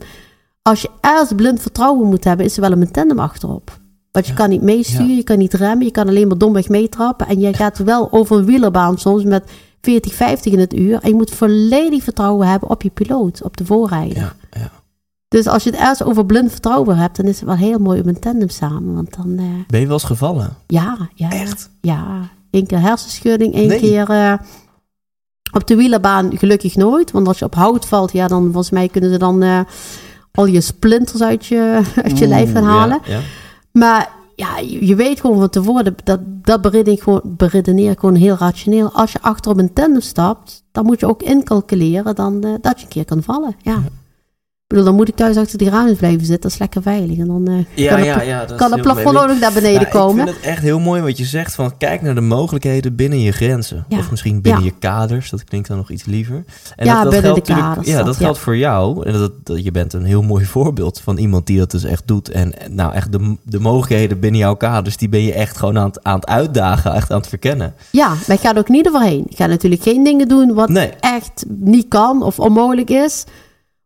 Als 0.63 0.83
je 0.83 0.91
ergens 1.01 1.33
blind 1.37 1.61
vertrouwen 1.63 2.09
moet 2.09 2.25
hebben, 2.25 2.47
is 2.47 2.55
er 2.57 2.61
wel 2.61 2.73
een 2.73 2.91
tandem 2.91 3.19
achterop. 3.19 3.79
Want 4.13 4.27
je 4.27 4.33
Ja. 4.33 4.39
kan 4.39 4.49
niet 4.49 4.63
meesturen, 4.63 5.09
Ja. 5.09 5.15
je 5.17 5.23
kan 5.23 5.39
niet 5.39 5.55
remmen, 5.55 5.85
je 5.87 5.91
kan 5.93 6.09
alleen 6.09 6.29
maar 6.29 6.39
domweg 6.39 6.69
meetrappen. 6.69 7.27
En 7.27 7.41
je 7.41 7.55
gaat 7.55 7.79
wel 7.79 8.13
over 8.13 8.39
een 8.39 8.45
wielerbaan 8.45 8.99
soms 8.99 9.25
met 9.25 9.51
40, 9.81 10.15
50 10.15 10.53
in 10.53 10.59
het 10.59 10.75
uur. 10.75 10.99
En 11.03 11.09
je 11.09 11.15
moet 11.15 11.31
volledig 11.31 12.03
vertrouwen 12.03 12.47
hebben 12.49 12.71
op 12.71 12.83
je 12.83 12.91
piloot, 12.91 13.43
op 13.43 13.57
de 13.57 13.65
voorrijder. 13.65 14.35
Ja. 14.51 14.71
Dus 15.29 15.47
als 15.47 15.65
je 15.65 15.71
het 15.71 15.79
ergens 15.79 16.03
over 16.03 16.27
blind 16.27 16.51
vertrouwen 16.51 16.97
hebt, 16.97 17.17
dan 17.17 17.27
is 17.27 17.37
het 17.41 17.49
wel 17.49 17.57
heel 17.57 17.79
mooi 17.79 18.01
om 18.01 18.09
een 18.09 18.19
tandem 18.21 18.49
samen. 18.49 18.95
Want 18.95 19.17
dan, 19.17 19.39
eh, 19.39 19.45
Ben 19.67 19.81
je 19.81 19.87
wel 19.87 19.95
eens 19.95 20.05
gevallen? 20.05 20.57
ja, 20.67 20.97
ja. 21.15 21.31
Echt? 21.31 21.71
Ja, 21.81 22.29
één 22.51 22.67
keer 22.67 22.81
hersenschudding, 22.81 23.55
één 23.55 23.69
Nee. 23.69 23.79
keer 23.79 24.11
eh, 24.11 24.33
op 25.53 25.67
de 25.67 25.77
wielerbaan 25.77 26.39
gelukkig 26.39 26.77
nooit. 26.77 27.11
Want 27.11 27.29
als 27.29 27.39
je 27.39 27.45
op 27.45 27.55
hout 27.55 27.87
valt, 27.87 28.13
ja, 28.13 28.27
dan 28.27 28.43
volgens 28.45 28.71
mij 28.71 28.89
kunnen 28.89 29.11
ze 29.11 29.19
dan 29.19 29.43
eh, 29.43 29.61
al 30.33 30.47
je 30.47 30.61
splinters 30.61 31.23
uit 31.23 31.47
je, 31.47 31.83
uit 32.05 32.19
je 32.19 32.27
lijf 32.27 32.53
gaan 32.53 32.65
halen. 32.65 32.99
Ja, 33.05 33.13
ja. 33.13 33.21
Maar 33.73 34.11
ja, 34.37 34.59
je, 34.59 34.87
je 34.87 34.95
weet 34.95 35.21
gewoon 35.21 35.39
van 35.39 35.49
tevoren, 35.49 35.95
dat, 36.05 36.21
dat 36.25 36.61
beredeneer 36.63 36.93
ik 36.95 37.03
gewoon, 37.03 37.21
beredeneer 37.25 37.95
gewoon 37.99 38.15
heel 38.15 38.37
rationeel. 38.39 38.93
Als 38.93 39.13
je 39.13 39.23
achter 39.23 39.51
op 39.51 39.59
een 39.59 39.73
tandem 39.73 40.01
stapt, 40.01 40.65
dan 40.73 40.85
moet 40.85 41.01
je 41.01 41.07
ook 41.07 41.23
incalculeren 41.23 42.15
dan, 42.15 42.41
dat 42.41 42.79
je 42.79 42.83
een 42.83 42.89
keer 42.89 43.05
kan 43.05 43.23
vallen. 43.23 43.57
Ja. 43.63 43.83
Bedoel, 44.69 44.85
dan 44.85 44.95
moet 44.95 45.09
ik 45.09 45.17
thuis 45.17 45.37
achter 45.37 45.59
die 45.59 45.69
ramen 45.71 45.97
blijven 45.97 46.21
zitten, 46.27 46.41
dat 46.41 46.51
is 46.53 46.59
lekker 46.59 46.83
veilig. 46.83 47.19
En 47.19 47.27
dan 47.27 47.47
eh, 47.49 47.85
Ja, 47.85 47.95
kan, 47.95 48.05
ja, 48.05 48.19
het, 48.19 48.27
ja, 48.27 48.45
kan 48.57 48.73
het 48.73 48.83
plafond 48.83 49.15
mooi. 49.15 49.31
ook 49.33 49.39
naar 49.41 49.53
beneden 49.53 49.81
Ja, 49.81 49.89
komen. 49.89 50.19
Ik 50.19 50.25
vind 50.33 50.37
het 50.37 50.47
echt 50.53 50.63
heel 50.63 50.79
mooi 50.79 51.03
wat 51.03 51.19
je 51.19 51.25
zegt 51.25 51.55
van 51.55 51.77
kijk 51.77 52.03
naar 52.03 52.15
de 52.15 52.21
mogelijkheden 52.21 52.95
binnen 52.97 53.21
je 53.21 53.33
grenzen. 53.33 53.85
Of 53.89 54.11
misschien 54.11 54.41
binnen 54.41 54.65
je 54.65 54.73
kaders, 54.79 55.31
dat 55.31 55.45
klinkt 55.45 55.69
dan 55.69 55.77
nog 55.77 55.91
iets 55.91 56.05
liever. 56.05 56.45
En 56.77 56.87
Ja, 56.87 56.95
dat, 56.95 57.03
dat 57.03 57.13
binnen 57.13 57.31
geldt 57.33 57.47
de 57.47 57.53
kaders, 57.53 57.87
Ja, 57.89 58.03
dat, 58.03 58.17
geldt 58.17 58.39
voor 58.39 58.57
jou. 58.57 59.07
En 59.07 59.13
dat, 59.13 59.33
dat, 59.43 59.65
je 59.65 59.71
bent 59.71 59.93
een 59.93 60.05
heel 60.05 60.23
mooi 60.23 60.45
voorbeeld 60.57 61.01
van 61.01 61.17
iemand 61.17 61.47
die 61.47 61.59
dat 61.59 61.71
dus 61.71 61.85
echt 61.85 62.03
doet. 62.07 62.29
En 62.31 62.59
en 62.61 62.75
nou 62.75 62.93
echt 62.93 63.13
de, 63.13 63.37
de 63.43 63.61
mogelijkheden 63.61 64.21
binnen 64.21 64.41
jouw 64.41 64.55
kaders, 64.55 64.97
die 64.97 65.09
ben 65.09 65.23
je 65.23 65.33
echt 65.33 65.57
gewoon 65.57 65.79
aan 65.79 65.87
het, 65.87 66.03
aan 66.05 66.15
het 66.15 66.27
uitdagen, 66.29 66.95
echt 66.95 67.11
aan 67.11 67.19
het 67.19 67.29
verkennen. 67.29 67.75
Ja, 67.91 68.09
maar 68.09 68.37
ik 68.37 68.41
ga 68.43 68.53
er 68.53 68.59
ook 68.59 68.69
niet 68.69 68.89
overheen. 68.89 69.25
Ik 69.29 69.37
ga 69.37 69.47
natuurlijk 69.47 69.83
geen 69.83 70.05
dingen 70.05 70.29
doen 70.29 70.55
wat 70.55 70.69
Nee. 70.69 70.91
echt 71.01 71.45
niet 71.49 71.89
kan 71.89 72.23
of 72.23 72.39
onmogelijk 72.39 72.91
is. 72.91 73.25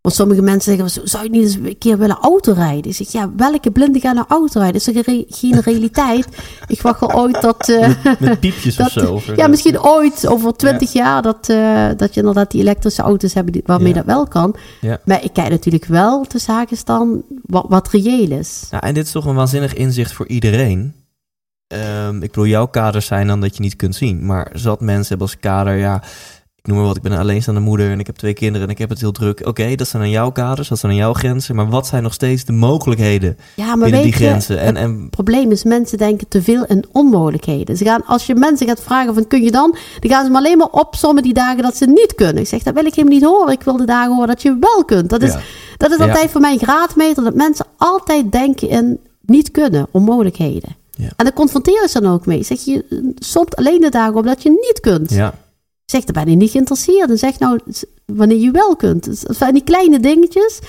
Want 0.02 0.14
sommige 0.14 0.42
mensen 0.42 0.76
zeggen, 0.76 0.90
"Zo- 0.90 1.06
zou 1.06 1.24
je 1.24 1.30
niet 1.30 1.42
eens 1.42 1.54
een 1.54 1.78
keer 1.78 1.98
willen 1.98 2.18
autorijden? 2.20 2.90
Ik 2.90 2.96
zeg, 2.96 3.12
ja, 3.12 3.30
welke 3.36 3.70
blinden 3.70 4.00
gaan 4.00 4.14
nou 4.14 4.26
autorijden? 4.28 4.74
Is 4.76 4.86
er 4.86 4.94
re- 5.02 5.24
geen 5.28 5.60
realiteit? 5.60 6.26
ik 6.66 6.82
wacht 6.82 7.00
wel 7.00 7.14
ooit 7.14 7.40
dat... 7.40 7.68
eh, 7.68 7.88
Met 8.18 8.40
piepjes 8.40 8.76
dat 8.76 8.86
of 8.86 8.92
zo. 8.92 9.12
Of, 9.12 9.36
ja, 9.36 9.46
misschien 9.46 9.80
ooit, 9.82 10.26
over 10.26 10.52
twintig 10.56 10.92
jaar, 10.92 11.22
dat, 11.22 11.48
eh, 11.48 11.88
dat 11.96 12.14
je 12.14 12.20
inderdaad 12.20 12.50
die 12.50 12.60
elektrische 12.60 13.02
auto's 13.02 13.34
hebt 13.34 13.58
waarmee 13.64 13.88
Ja. 13.88 13.94
dat 13.94 14.04
wel 14.04 14.26
kan. 14.26 14.56
Ja. 14.80 14.98
Maar 15.04 15.24
ik 15.24 15.32
kijk 15.32 15.50
natuurlijk 15.50 15.84
wel 15.84 16.24
de 16.28 16.38
zaken 16.38 16.76
dan 16.84 17.22
wat, 17.42 17.64
wat 17.68 17.88
reëel 17.90 18.30
is. 18.30 18.66
Ja, 18.70 18.82
en 18.82 18.94
dit 18.94 19.06
is 19.06 19.12
toch 19.12 19.24
een 19.24 19.34
waanzinnig 19.34 19.74
inzicht 19.74 20.12
voor 20.12 20.28
iedereen. 20.28 20.94
ehm, 21.66 22.14
ik 22.14 22.20
bedoel, 22.30 22.46
jouw 22.46 22.66
kaders 22.66 23.06
zijn 23.06 23.26
dan 23.26 23.40
dat 23.40 23.56
je 23.56 23.62
niet 23.62 23.76
kunt 23.76 23.94
zien. 23.94 24.26
Maar 24.26 24.50
zat 24.52 24.80
mensen 24.80 25.08
hebben 25.08 25.26
als 25.26 25.38
kader, 25.38 25.76
ja, 25.76 26.02
ik 26.62 26.68
noem 26.68 26.76
maar 26.76 26.86
wat, 26.86 26.96
ik 26.96 27.02
ben 27.02 27.12
een 27.12 27.18
alleenstaande 27.18 27.60
moeder 27.60 27.90
en 27.90 28.00
ik 28.00 28.06
heb 28.06 28.16
twee 28.16 28.32
kinderen 28.32 28.66
en 28.66 28.72
ik 28.72 28.78
heb 28.78 28.88
het 28.88 29.00
heel 29.00 29.12
druk. 29.12 29.46
Oké, 29.46 29.74
dat 29.74 29.88
zijn 29.88 30.02
dan 30.02 30.10
jouw 30.10 30.30
kaders, 30.30 30.68
dat 30.68 30.78
zijn 30.78 30.92
dan 30.92 31.00
jouw 31.00 31.12
grenzen. 31.12 31.54
Maar 31.54 31.68
wat 31.68 31.86
zijn 31.86 32.02
nog 32.02 32.12
steeds 32.12 32.44
de 32.44 32.52
mogelijkheden 32.52 33.36
Ja, 33.56 33.66
maar 33.66 33.78
binnen 33.78 34.02
die 34.02 34.10
je, 34.10 34.16
grenzen? 34.16 34.58
En, 34.60 34.76
en 34.76 35.00
Het 35.00 35.10
probleem 35.10 35.50
is, 35.50 35.64
mensen 35.64 35.98
denken 35.98 36.28
te 36.28 36.42
veel 36.42 36.64
in 36.64 36.84
onmogelijkheden. 36.92 37.76
Ze 37.76 37.84
gaan, 37.84 38.04
als 38.06 38.26
je 38.26 38.34
mensen 38.34 38.66
gaat 38.66 38.80
vragen 38.82 39.14
van 39.14 39.26
kun 39.26 39.42
je 39.42 39.50
dan, 39.50 39.76
dan 40.00 40.10
gaan 40.10 40.24
ze 40.24 40.30
maar 40.30 40.40
alleen 40.40 40.58
maar 40.58 40.70
opzommen 40.70 41.22
die 41.22 41.34
dagen 41.34 41.62
dat 41.62 41.76
ze 41.76 41.86
niet 41.86 42.14
kunnen. 42.14 42.42
Ik 42.42 42.48
zeg, 42.48 42.62
dat 42.62 42.74
wil 42.74 42.84
ik 42.86 42.94
helemaal 42.94 43.18
niet 43.18 43.26
horen. 43.28 43.52
Ik 43.52 43.62
wil 43.62 43.76
de 43.76 43.84
dagen 43.84 44.12
horen 44.12 44.28
dat 44.28 44.42
je 44.42 44.56
wel 44.60 44.84
kunt. 44.84 45.10
Dat 45.10 45.22
is, 45.22 45.32
Ja. 45.32 45.40
dat 45.76 45.90
is 45.90 45.96
Ja. 45.98 46.06
altijd 46.08 46.30
voor 46.30 46.40
mij 46.40 46.52
een 46.52 46.58
graadmeter, 46.58 47.24
dat 47.24 47.34
mensen 47.34 47.66
altijd 47.76 48.32
denken 48.32 48.68
in 48.68 48.98
niet 49.26 49.50
kunnen, 49.50 49.86
onmogelijkheden. 49.90 50.76
Ja. 50.90 51.08
En 51.16 51.24
dan 51.24 51.32
confronteer 51.34 51.82
je 51.82 51.88
ze 51.88 52.00
dan 52.00 52.12
ook 52.12 52.26
mee. 52.26 52.42
Zeg 52.42 52.60
je, 52.64 52.84
somt 53.18 53.56
alleen 53.56 53.80
de 53.80 53.88
dagen 53.90 54.14
op 54.16 54.24
dat 54.24 54.42
je 54.42 54.50
niet 54.50 54.78
kunt. 54.80 55.10
ja, 55.10 55.34
Zeg, 55.92 56.04
dan 56.04 56.24
ben 56.24 56.32
je 56.32 56.38
niet 56.38 56.50
geïnteresseerd. 56.50 57.10
En 57.10 57.18
zeg 57.18 57.38
nou 57.38 57.60
wanneer 58.06 58.38
je 58.38 58.50
wel 58.50 58.76
kunt. 58.76 59.04
Dus 59.04 59.20
Dat 59.20 59.36
zijn 59.36 59.54
die 59.54 59.64
kleine 59.64 60.00
dingetjes. 60.00 60.60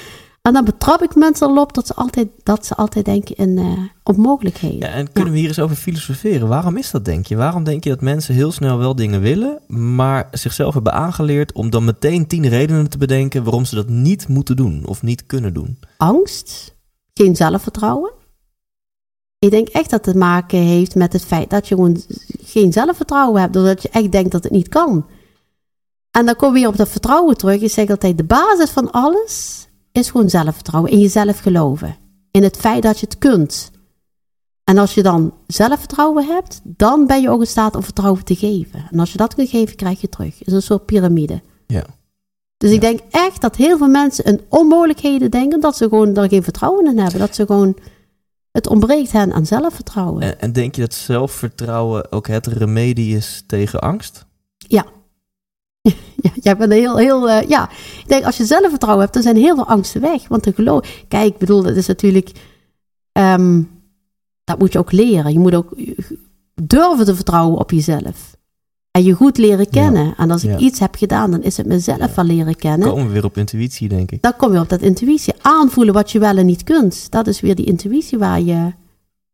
En 0.42 0.54
dan 0.54 0.66
betrap 0.66 1.02
ik 1.02 1.16
mensen 1.16 1.50
erop 1.50 1.74
dat 1.74 1.88
ze 1.88 1.94
altijd, 1.94 2.28
dat 2.44 2.66
ze 2.66 2.76
altijd 2.76 3.06
denken 3.06 3.36
in 3.36 3.58
eh, 3.58 3.80
op 4.04 4.18
mogelijkheden. 4.18 4.80
ja, 4.80 4.88
en 4.88 5.12
kunnen 5.12 5.34
we 5.34 5.40
hier 5.40 5.48
eens 5.48 5.60
over 5.60 5.76
filosoferen? 5.76 6.48
Waarom 6.48 6.78
is 6.78 6.92
dat, 6.92 7.06
denk 7.06 7.26
je? 7.26 7.36
Waarom 7.36 7.64
denk 7.64 7.84
je 7.84 7.90
dat 7.90 8.02
mensen 8.02 8.34
heel 8.34 8.52
snel 8.52 8.78
wel 8.78 8.96
dingen 8.96 9.22
willen, 9.22 9.60
maar 9.68 10.28
zichzelf 10.32 10.74
hebben 10.74 10.94
aangeleerd 10.94 11.52
om 11.52 11.70
dan 11.70 11.86
meteen 11.86 12.28
tien 12.28 12.48
redenen 12.48 12.90
te 12.90 12.98
bedenken 12.98 13.44
waarom 13.44 13.66
ze 13.66 13.76
dat 13.76 13.90
niet 13.90 14.28
moeten 14.28 14.56
doen 14.56 14.84
of 14.86 15.02
niet 15.02 15.26
kunnen 15.26 15.54
doen? 15.54 15.78
Angst, 15.98 16.76
geen 17.14 17.36
zelfvertrouwen. 17.36 18.12
Ik 19.40 19.52
denk 19.52 19.68
echt 19.68 19.90
dat 19.90 20.06
het 20.06 20.14
te 20.14 20.20
maken 20.20 20.60
heeft 20.60 20.96
met 20.96 21.14
het 21.14 21.26
feit 21.26 21.50
dat 21.50 21.68
je 21.68 21.76
gewoon 21.76 22.02
geen 22.44 22.74
zelfvertrouwen 22.74 23.42
hebt. 23.42 23.54
Doordat 23.54 23.82
je 23.82 23.90
echt 23.90 24.12
denkt 24.12 24.32
dat 24.32 24.44
het 24.44 24.52
niet 24.52 24.70
kan. 24.70 25.06
En 26.18 26.26
dan 26.26 26.36
kom 26.36 26.58
je 26.58 26.68
op 26.68 26.78
dat 26.78 26.90
vertrouwen 26.90 27.38
terug. 27.38 27.62
Ik 27.62 27.72
zeg 27.72 27.90
altijd, 27.90 28.18
de 28.18 28.24
basis 28.24 28.70
van 28.70 28.92
alles 28.92 29.68
is 29.92 30.10
gewoon 30.10 30.30
zelfvertrouwen. 30.30 30.92
In 30.92 31.00
jezelf 31.00 31.40
geloven. 31.40 31.96
In 32.32 32.44
het 32.44 32.58
feit 32.58 32.84
dat 32.84 33.00
je 33.00 33.06
het 33.06 33.18
kunt. 33.18 33.72
En 34.64 34.78
als 34.78 34.94
je 34.94 35.04
dan 35.04 35.34
zelfvertrouwen 35.48 36.26
hebt, 36.26 36.62
dan 36.64 37.08
ben 37.08 37.22
je 37.22 37.30
ook 37.30 37.40
in 37.40 37.48
staat 37.48 37.76
om 37.76 37.84
vertrouwen 37.84 38.26
te 38.26 38.36
geven. 38.36 38.88
En 38.92 39.00
als 39.00 39.12
je 39.12 39.18
dat 39.18 39.36
kunt 39.36 39.50
geven, 39.50 39.76
krijg 39.76 40.02
je 40.02 40.10
terug. 40.10 40.40
Het 40.40 40.48
is 40.48 40.54
een 40.54 40.62
soort 40.62 40.86
piramide. 40.86 41.42
Ja. 41.68 41.86
Dus 42.58 42.72
ik 42.72 42.82
denk 42.82 43.00
echt 43.10 43.42
dat 43.42 43.56
heel 43.56 43.78
veel 43.78 43.88
mensen 43.88 44.24
in 44.24 44.42
onmogelijkheden 44.50 45.32
denken 45.32 45.60
dat 45.60 45.78
ze 45.78 45.88
gewoon 45.90 46.14
daar 46.14 46.30
geen 46.30 46.44
vertrouwen 46.44 46.86
in 46.86 46.98
hebben. 46.98 47.20
Dat 47.20 47.36
ze 47.36 47.46
gewoon, 47.46 47.78
het 48.52 48.68
ontbreekt 48.68 49.12
hen 49.12 49.34
aan 49.34 49.46
zelfvertrouwen. 49.46 50.22
En, 50.22 50.40
en 50.40 50.54
denk 50.54 50.76
je 50.76 50.82
dat 50.82 50.94
zelfvertrouwen 50.94 52.12
ook 52.12 52.28
het 52.28 52.48
remedie 52.48 53.16
is 53.16 53.44
tegen 53.48 53.82
angst? 53.82 54.26
Ja, 54.58 54.86
jij 56.42 56.58
bent 56.58 56.72
heel, 56.72 56.98
heel, 56.98 57.30
eh, 57.30 57.50
ja. 57.50 57.70
Ik 58.00 58.04
denk 58.08 58.26
als 58.26 58.38
je 58.38 58.46
zelfvertrouwen 58.46 59.02
hebt, 59.04 59.14
dan 59.14 59.24
zijn 59.24 59.36
heel 59.36 59.56
veel 59.56 59.68
angsten 59.68 60.02
weg. 60.02 60.28
Want 60.28 60.44
de 60.44 60.54
geloof, 60.54 61.04
kijk, 61.08 61.34
ik 61.34 61.38
bedoel, 61.38 61.64
dat 61.64 61.76
is 61.76 61.88
natuurlijk, 61.88 62.32
ehm, 63.12 63.62
dat 64.44 64.60
moet 64.60 64.74
je 64.74 64.80
ook 64.80 64.92
leren. 64.92 65.34
Je 65.34 65.40
moet 65.40 65.56
ook 65.56 65.76
durven 66.64 67.06
te 67.06 67.16
vertrouwen 67.16 67.60
op 67.60 67.72
jezelf. 67.72 68.32
En 68.92 69.04
je 69.04 69.14
goed 69.14 69.38
leren 69.38 69.70
kennen. 69.70 70.14
En 70.18 70.32
als 70.32 70.44
ik 70.44 70.50
Ja. 70.50 70.58
iets 70.58 70.80
heb 70.80 70.96
gedaan, 70.96 71.32
dan 71.32 71.42
is 71.44 71.58
het 71.58 71.66
mezelf 71.66 71.98
Ja. 72.00 72.10
wel 72.16 72.26
leren 72.26 72.56
kennen. 72.56 72.88
Komen 72.90 73.08
we 73.08 73.14
weer 73.14 73.24
op 73.26 73.38
intuïtie, 73.38 73.88
denk 73.90 74.12
ik. 74.12 74.22
Dan 74.22 74.36
kom 74.36 74.54
je 74.54 74.60
op 74.60 74.70
dat 74.70 74.82
intuïtie. 74.82 75.34
Aanvoelen 75.42 75.94
wat 75.94 76.12
je 76.12 76.20
wel 76.20 76.38
en 76.38 76.46
niet 76.46 76.64
kunt. 76.64 77.12
Dat 77.12 77.28
is 77.28 77.42
weer 77.42 77.56
die 77.56 77.66
intuïtie 77.66 78.18
waar 78.18 78.42
je 78.42 78.72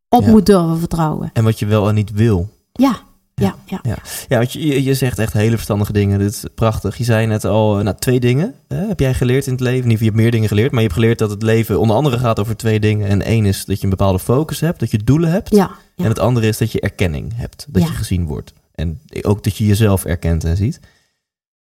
op 0.10 0.22
Ja. 0.24 0.30
moet 0.30 0.46
durven 0.46 0.80
vertrouwen. 0.80 1.30
En 1.34 1.44
wat 1.44 1.60
je 1.60 1.66
wel 1.66 1.88
en 1.90 1.96
niet 1.96 2.12
wil. 2.12 2.50
Ja, 2.72 3.00
ja, 3.40 3.56
ja. 3.66 3.82
Ja, 4.28 4.38
want 4.38 4.54
je, 4.54 4.84
je- 4.84 4.94
zegt 4.94 5.20
echt 5.20 5.34
hele 5.34 5.56
verstandige 5.56 5.94
dingen. 5.94 6.20
Dit 6.20 6.32
is 6.32 6.44
prachtig. 6.56 6.98
Je 6.98 7.04
zei 7.04 7.26
net 7.26 7.46
al, 7.46 7.78
eh, 7.78 7.84
nou, 7.84 7.96
twee 8.00 8.20
dingen 8.20 8.54
hè, 8.68 8.88
heb 8.88 9.00
jij 9.00 9.14
geleerd 9.14 9.46
in 9.46 9.52
het 9.52 9.62
leven. 9.62 9.82
Geval, 9.84 9.98
je 9.98 10.04
hebt 10.06 10.16
meer 10.16 10.32
dingen 10.32 10.48
geleerd. 10.48 10.72
Maar 10.72 10.82
je 10.82 10.88
hebt 10.88 11.00
geleerd 11.00 11.20
dat 11.20 11.30
het 11.30 11.42
leven 11.44 11.80
onder 11.80 11.96
andere 11.96 12.18
gaat 12.20 12.40
over 12.40 12.58
twee 12.58 12.80
dingen. 12.80 13.08
En 13.08 13.22
één 13.22 13.46
is 13.46 13.66
dat 13.66 13.78
je 13.78 13.84
een 13.84 13.90
bepaalde 13.90 14.20
focus 14.20 14.60
hebt, 14.60 14.80
dat 14.80 14.92
je 14.92 15.04
doelen 15.04 15.32
hebt. 15.32 15.50
ja, 15.56 15.72
ja. 15.96 16.04
En 16.04 16.10
het 16.10 16.20
andere 16.20 16.48
is 16.48 16.58
dat 16.58 16.72
je 16.72 16.80
erkenning 16.82 17.32
hebt. 17.36 17.66
Dat 17.70 17.82
Ja. 17.82 17.88
je 17.88 17.94
gezien 17.94 18.26
wordt. 18.26 18.54
En 18.76 19.00
ook 19.22 19.44
dat 19.44 19.58
je 19.58 19.66
jezelf 19.66 20.06
erkent 20.06 20.44
en 20.44 20.58
ziet. 20.58 20.80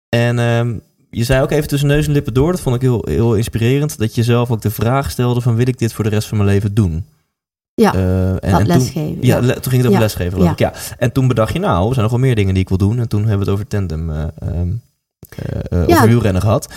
En 0.09 0.39
ehm, 0.39 0.77
je 1.09 1.23
zei 1.23 1.41
ook 1.41 1.51
even 1.51 1.67
tussen 1.67 1.87
neus 1.87 2.05
en 2.07 2.11
lippen 2.11 2.33
door. 2.33 2.51
Dat 2.51 2.61
vond 2.61 2.75
ik 2.75 2.81
heel, 2.81 3.05
heel 3.09 3.35
inspirerend. 3.35 3.97
Dat 3.97 4.15
je 4.15 4.23
zelf 4.23 4.51
ook 4.51 4.61
de 4.61 4.71
vraag 4.71 5.11
stelde 5.11 5.41
van... 5.41 5.55
wil 5.55 5.67
ik 5.67 5.77
dit 5.79 5.93
voor 5.93 6.03
de 6.03 6.09
rest 6.09 6.27
van 6.27 6.37
mijn 6.37 6.49
leven 6.49 6.73
doen? 6.73 7.05
Ja, 7.81 7.93
Eh, 7.93 8.29
en, 8.29 8.33
dat 8.33 8.41
en 8.51 8.57
toen, 8.57 8.67
lesgeven. 8.67 9.17
ja, 9.21 9.35
Ja, 9.35 9.39
le- 9.39 9.53
toen 9.53 9.71
ging 9.71 9.75
het 9.75 9.81
over 9.85 9.91
Ja. 9.91 9.99
lesgeven, 9.99 10.31
geloof 10.31 10.45
Ja. 10.45 10.51
ik. 10.51 10.59
Ja. 10.59 10.73
En 10.97 11.11
toen 11.11 11.27
bedacht 11.27 11.53
je, 11.53 11.59
nou, 11.59 11.87
er 11.87 11.89
zijn 11.93 12.01
nog 12.01 12.11
wel 12.11 12.19
meer 12.25 12.35
dingen 12.35 12.53
die 12.53 12.63
ik 12.63 12.69
wil 12.69 12.77
doen. 12.77 12.99
En 12.99 13.07
toen 13.07 13.19
hebben 13.19 13.37
we 13.37 13.43
het 13.43 13.53
over 13.53 13.67
tandem, 13.67 14.09
eh, 14.09 14.23
Ja. 15.87 15.95
over 15.95 16.07
wielrennen 16.07 16.41
gehad. 16.41 16.67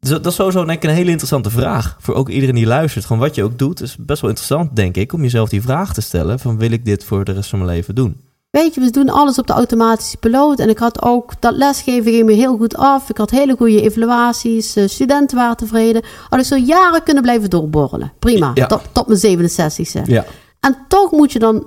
Dus 0.00 0.10
dat 0.10 0.22
dat 0.22 0.32
is 0.32 0.38
sowieso 0.38 0.64
denk 0.64 0.82
ik 0.82 0.88
een 0.90 0.96
hele 0.96 1.10
interessante 1.10 1.50
vraag. 1.50 1.96
Voor 2.00 2.14
ook 2.14 2.28
iedereen 2.28 2.54
die 2.54 2.66
luistert. 2.66 3.04
Gewoon 3.04 3.22
wat 3.22 3.34
je 3.34 3.44
ook 3.44 3.58
doet, 3.58 3.82
is 3.82 3.96
best 3.98 4.20
wel 4.20 4.30
interessant, 4.30 4.76
denk 4.76 4.96
ik. 4.96 5.12
Om 5.12 5.22
jezelf 5.22 5.48
die 5.48 5.62
vraag 5.62 5.94
te 5.94 6.00
stellen 6.00 6.38
van, 6.38 6.58
wil 6.58 6.70
ik 6.70 6.84
dit 6.84 7.04
voor 7.04 7.24
de 7.24 7.32
rest 7.32 7.50
van 7.50 7.58
mijn 7.58 7.70
leven 7.70 7.94
doen? 7.94 8.16
Weet 8.50 8.74
je, 8.74 8.80
we 8.80 8.90
doen 8.90 9.08
alles 9.08 9.38
op 9.38 9.46
de 9.46 9.52
automatische 9.52 10.16
piloot. 10.16 10.58
En 10.58 10.68
ik 10.68 10.78
had 10.78 11.02
ook 11.02 11.40
dat 11.40 11.54
lesgeven 11.56 12.12
ging 12.12 12.26
me 12.26 12.32
heel 12.32 12.56
goed 12.56 12.76
af. 12.76 13.10
Ik 13.10 13.16
had 13.16 13.30
hele 13.30 13.56
goede 13.56 13.82
evaluaties. 13.82 14.76
eh, 14.76 14.88
studenten 14.88 15.36
waren 15.36 15.56
tevreden. 15.56 16.02
Had 16.28 16.38
ik 16.40 16.44
zo 16.46 16.56
jaren 16.56 17.02
kunnen 17.02 17.22
blijven 17.22 17.50
doorborrelen. 17.50 18.12
Prima, 18.18 18.50
Ja. 18.54 18.66
tot, 18.66 18.82
tot 18.92 19.06
mijn 19.06 19.20
67ste. 19.20 20.02
Ja. 20.04 20.24
En 20.60 20.76
toch 20.88 21.10
moet 21.10 21.32
je 21.32 21.38
dan 21.38 21.64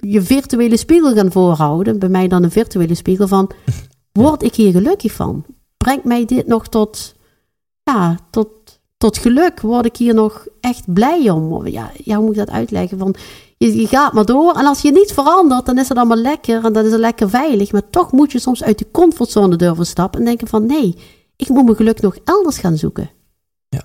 je 0.00 0.22
virtuele 0.22 0.76
spiegel 0.76 1.14
gaan 1.14 1.32
voorhouden. 1.32 1.98
Bij 1.98 2.08
mij 2.08 2.28
dan 2.28 2.42
een 2.42 2.50
virtuele 2.50 2.94
spiegel 2.94 3.28
van... 3.28 3.50
Word 4.12 4.42
ik 4.42 4.54
hier 4.54 4.72
gelukkig 4.72 5.12
van? 5.12 5.44
Brengt 5.76 6.04
mij 6.04 6.24
dit 6.24 6.46
nog 6.46 6.68
tot... 6.68 7.14
Ja, 7.82 8.18
tot, 8.30 8.48
tot 8.98 9.18
geluk? 9.18 9.60
Word 9.60 9.86
ik 9.86 9.96
hier 9.96 10.14
nog 10.14 10.46
echt 10.60 10.92
blij 10.92 11.30
om? 11.30 11.66
Ja, 11.66 11.90
ja 12.04 12.14
hoe 12.16 12.24
moet 12.24 12.32
ik 12.36 12.46
dat 12.46 12.50
uitleggen? 12.54 12.98
Van, 12.98 13.14
je, 13.64 13.80
je 13.80 13.86
gaat 13.86 14.12
maar 14.12 14.24
door. 14.24 14.54
En 14.54 14.66
als 14.66 14.82
je 14.82 14.92
niet 14.92 15.12
verandert, 15.12 15.66
dan 15.66 15.78
is 15.78 15.88
het 15.88 15.98
allemaal 15.98 16.16
lekker. 16.16 16.64
En 16.64 16.72
dan 16.72 16.84
is 16.84 16.90
het 16.90 17.00
lekker 17.00 17.30
veilig. 17.30 17.72
Maar 17.72 17.90
toch 17.90 18.12
moet 18.12 18.32
je 18.32 18.38
soms 18.38 18.62
uit 18.62 18.78
die 18.78 18.90
comfortzone 18.90 19.56
durven 19.56 19.86
stappen. 19.86 20.20
En 20.20 20.26
denken 20.26 20.48
van, 20.48 20.66
nee, 20.66 20.96
ik 21.36 21.48
moet 21.48 21.64
mijn 21.64 21.76
geluk 21.76 22.00
nog 22.00 22.16
elders 22.24 22.58
gaan 22.58 22.76
zoeken. 22.76 23.10
Ja. 23.68 23.84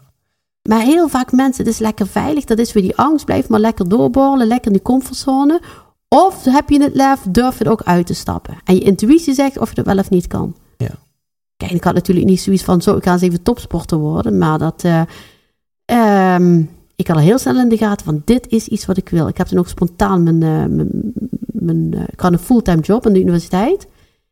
Maar 0.70 0.82
heel 0.82 1.10
vaak 1.10 1.32
mensen, 1.32 1.64
het 1.66 1.74
is 1.74 1.80
lekker 1.80 2.08
veilig. 2.08 2.46
Dat 2.46 2.60
is 2.60 2.74
weer 2.74 2.84
die 2.84 2.98
angst. 2.98 3.26
Blijf 3.26 3.50
maar 3.50 3.60
lekker 3.60 3.90
doorborrelen. 3.90 4.48
Lekker 4.48 4.68
in 4.68 4.74
die 4.74 4.82
comfortzone. 4.82 5.62
Of 6.08 6.44
heb 6.44 6.70
je 6.70 6.82
het 6.82 6.96
lef, 6.96 7.22
durf 7.30 7.60
er 7.60 7.72
ook 7.72 7.82
uit 7.84 8.08
te 8.08 8.14
stappen. 8.14 8.58
En 8.64 8.76
je 8.76 8.82
intuïtie 8.82 9.34
zegt 9.34 9.58
of 9.58 9.70
je 9.70 9.76
dat 9.76 9.86
wel 9.86 9.98
of 9.98 10.10
niet 10.10 10.28
kan. 10.28 10.56
Ja. 10.78 10.96
Kijk, 11.58 11.72
ik 11.72 11.84
had 11.84 11.94
natuurlijk 11.94 12.28
niet 12.28 12.42
zoiets 12.42 12.64
van, 12.64 12.82
zo, 12.82 12.96
ik 12.96 13.04
ga 13.04 13.12
eens 13.12 13.22
even 13.22 13.44
topsporter 13.44 13.98
worden. 13.98 14.38
Maar 14.38 14.58
dat, 14.58 14.84
eh, 14.84 15.02
ehm, 15.86 16.64
ik 16.96 17.08
had 17.08 17.16
al 17.16 17.22
heel 17.22 17.38
snel 17.38 17.60
in 17.60 17.70
de 17.70 17.78
gaten 17.78 18.06
van, 18.06 18.22
dit 18.26 18.48
is 18.48 18.68
iets 18.68 18.86
wat 18.86 18.98
ik 18.98 19.10
wil. 19.10 19.28
Ik 19.28 19.38
heb 19.38 19.48
toen 19.48 19.60
ook 19.60 19.68
spontaan 19.68 20.24
mijn, 20.24 20.44
eh, 20.44 20.76
mijn, 20.76 21.14
mijn 21.52 21.94
eh, 21.94 22.04
ik 22.12 22.20
had 22.20 22.32
een 22.32 22.40
fulltime 22.40 22.82
job 22.82 23.06
aan 23.06 23.14
de 23.14 23.20
universiteit. 23.20 23.84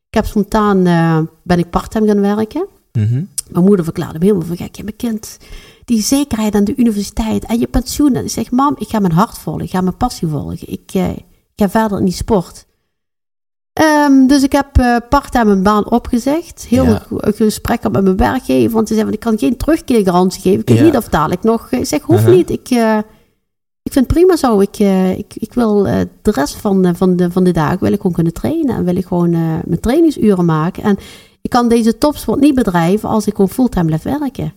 Ik 0.07 0.13
heb 0.19 0.25
spontaan, 0.25 0.85
eh, 0.85 1.19
ben 1.43 1.59
ik 1.59 1.69
parttime 1.69 2.07
gaan 2.07 2.21
werken. 2.21 2.67
Mhm. 2.91 3.23
Mijn 3.51 3.65
moeder 3.65 3.85
verklaarde 3.85 4.19
me 4.19 4.25
helemaal 4.25 4.47
van, 4.47 4.55
kijk, 4.55 4.75
je 4.75 4.91
kind, 4.91 5.37
die 5.85 6.01
zekerheid 6.01 6.55
aan 6.55 6.63
de 6.63 6.75
universiteit 6.75 7.45
en 7.45 7.59
je 7.59 7.67
pensioen. 7.67 8.15
En 8.15 8.23
ik 8.23 8.29
zeg, 8.29 8.51
mam, 8.51 8.75
ik 8.77 8.87
ga 8.87 8.99
mijn 8.99 9.13
hart 9.13 9.37
volgen, 9.37 9.63
ik 9.63 9.69
ga 9.69 9.81
mijn 9.81 9.97
passie 9.97 10.27
volgen. 10.27 10.57
Ik, 10.71 10.93
ik 10.93 11.25
ga 11.55 11.69
verder 11.69 11.99
in 11.99 12.05
die 12.05 12.13
sport. 12.13 12.65
Ehm, 13.73 14.27
dus 14.27 14.43
ik 14.43 14.51
heb 14.51 14.77
eh 14.77 14.95
parttime 15.09 15.45
mijn 15.45 15.63
baan 15.63 15.89
opgezegd. 15.89 16.65
Heel 16.69 16.83
Ja. 16.83 17.01
veel 17.07 17.17
ge- 17.19 17.33
gesprekken 17.43 17.91
met 17.91 18.03
mijn 18.03 18.17
werkgever. 18.17 18.71
Want 18.71 18.87
ze 18.87 18.93
zei, 18.93 19.05
van, 19.05 19.13
ik 19.13 19.19
kan 19.19 19.37
geen 19.37 19.57
terugkeergarantie 19.57 20.41
geven. 20.41 20.59
Ik 20.59 20.67
weet 20.67 20.77
Ja. 20.77 20.83
niet 20.83 20.97
of 20.97 21.09
dadelijk 21.09 21.43
nog... 21.43 21.71
Ik 21.71 21.85
zeg, 21.85 22.01
hoeft 22.01 22.19
Uh-huh. 22.19 22.35
niet. 22.35 22.49
Ik, 22.49 22.69
eh, 22.69 22.97
ik 23.83 23.91
vind 23.91 24.05
het 24.05 24.07
prima 24.17 24.35
zo. 24.35 24.59
Ik, 24.59 24.75
eh, 24.79 25.17
ik, 25.17 25.33
ik 25.35 25.53
wil 25.53 25.87
eh, 25.87 25.99
de 26.21 26.31
rest 26.31 26.55
van, 26.55 26.85
eh, 26.85 26.91
van, 26.95 27.15
de, 27.15 27.31
van 27.31 27.43
de 27.43 27.51
dagen 27.51 27.79
wil 27.79 27.91
ik 27.91 27.97
gewoon 27.97 28.11
kunnen 28.15 28.33
trainen. 28.33 28.75
En 28.75 28.83
wil 28.85 28.95
ik 28.95 29.05
gewoon 29.05 29.33
eh, 29.33 29.39
mijn 29.65 29.79
trainingsuren 29.79 30.45
maken. 30.45 30.83
En 30.83 30.97
ik 31.41 31.49
kan 31.49 31.67
deze 31.67 31.97
topsport 31.97 32.39
niet 32.39 32.55
bedrijven 32.55 33.09
als 33.09 33.25
ik 33.27 33.35
gewoon 33.35 33.49
fulltime 33.49 33.85
blijf 33.85 34.03
werken. 34.03 34.53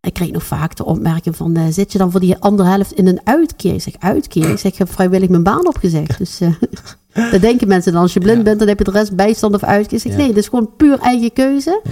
Ik 0.00 0.14
kreeg 0.14 0.30
nog 0.30 0.42
vaak 0.44 0.76
de 0.76 0.84
opmerking 0.84 1.36
van, 1.36 1.56
eh, 1.56 1.62
zit 1.70 1.92
je 1.92 1.98
dan 1.98 2.10
voor 2.10 2.20
die 2.20 2.36
andere 2.38 2.68
helft 2.68 2.92
in 2.92 3.06
een 3.06 3.20
uitkeer? 3.24 3.74
Ik 3.74 3.82
zeg, 3.82 3.94
uitkeer? 3.98 4.50
Ik 4.50 4.58
zeg, 4.58 4.72
ik 4.72 4.78
heb 4.78 4.92
vrijwillig 4.92 5.28
mijn 5.28 5.42
baan 5.42 5.66
opgezegd. 5.66 6.18
Dus 6.18 6.40
eh 6.40 6.48
dat 7.30 7.40
denken 7.40 7.68
mensen 7.68 7.92
dan. 7.92 8.02
Als 8.02 8.12
je 8.12 8.20
blind 8.20 8.36
Ja. 8.36 8.42
bent, 8.42 8.58
dan 8.58 8.68
heb 8.68 8.78
je 8.78 8.84
de 8.84 8.90
rest 8.90 9.16
bijstand 9.16 9.54
of 9.54 9.62
uitkeer. 9.62 9.96
Ik 9.96 10.02
zeg, 10.02 10.12
Ja. 10.12 10.18
nee, 10.18 10.28
dat 10.28 10.36
is 10.36 10.48
gewoon 10.48 10.76
puur 10.76 10.98
eigen 10.98 11.32
keuze. 11.32 11.82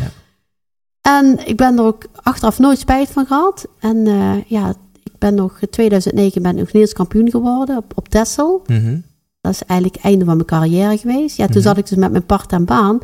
En 1.01 1.39
ik 1.47 1.57
ben 1.57 1.79
er 1.79 1.85
ook 1.85 2.05
achteraf 2.23 2.59
nooit 2.59 2.79
spijt 2.79 3.09
van 3.09 3.27
gehad. 3.27 3.69
En 3.81 4.07
eh, 4.07 4.33
ja, 4.47 4.69
ik 5.05 5.19
ben 5.19 5.35
nog, 5.35 5.61
in 5.61 5.71
2009 5.71 6.43
ben 6.43 6.51
ik 6.51 6.57
nog 6.57 6.65
Nederlands 6.67 6.93
kampioen 6.93 7.31
geworden 7.31 7.77
op, 7.77 7.93
op 7.95 8.09
Texel. 8.09 8.63
Mhm. 8.67 8.99
Dat 9.41 9.53
is 9.53 9.63
eigenlijk 9.63 9.95
het 9.95 10.05
einde 10.11 10.25
van 10.25 10.35
mijn 10.35 10.47
carrière 10.49 10.97
geweest. 10.99 11.37
Ja, 11.37 11.45
toen 11.47 11.55
Mhm. 11.55 11.65
zat 11.65 11.77
ik 11.79 11.89
dus 11.89 11.99
met 11.99 12.11
mijn 12.11 12.27
part-time 12.27 12.65
baan. 12.65 12.99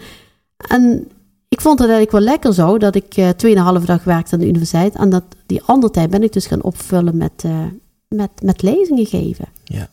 En 0.69 1.09
ik 1.49 1.61
vond 1.61 1.79
het 1.79 1.89
eigenlijk 1.89 2.19
wel 2.25 2.33
lekker 2.33 2.55
zo 2.55 2.79
dat 2.79 2.95
ik 2.95 3.17
eh 3.17 3.29
2,5 3.29 3.85
dag 3.85 4.05
werkte 4.05 4.35
aan 4.35 4.41
de 4.41 4.47
universiteit. 4.49 4.95
En 4.95 5.11
dat 5.11 5.25
die 5.47 5.63
andere 5.63 5.93
tijd 5.93 6.11
ben 6.11 6.23
ik 6.23 6.33
dus 6.33 6.47
gaan 6.47 6.63
opvullen 6.63 7.17
met, 7.17 7.33
eh, 7.45 7.65
met, 8.09 8.31
met 8.43 8.63
lezingen 8.63 9.07
geven. 9.07 9.45
Ja. 9.65 9.89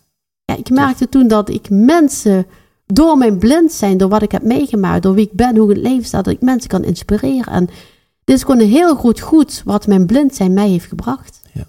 Ja, 0.49 0.57
ik 0.57 0.69
merkte 0.69 1.09
toen 1.09 1.27
dat 1.27 1.49
ik 1.49 1.69
mensen 1.69 2.45
door 2.85 3.17
mijn 3.17 3.37
blind 3.37 3.71
zijn, 3.71 3.97
door 3.97 4.09
wat 4.09 4.21
ik 4.21 4.31
heb 4.31 4.41
meegemaakt, 4.41 5.03
door 5.03 5.13
wie 5.13 5.25
ik 5.25 5.33
ben, 5.33 5.57
hoe 5.57 5.69
ik 5.69 5.75
het 5.75 5.85
leven 5.85 6.05
staat, 6.05 6.25
dat 6.25 6.33
ik 6.33 6.41
mensen 6.41 6.69
kan 6.69 6.83
inspireren. 6.83 7.53
En 7.53 7.65
dit 8.23 8.35
is 8.35 8.43
gewoon 8.43 8.59
een 8.59 8.69
heel 8.69 8.95
goed 8.95 9.19
goed 9.19 9.61
wat 9.65 9.87
mijn 9.87 10.05
blind 10.05 10.35
zijn 10.35 10.53
mij 10.53 10.69
heeft 10.69 10.85
gebracht. 10.85 11.41
Ja. 11.53 11.67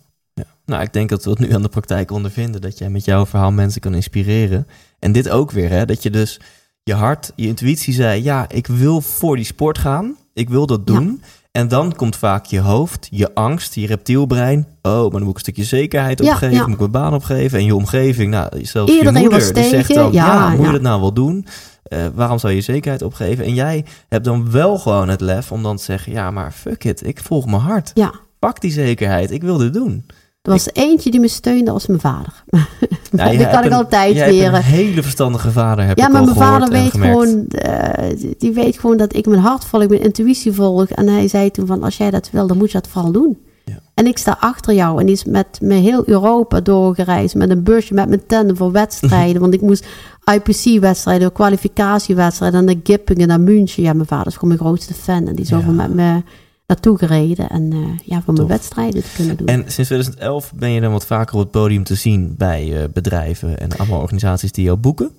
Nou, 0.64 0.82
ik 0.82 0.92
denk 0.92 1.08
dat 1.08 1.24
we 1.24 1.30
het 1.30 1.38
nu 1.38 1.52
aan 1.52 1.62
de 1.62 1.68
praktijk 1.68 2.10
ondervinden. 2.10 2.60
Dat 2.60 2.78
jij 2.78 2.90
met 2.90 3.04
jouw 3.04 3.26
verhaal 3.26 3.52
mensen 3.52 3.80
kan 3.80 3.94
inspireren. 3.94 4.66
En 4.98 5.12
dit 5.12 5.28
ook 5.28 5.50
weer, 5.50 5.70
hè? 5.70 5.84
Dat 5.84 6.02
je 6.02 6.10
dus 6.10 6.40
je 6.82 6.94
hart, 6.94 7.32
je 7.36 7.46
intuïtie 7.46 7.94
zei: 7.94 8.22
ja, 8.22 8.48
ik 8.48 8.66
wil 8.66 9.00
voor 9.00 9.36
die 9.36 9.44
sport 9.44 9.78
gaan. 9.78 10.16
Ik 10.32 10.48
wil 10.48 10.66
dat 10.66 10.86
doen. 10.86 11.22
En 11.52 11.68
dan 11.68 11.94
komt 11.94 12.16
vaak 12.16 12.44
je 12.44 12.60
hoofd, 12.60 13.08
je 13.10 13.34
angst, 13.34 13.74
je 13.74 13.86
reptielbrein. 13.86 14.66
Oh, 14.82 14.92
maar 15.00 15.10
dan 15.10 15.20
moet 15.22 15.28
ik 15.28 15.34
een 15.34 15.40
stukje 15.40 15.64
zekerheid 15.64 16.20
opgeven. 16.20 16.50
ja. 16.50 16.62
Moet 16.62 16.72
ik 16.72 16.78
mijn 16.78 16.90
baan 16.90 17.14
opgeven. 17.14 17.58
En 17.58 17.64
je 17.64 17.74
omgeving, 17.74 18.30
nou, 18.30 18.64
zelfs 18.64 18.92
Iedereen 18.92 19.22
je 19.22 19.28
moeder, 19.28 19.54
die 19.54 19.64
zegt 19.64 19.94
dan... 19.94 20.12
Ja, 20.12 20.26
Ja, 20.26 20.56
moet 20.56 20.66
je 20.66 20.72
dat 20.72 20.80
nou 20.82 21.00
wel 21.00 21.12
doen? 21.12 21.46
Eh, 21.82 22.06
waarom 22.14 22.38
zou 22.38 22.52
je 22.52 22.60
zekerheid 22.60 23.02
opgeven? 23.02 23.44
En 23.44 23.54
jij 23.54 23.84
hebt 24.08 24.24
dan 24.24 24.50
wel 24.50 24.78
gewoon 24.78 25.08
het 25.08 25.20
lef 25.20 25.52
om 25.52 25.62
dan 25.62 25.76
te 25.76 25.82
zeggen... 25.82 26.12
Ja, 26.12 26.30
maar 26.30 26.52
fuck 26.52 26.84
it, 26.84 27.06
ik 27.06 27.20
volg 27.22 27.46
mijn 27.46 27.62
hart. 27.62 27.90
Ja, 27.94 28.12
Pak 28.38 28.60
die 28.60 28.72
zekerheid, 28.72 29.30
ik 29.30 29.42
wil 29.42 29.56
dit 29.56 29.72
doen. 29.72 30.04
er 30.42 30.50
was 30.50 30.68
eentje 30.72 31.10
die 31.10 31.20
me 31.20 31.28
steunde, 31.28 31.70
als 31.70 31.86
mijn 31.86 32.00
vader. 32.00 32.44
Ja, 33.16 33.24
je 33.30 33.36
die 33.38 33.48
kan 33.48 33.58
ik 33.58 33.64
een- 33.64 33.72
altijd 33.72 34.14
jij 34.14 34.30
leren. 34.32 34.54
een 34.54 34.62
hele 34.62 35.02
verstandige 35.02 35.50
vader, 35.50 35.86
heb 35.86 35.98
Ja, 35.98 36.06
ik 36.06 36.12
maar 36.12 36.22
mijn 36.24 36.36
vader 36.36 36.68
weet 36.68 36.90
gewoon, 36.90 37.46
eh, 37.48 38.32
die 38.38 38.52
weet 38.52 38.78
gewoon 38.78 38.96
dat 38.96 39.14
ik 39.16 39.26
mijn 39.26 39.40
hart 39.40 39.64
volg, 39.64 39.88
mijn 39.88 40.02
intuïtie 40.02 40.52
volg. 40.52 40.88
En 40.88 41.08
hij 41.08 41.28
zei 41.28 41.50
toen 41.50 41.66
van, 41.66 41.82
als 41.82 41.96
jij 41.96 42.10
dat 42.10 42.28
wil, 42.32 42.46
dan 42.46 42.56
moet 42.56 42.70
je 42.72 42.80
dat 42.80 42.88
vooral 42.88 43.12
doen. 43.12 43.38
Ja. 43.64 43.78
En 43.94 44.06
ik 44.06 44.18
sta 44.18 44.36
achter 44.40 44.74
jou 44.74 45.00
en 45.00 45.06
die 45.06 45.14
is 45.14 45.24
met 45.24 45.58
me 45.62 45.74
heel 45.74 46.02
Europa 46.06 46.60
doorgereisd, 46.60 47.34
met 47.34 47.50
een 47.50 47.62
busje, 47.62 47.94
met 47.94 48.08
mijn 48.08 48.26
tanden 48.26 48.56
voor 48.56 48.72
wedstrijden. 48.72 49.40
want 49.44 49.54
ik 49.54 49.60
moest 49.60 49.86
IPC-wedstrijden, 50.34 51.32
kwalificatiewedstrijden, 51.32 52.58
en 52.58 52.64
naar 52.64 52.74
Gippingen, 52.82 53.28
naar 53.28 53.40
München. 53.40 53.82
Ja, 53.82 53.92
mijn 53.92 54.06
vader 54.08 54.26
is 54.26 54.34
gewoon 54.34 54.48
mijn 54.48 54.60
grootste 54.60 54.94
fan 54.94 55.26
en 55.26 55.34
die 55.34 55.44
is 55.44 55.48
Ja. 55.50 55.56
over 55.56 55.72
met 55.72 55.94
me 55.94 56.22
naartoe 56.70 56.98
gereden. 56.98 57.48
En 57.48 57.72
eh, 57.72 57.78
ja, 58.04 58.22
voor 58.22 58.34
mijn 58.34 58.46
wedstrijden 58.46 59.02
te 59.02 59.08
kunnen 59.16 59.36
doen. 59.36 59.46
En 59.46 59.58
sinds 59.58 59.90
2011 59.90 60.52
ben 60.54 60.70
je 60.70 60.80
dan 60.80 60.92
wat 60.92 61.06
vaker 61.06 61.34
op 61.34 61.40
het 61.40 61.50
podium 61.50 61.84
te 61.84 61.94
zien 61.94 62.34
bij 62.38 62.82
eh, 62.82 62.88
bedrijven 62.92 63.58
en 63.58 63.76
allemaal 63.76 64.00
organisaties 64.00 64.52
die 64.52 64.64
jou 64.64 64.76
boeken. 64.76 65.10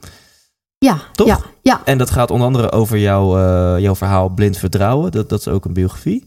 ja, 0.78 0.97
Toch? 1.12 1.28
ja, 1.28 1.39
ja. 1.62 1.82
En 1.86 1.97
dat 1.97 2.10
gaat 2.10 2.32
onder 2.32 2.47
andere 2.47 2.72
over 2.72 2.97
jouw, 2.97 3.38
eh, 3.38 3.82
jouw 3.82 3.95
verhaal 3.95 4.30
Blind 4.30 4.58
Vertrouwen. 4.58 5.12
Dat, 5.12 5.30
dat 5.30 5.39
is 5.39 5.47
ook 5.47 5.66
een 5.66 5.74
biografie. 5.74 6.26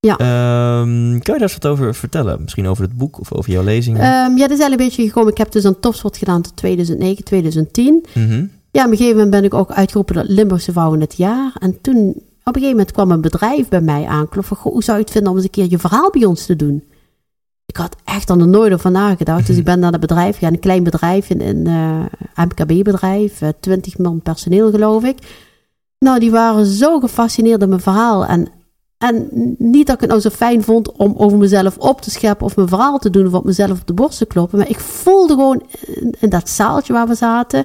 Ja. 0.00 0.16
Ehm, 0.16 1.10
kan 1.10 1.34
je 1.34 1.40
daar 1.40 1.40
eens 1.40 1.52
wat 1.52 1.66
over 1.66 1.94
vertellen? 1.94 2.42
Misschien 2.42 2.66
over 2.66 2.84
het 2.84 2.96
boek 2.96 3.20
of 3.20 3.32
over 3.32 3.52
jouw 3.52 3.62
lezingen? 3.62 4.00
Ehm, 4.00 4.10
ja, 4.10 4.26
dat 4.26 4.36
is 4.36 4.38
eigenlijk 4.60 4.80
een 4.80 4.86
beetje 4.86 5.06
gekomen. 5.06 5.30
Ik 5.30 5.38
heb 5.38 5.52
dus 5.52 5.64
een 5.64 5.80
topsport 5.80 6.16
gedaan 6.16 6.42
tot 6.42 6.56
2009, 6.56 7.24
2010. 7.24 8.04
Mhm. 8.14 8.46
Ja, 8.70 8.84
op 8.84 8.90
een 8.90 8.96
gegeven 8.96 9.16
moment 9.16 9.30
ben 9.30 9.44
ik 9.44 9.54
ook 9.54 9.70
uitgeroepen 9.70 10.14
tot 10.14 10.28
Limburgse 10.28 10.72
Vrouw 10.72 10.94
in 10.94 11.00
het 11.00 11.16
jaar. 11.16 11.52
En 11.58 11.80
toen, 11.80 12.22
op 12.48 12.54
een 12.54 12.60
gegeven 12.60 12.76
moment 12.76 12.92
kwam 12.92 13.10
een 13.10 13.20
bedrijf 13.20 13.68
bij 13.68 13.80
mij 13.80 14.06
aankloppen. 14.06 14.56
Hoe 14.60 14.82
zou 14.82 14.96
je 14.96 15.02
het 15.02 15.12
vinden 15.12 15.30
om 15.30 15.36
eens 15.36 15.46
een 15.46 15.52
keer 15.52 15.70
je 15.70 15.78
verhaal 15.78 16.10
bij 16.10 16.24
ons 16.24 16.46
te 16.46 16.56
doen? 16.56 16.84
Ik 17.66 17.76
had 17.76 17.96
echt 18.04 18.28
er 18.28 18.48
nooit 18.48 18.72
over 18.72 18.90
nagedacht. 18.90 19.46
Dus 19.46 19.56
ik 19.56 19.64
ben 19.64 19.78
naar 19.78 19.92
het 19.92 20.00
bedrijf 20.00 20.34
gegaan. 20.38 20.52
Een 20.52 20.58
klein 20.58 20.82
bedrijf, 20.82 21.30
een, 21.30 21.48
een 21.48 21.66
eh, 22.34 22.44
MKB-bedrijf. 22.44 23.40
eh, 23.42 23.48
20 23.60 23.98
man 23.98 24.20
personeel, 24.22 24.70
geloof 24.70 25.04
ik. 25.04 25.18
Nou, 25.98 26.18
die 26.18 26.30
waren 26.30 26.66
zo 26.66 27.00
gefascineerd 27.00 27.60
door 27.60 27.68
mijn 27.68 27.80
verhaal. 27.80 28.26
En, 28.26 28.48
en 28.98 29.28
niet 29.58 29.86
dat 29.86 29.94
ik 29.94 30.00
het 30.00 30.10
nou 30.10 30.20
zo 30.20 30.30
fijn 30.30 30.62
vond 30.62 30.92
om 30.92 31.14
over 31.16 31.38
mezelf 31.38 31.78
op 31.78 32.00
te 32.00 32.10
scheppen... 32.10 32.46
of 32.46 32.56
mijn 32.56 32.68
verhaal 32.68 32.98
te 32.98 33.10
doen 33.10 33.26
of 33.26 33.32
op 33.32 33.44
mezelf 33.44 33.80
op 33.80 33.86
de 33.86 33.94
borst 33.94 34.18
te 34.18 34.26
kloppen. 34.26 34.58
Maar 34.58 34.68
ik 34.68 34.80
voelde 34.80 35.34
gewoon 35.34 35.62
in 36.18 36.28
dat 36.28 36.48
zaaltje 36.48 36.92
waar 36.92 37.08
we 37.08 37.14
zaten... 37.14 37.64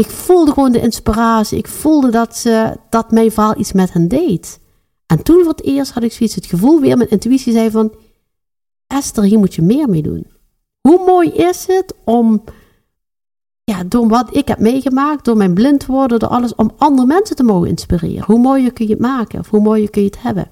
Ik 0.00 0.10
voelde 0.10 0.52
gewoon 0.52 0.72
de 0.72 0.80
inspiratie. 0.80 1.58
Ik 1.58 1.68
voelde 1.68 2.10
dat, 2.10 2.36
ze, 2.36 2.76
dat 2.90 3.10
mijn 3.10 3.32
verhaal 3.32 3.58
iets 3.58 3.72
met 3.72 3.92
hen 3.92 4.08
deed. 4.08 4.60
En 5.06 5.22
toen 5.22 5.38
voor 5.42 5.52
het 5.52 5.64
eerst 5.64 5.92
had 5.92 6.02
ik 6.02 6.12
zoiets 6.12 6.34
het 6.34 6.46
gevoel 6.46 6.80
weer, 6.80 6.96
mijn 6.96 7.10
intuïtie 7.10 7.52
zei 7.52 7.70
van... 7.70 7.94
Esther, 8.86 9.24
hier 9.24 9.38
moet 9.38 9.54
je 9.54 9.62
meer 9.62 9.88
mee 9.88 10.02
doen. 10.02 10.26
Hoe 10.80 11.04
mooi 11.06 11.28
is 11.28 11.66
het 11.66 11.94
om, 12.04 12.44
ja, 13.64 13.84
door 13.84 14.08
wat 14.08 14.36
ik 14.36 14.48
heb 14.48 14.58
meegemaakt, 14.58 15.24
door 15.24 15.36
mijn 15.36 15.54
blind 15.54 15.86
worden, 15.86 16.18
door 16.18 16.28
alles, 16.28 16.54
om 16.54 16.72
andere 16.76 17.06
mensen 17.06 17.36
te 17.36 17.42
mogen 17.42 17.68
inspireren. 17.68 18.24
Hoe 18.24 18.38
mooier 18.38 18.72
kun 18.72 18.86
je 18.86 18.92
het 18.92 19.00
maken, 19.00 19.38
of 19.38 19.50
hoe 19.50 19.60
mooier 19.60 19.90
kun 19.90 20.02
je 20.02 20.08
het 20.08 20.22
hebben. 20.22 20.50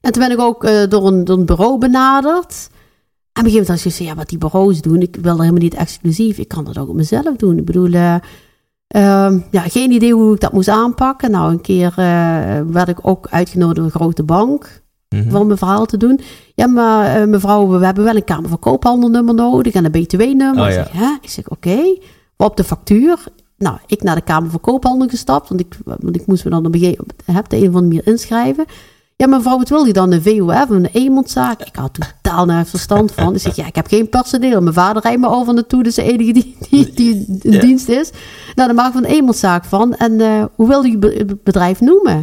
En 0.00 0.12
toen 0.12 0.22
ben 0.22 0.32
ik 0.32 0.40
ook 0.40 0.64
eh, 0.64 0.88
door, 0.88 1.06
een, 1.06 1.24
door 1.24 1.38
een 1.38 1.46
bureau 1.46 1.78
benaderd. 1.78 2.68
En 3.36 3.42
op 3.42 3.48
een 3.48 3.52
gegeven 3.52 3.66
moment 3.66 3.68
had 3.68 3.76
ik 3.76 3.82
gezegd, 3.96 4.10
ja, 4.10 4.16
wat 4.16 4.28
die 4.28 4.38
bureaus 4.38 4.80
doen, 4.80 5.00
ik 5.00 5.14
wil 5.14 5.22
dat 5.22 5.38
helemaal 5.40 5.62
niet 5.62 5.74
exclusief. 5.74 6.38
Ik 6.38 6.48
kan 6.48 6.64
dat 6.64 6.78
ook 6.78 6.88
op 6.88 6.94
mezelf 6.94 7.36
doen. 7.36 7.58
Ik 7.58 7.64
bedoel, 7.64 7.92
eh, 7.92 8.14
ehm, 8.88 9.38
ja, 9.50 9.60
geen 9.60 9.90
idee 9.90 10.12
hoe 10.14 10.34
ik 10.34 10.40
dat 10.40 10.52
moest 10.52 10.68
aanpakken. 10.68 11.30
Nou, 11.30 11.52
een 11.52 11.60
keer 11.60 11.92
eh, 11.96 12.60
werd 12.70 12.88
ik 12.88 12.98
ook 13.02 13.26
uitgenodigd 13.30 13.76
door 13.76 13.84
een 13.84 13.90
grote 13.90 14.22
bank 14.22 14.84
Mhm. 15.08 15.36
om 15.36 15.46
mijn 15.46 15.58
verhaal 15.58 15.86
te 15.86 15.96
doen. 15.96 16.20
Ja, 16.54 16.66
maar 16.66 17.16
eh, 17.16 17.26
mevrouw, 17.26 17.68
we 17.68 17.84
hebben 17.84 18.04
wel 18.04 18.16
een 18.16 18.24
Kamer 18.24 18.48
van 18.48 18.58
Koophandelnummer 18.58 19.34
nodig 19.34 19.74
en 19.74 19.84
een 19.84 19.90
BTW-nummer. 19.90 20.62
Oh, 20.64 20.68
ik 20.68 20.74
ja. 20.74 20.84
zeg, 20.84 20.92
hè? 20.92 21.16
Ik 21.22 21.28
zeg, 21.28 21.48
oké. 21.48 21.96
Op 22.36 22.56
de 22.56 22.64
factuur. 22.64 23.24
Nou, 23.58 23.76
ik 23.86 24.02
naar 24.02 24.14
de 24.14 24.20
Kamer 24.20 24.50
van 24.50 24.60
Koophandel 24.60 25.08
gestapt, 25.08 25.48
want 25.48 25.60
ik, 25.60 25.78
want 25.84 26.16
ik 26.16 26.26
moest 26.26 26.44
me 26.44 26.50
dan 26.50 26.66
op 26.66 26.74
een 26.74 26.80
gegeven 26.80 27.04
moment 27.26 27.44
op 27.44 27.50
de 27.50 27.56
een 27.56 27.62
of 27.62 27.66
andere 27.74 27.86
manier 27.86 28.06
inschrijven. 28.06 28.64
Ja, 29.18 29.26
mevrouw, 29.26 29.58
wat 29.58 29.68
wil 29.68 29.84
je 29.84 29.92
dan? 29.92 30.12
Een 30.12 30.22
VOF, 30.22 30.68
een 30.70 30.86
eenmanszaak? 30.92 31.60
Ik 31.62 31.76
had 31.76 31.94
totaal 32.22 32.44
naar 32.44 32.66
verstand 32.66 33.12
van. 33.12 33.34
Ik 33.34 33.40
zeg, 33.40 33.56
ja, 33.56 33.66
ik 33.66 33.74
heb 33.74 33.86
geen 33.86 34.08
personeel. 34.08 34.60
Mijn 34.60 34.74
vader 34.74 35.02
rijdt 35.02 35.20
me 35.20 35.28
over 35.28 35.54
naartoe, 35.54 35.82
dus 35.82 35.94
de 35.94 36.02
enige 36.02 36.32
die, 36.32 36.56
die, 36.70 36.92
die 36.94 37.24
in 37.42 37.52
Ja. 37.52 37.60
dienst 37.60 37.88
is. 37.88 38.10
Nou, 38.54 38.68
daar 38.68 38.74
maak 38.74 38.86
ik 38.86 38.92
van 38.92 39.04
een 39.04 39.10
eenmanszaak 39.10 39.64
van. 39.64 39.94
En 39.94 40.20
eh, 40.20 40.44
hoe 40.54 40.68
wil 40.68 40.82
je 40.82 40.98
het 40.98 41.42
bedrijf 41.42 41.80
noemen? 41.80 42.14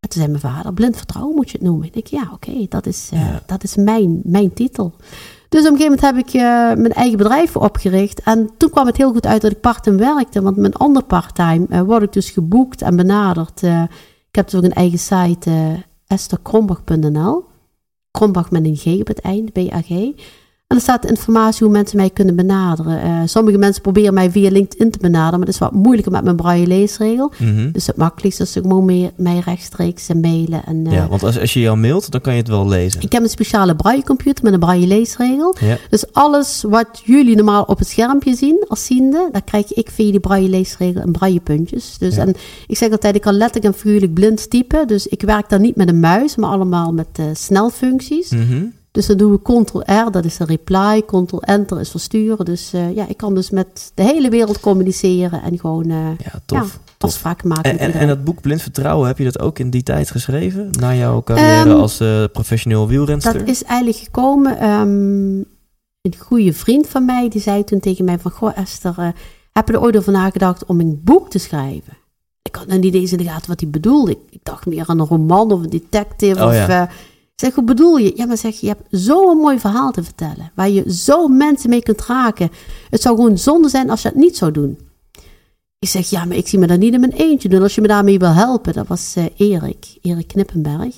En 0.00 0.08
toen 0.08 0.22
zei 0.22 0.26
mijn 0.28 0.40
vader, 0.40 0.72
blind 0.74 0.96
vertrouwen 0.96 1.34
moet 1.34 1.50
je 1.50 1.58
het 1.58 1.66
noemen. 1.66 1.86
Ik 1.86 1.92
denk, 1.92 2.06
ja, 2.06 2.30
oké, 2.32 2.66
dat 2.68 2.86
is, 2.86 3.08
eh, 3.12 3.20
Ja. 3.20 3.42
dat 3.46 3.62
is 3.62 3.76
mijn, 3.76 4.20
mijn 4.24 4.52
titel. 4.52 4.94
Dus 5.48 5.60
op 5.66 5.70
een 5.72 5.76
gegeven 5.76 5.98
moment 6.00 6.00
heb 6.00 6.16
ik 6.28 6.34
eh, 6.34 6.42
mijn 6.82 6.92
eigen 6.92 7.18
bedrijf 7.18 7.56
opgericht. 7.56 8.20
En 8.22 8.50
toen 8.56 8.70
kwam 8.70 8.86
het 8.86 8.96
heel 8.96 9.12
goed 9.12 9.26
uit 9.26 9.42
dat 9.42 9.50
ik 9.50 9.60
part-time 9.60 9.98
werkte. 9.98 10.42
Want 10.42 10.56
mijn 10.56 10.74
ander 10.74 11.04
part-time 11.04 11.84
word 11.84 12.02
ik 12.02 12.12
dus 12.12 12.30
geboekt 12.30 12.82
en 12.82 12.96
benaderd. 12.96 13.62
Ik 14.34 14.40
heb 14.40 14.50
dus 14.50 14.60
ook 14.60 14.66
een 14.66 14.76
eigen 14.76 14.98
site, 14.98 15.50
eh 15.50 15.72
estherkrombach.nl. 16.06 17.44
Krombach 18.10 18.50
met 18.50 18.64
een 18.64 18.76
G 18.76 18.86
op 19.00 19.06
het 19.06 19.20
eind, 19.20 19.52
B-A-G. 19.52 19.88
En 20.66 20.76
er 20.76 20.82
staat 20.82 21.06
informatie 21.10 21.64
hoe 21.64 21.72
mensen 21.72 21.96
mij 21.96 22.10
kunnen 22.10 22.36
benaderen. 22.36 23.00
Eh, 23.02 23.20
sommige 23.24 23.58
mensen 23.58 23.82
proberen 23.82 24.14
mij 24.14 24.30
via 24.30 24.50
LinkedIn 24.50 24.90
te 24.90 24.98
benaderen, 24.98 25.30
maar 25.38 25.46
dat 25.46 25.54
is 25.54 25.58
wat 25.60 25.72
moeilijker 25.72 26.12
met 26.12 26.24
mijn 26.24 26.36
braille 26.36 26.66
leesregel. 26.66 27.32
Mhm. 27.38 27.70
Dus 27.70 27.86
het 27.86 27.96
makkelijkste 27.96 28.42
is 28.42 28.58
ook 28.58 28.62
gewoon 28.64 28.84
mee- 28.84 29.10
mij 29.16 29.38
rechtstreeks 29.44 30.08
eh, 30.08 30.16
mailen. 30.16 30.64
En, 30.64 30.86
eh, 30.86 30.92
Ja, 30.92 31.08
want 31.08 31.22
als, 31.22 31.38
als 31.40 31.52
je 31.52 31.60
jou 31.60 31.76
mailt, 31.76 32.10
dan 32.10 32.20
kan 32.20 32.32
je 32.32 32.38
het 32.38 32.48
wel 32.48 32.68
lezen. 32.68 33.00
Ik 33.02 33.12
heb 33.12 33.22
een 33.22 33.28
speciale 33.28 33.76
braille-computer 33.76 34.44
met 34.44 34.52
een 34.52 34.58
braille-leesregel. 34.60 35.56
Ja. 35.60 35.76
Dus 35.90 36.12
alles 36.12 36.62
wat 36.68 37.02
jullie 37.04 37.36
normaal 37.36 37.62
op 37.62 37.78
het 37.78 37.88
schermpje 37.88 38.34
zien 38.34 38.64
als 38.68 38.84
ziende, 38.86 39.28
daar 39.32 39.44
krijg 39.44 39.72
ik 39.72 39.90
via 39.90 40.10
die 40.10 40.20
braille-leesregel 40.20 41.00
en 41.02 41.12
braille-puntjes. 41.12 41.98
Dus 41.98 42.14
Ja. 42.14 42.22
en 42.26 42.34
ik 42.66 42.76
zeg 42.76 42.90
altijd, 42.90 43.14
ik 43.14 43.20
kan 43.20 43.34
letterlijk 43.34 43.74
en 43.74 43.80
figuurlijk 43.80 44.14
blind 44.14 44.50
typen. 44.50 44.86
Dus 44.86 45.06
ik 45.06 45.22
werk 45.22 45.48
dan 45.48 45.60
niet 45.60 45.76
met 45.76 45.88
een 45.88 46.00
muis, 46.00 46.36
maar 46.36 46.50
allemaal 46.50 46.92
met 46.92 47.08
eh, 47.12 47.24
snelfuncties. 47.32 48.30
Mhm. 48.30 48.64
Dus 48.94 49.06
dan 49.06 49.16
doen 49.16 49.30
we 49.32 49.42
Ctrl-R, 49.42 50.10
dat 50.10 50.24
is 50.24 50.38
een 50.38 50.46
reply. 50.46 51.02
Ctrl-Enter 51.02 51.80
is 51.80 51.90
versturen. 51.90 52.44
Dus 52.44 52.72
eh, 52.72 52.94
ja, 52.94 53.08
ik 53.08 53.16
kan 53.16 53.34
dus 53.34 53.50
met 53.50 53.92
de 53.94 54.02
hele 54.02 54.28
wereld 54.30 54.60
communiceren 54.60 55.42
en 55.42 55.58
gewoon 55.58 55.90
eh 55.90 55.96
Ja, 55.96 56.40
tof. 56.46 56.58
ja, 56.58 56.64
tof. 56.96 57.10
afspraken 57.10 57.48
maken. 57.48 57.78
En, 57.78 58.08
dat 58.08 58.24
boek 58.24 58.40
Blind 58.40 58.62
Vertrouwen, 58.62 59.06
heb 59.06 59.18
je 59.18 59.24
dat 59.24 59.38
ook 59.40 59.58
in 59.58 59.70
die 59.70 59.82
tijd 59.82 60.10
geschreven? 60.10 60.68
Na 60.80 60.94
jouw 60.94 61.22
carrière 61.22 61.70
Ehm, 61.70 61.78
als 61.80 62.00
eh, 62.00 62.24
professioneel 62.32 62.88
wielrenster? 62.88 63.38
Dat 63.38 63.48
is 63.48 63.62
eigenlijk 63.64 63.98
gekomen. 63.98 64.58
ehm, 64.58 65.36
een 66.00 66.14
goede 66.18 66.52
vriend 66.52 66.88
van 66.88 67.04
mij 67.04 67.28
die 67.28 67.40
zei 67.40 67.64
toen 67.64 67.80
tegen 67.80 68.04
mij 68.04 68.18
van... 68.18 68.30
Goh 68.30 68.58
Esther, 68.58 69.12
heb 69.52 69.68
je 69.68 69.74
er 69.74 69.80
ooit 69.80 69.96
over 69.96 70.12
nagedacht 70.12 70.64
om 70.64 70.80
een 70.80 71.00
boek 71.04 71.30
te 71.30 71.38
schrijven? 71.38 71.96
Ik 72.42 72.54
had 72.56 72.66
nog 72.66 72.78
niet 72.78 72.94
eens 72.94 73.12
in 73.12 73.18
de 73.18 73.24
gaten 73.24 73.48
wat 73.48 73.60
hij 73.60 73.70
bedoelde. 73.70 74.10
Ik, 74.10 74.18
ik 74.30 74.40
dacht 74.42 74.66
meer 74.66 74.84
aan 74.86 75.00
een 75.00 75.06
roman 75.06 75.52
of 75.52 75.62
een 75.62 75.70
detective. 75.70 76.40
Oh, 76.42 76.46
of, 76.48 76.54
ja. 76.54 76.88
Ik 77.34 77.40
zeg, 77.40 77.54
hoe 77.54 77.64
bedoel 77.64 77.96
je? 77.96 78.12
Ja, 78.16 78.26
maar 78.26 78.36
zeg 78.36 78.60
je, 78.60 78.66
hebt 78.66 78.86
zo'n 78.90 79.36
mooi 79.36 79.58
verhaal 79.58 79.92
te 79.92 80.02
vertellen. 80.02 80.50
Waar 80.54 80.68
je 80.68 80.92
zo 80.92 81.28
mensen 81.28 81.70
mee 81.70 81.82
kunt 81.82 82.06
raken. 82.06 82.50
Het 82.90 83.02
zou 83.02 83.16
gewoon 83.16 83.38
zonde 83.38 83.68
zijn 83.68 83.90
als 83.90 84.02
je 84.02 84.08
het 84.08 84.16
niet 84.16 84.36
zou 84.36 84.50
doen. 84.52 84.78
Ik 85.78 85.88
zeg, 85.88 86.10
ja, 86.10 86.24
maar 86.24 86.36
ik 86.36 86.48
zie 86.48 86.58
me 86.58 86.66
dat 86.66 86.78
niet 86.78 86.94
in 86.94 87.00
mijn 87.00 87.12
eentje 87.12 87.48
doen. 87.48 87.62
Als 87.62 87.74
je 87.74 87.80
me 87.80 87.86
daarmee 87.86 88.18
wil 88.18 88.32
helpen. 88.32 88.72
Dat 88.72 88.86
was 88.86 89.14
eh, 89.16 89.24
Erik, 89.36 89.98
Erik 90.02 90.28
Knippenberg. 90.28 90.94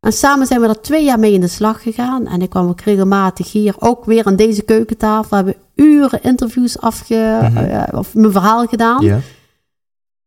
En 0.00 0.12
samen 0.12 0.46
zijn 0.46 0.60
we 0.60 0.68
er 0.68 0.80
twee 0.80 1.04
jaar 1.04 1.18
mee 1.18 1.32
in 1.32 1.40
de 1.40 1.48
slag 1.48 1.82
gegaan. 1.82 2.26
En 2.26 2.42
ik 2.42 2.50
kwam 2.50 2.68
ook 2.68 2.80
regelmatig 2.80 3.52
hier, 3.52 3.74
ook 3.78 4.04
weer 4.04 4.24
aan 4.24 4.36
deze 4.36 4.62
keukentafel. 4.62 5.28
We 5.28 5.36
hebben 5.36 5.54
uren 5.74 6.22
interviews 6.22 6.78
afge... 6.78 7.38
Mhm. 7.42 7.56
eh, 7.56 7.98
of 7.98 8.14
mijn 8.14 8.32
verhaal 8.32 8.66
gedaan. 8.66 9.04
Ja. 9.04 9.20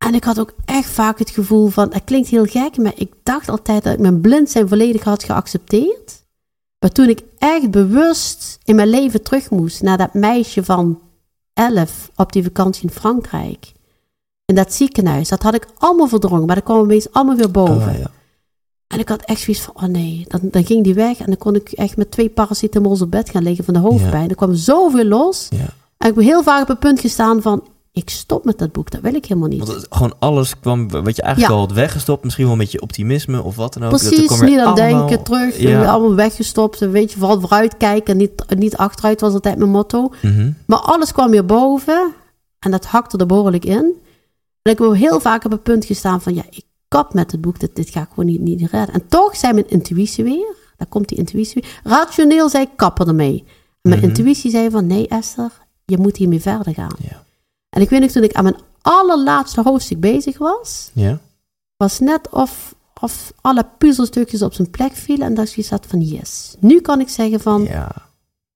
En 0.07 0.13
ik 0.13 0.23
had 0.23 0.39
ook 0.39 0.53
echt 0.65 0.89
vaak 0.89 1.19
het 1.19 1.29
gevoel 1.29 1.67
van, 1.67 1.93
het 1.93 2.03
klinkt 2.03 2.29
heel 2.29 2.45
gek, 2.45 2.77
maar 2.77 2.93
ik 2.95 3.13
dacht 3.23 3.49
altijd 3.49 3.83
dat 3.83 3.93
ik 3.93 3.99
mijn 3.99 4.21
blind 4.21 4.49
zijn 4.49 4.67
volledig 4.67 5.03
had 5.03 5.23
geaccepteerd. 5.23 6.23
Maar 6.79 6.91
toen 6.91 7.09
ik 7.09 7.21
echt 7.37 7.71
bewust 7.71 8.57
in 8.63 8.75
mijn 8.75 8.89
leven 8.89 9.23
terug 9.23 9.49
moest 9.49 9.81
naar 9.81 9.97
dat 9.97 10.13
meisje 10.13 10.63
van 10.63 10.99
2011 11.53 12.11
op 12.15 12.31
die 12.31 12.43
vakantie 12.43 12.83
in 12.83 12.89
Frankrijk. 12.89 13.71
In 14.45 14.55
dat 14.55 14.73
ziekenhuis. 14.73 15.29
Dat 15.29 15.43
had 15.43 15.53
ik 15.53 15.67
allemaal 15.77 16.07
verdrongen, 16.07 16.45
maar 16.45 16.55
dat 16.55 16.63
kwam 16.63 16.79
opeens 16.79 17.11
allemaal 17.13 17.35
weer 17.35 17.51
boven. 17.51 17.93
Oh, 17.93 17.99
ja. 17.99 18.11
En 18.87 18.99
ik 18.99 19.09
had 19.09 19.21
echt 19.21 19.41
zoiets 19.41 19.63
van, 19.63 19.73
oh 19.75 19.89
nee, 19.89 20.25
dan, 20.27 20.39
dan 20.43 20.65
ging 20.65 20.83
die 20.83 20.93
weg. 20.93 21.19
En 21.19 21.25
dan 21.25 21.37
kon 21.37 21.55
ik 21.55 21.71
echt 21.71 21.97
met 21.97 22.11
twee 22.11 22.29
paracetamols 22.29 23.01
op 23.01 23.11
bed 23.11 23.29
gaan 23.29 23.43
liggen 23.43 23.65
van 23.65 23.73
de 23.73 23.79
hoofdpijn. 23.79 24.29
Er 24.29 24.35
kwam 24.35 24.55
zoveel 24.55 25.05
los. 25.05 25.47
Ja. 25.49 25.73
En 25.97 26.09
ik 26.09 26.15
ben 26.15 26.23
heel 26.23 26.43
vaak 26.43 26.61
op 26.61 26.67
het 26.67 26.79
punt 26.79 26.99
gestaan 26.99 27.41
van, 27.41 27.63
ik 27.93 28.09
stop 28.09 28.45
met 28.45 28.57
dat 28.57 28.71
boek. 28.71 28.91
Dat 28.91 29.01
wil 29.01 29.13
ik 29.15 29.25
helemaal 29.25 29.49
niet. 29.49 29.59
Want 29.59 29.71
het- 29.71 29.85
gewoon 29.89 30.13
alles 30.19 30.59
kwam, 30.59 30.89
wat 30.89 31.15
je 31.15 31.21
eigenlijk 31.21 31.53
Ja. 31.53 31.59
al 31.59 31.67
had 31.67 31.75
weggestopt. 31.75 32.23
Misschien 32.23 32.45
wel 32.47 32.55
met 32.55 32.71
je 32.71 32.81
optimisme 32.81 33.41
of 33.41 33.55
wat 33.55 33.73
dan 33.73 33.83
ook. 33.83 33.91
Dat 33.91 33.99
Precies, 33.99 34.39
weer 34.39 34.49
niet 34.49 34.59
aan 34.59 34.65
allemaal- 34.75 35.07
denken, 35.07 35.23
terug, 35.23 35.57
Ja. 35.59 35.85
allemaal 35.85 36.15
weggestopt. 36.15 36.81
En 36.81 36.91
Weet 36.91 37.11
je, 37.11 37.17
vooral 37.19 37.39
vooruit 37.39 37.77
kijken 37.77 38.11
en 38.13 38.17
niet, 38.17 38.43
niet 38.57 38.77
achteruit 38.77 39.21
was 39.21 39.33
altijd 39.33 39.57
mijn 39.57 39.69
motto. 39.69 40.11
Mhm. 40.21 40.51
Maar 40.65 40.79
alles 40.79 41.11
kwam 41.11 41.31
weer 41.31 41.45
boven 41.45 42.13
en 42.59 42.71
dat 42.71 42.85
hakte 42.85 43.17
er 43.17 43.25
behoorlijk 43.25 43.65
in. 43.65 43.93
En 44.61 44.71
ik 44.71 44.79
heb 44.79 44.93
heel 44.93 45.19
vaak 45.19 45.45
op 45.45 45.51
het 45.51 45.63
punt 45.63 45.85
gestaan 45.85 46.21
van, 46.21 46.33
ja, 46.35 46.43
ik 46.49 46.63
kap 46.87 47.13
met 47.13 47.31
het 47.31 47.41
boek, 47.41 47.59
dit, 47.59 47.75
dit 47.75 47.89
ga 47.89 48.01
ik 48.01 48.07
gewoon 48.09 48.25
niet, 48.25 48.41
niet 48.41 48.59
redden. 48.71 48.93
En 48.95 49.07
toch 49.07 49.35
zei 49.35 49.53
mijn 49.53 49.69
intuïtie 49.69 50.23
weer, 50.23 50.55
daar 50.77 50.87
komt 50.87 51.07
die 51.07 51.17
intuïtie 51.17 51.61
weer. 51.61 51.79
Rationeel 51.83 52.49
zei 52.49 52.63
ik, 52.63 52.69
kappen 52.75 53.07
ermee. 53.07 53.43
En 53.81 53.89
mijn 53.89 53.99
Mhm. 53.99 54.07
intuïtie 54.09 54.51
zei 54.51 54.69
van, 54.69 54.87
nee 54.87 55.07
Esther, 55.07 55.51
je 55.85 55.97
moet 55.97 56.17
hiermee 56.17 56.41
verder 56.41 56.73
gaan. 56.73 56.95
Ja. 57.09 57.23
En 57.71 57.81
ik 57.81 57.89
weet 57.89 58.01
nog, 58.01 58.11
toen 58.11 58.23
ik 58.23 58.33
aan 58.33 58.43
mijn 58.43 58.57
allerlaatste 58.81 59.61
hoofdstuk 59.61 59.99
bezig 59.99 60.37
was, 60.37 60.89
Ja. 60.93 61.19
was 61.77 61.99
net 61.99 62.29
of, 62.29 62.75
of 63.01 63.33
alle 63.41 63.65
puzzelstukjes 63.77 64.41
op 64.41 64.53
zijn 64.53 64.69
plek 64.69 64.93
vielen. 64.93 65.27
En 65.27 65.33
dat 65.33 65.47
zoiets 65.49 65.69
had 65.71 65.85
van, 65.85 66.01
yes. 66.01 66.55
Nu 66.59 66.79
kan 66.81 66.99
ik 66.99 67.09
zeggen 67.09 67.39
van, 67.39 67.63
ja. 67.63 67.91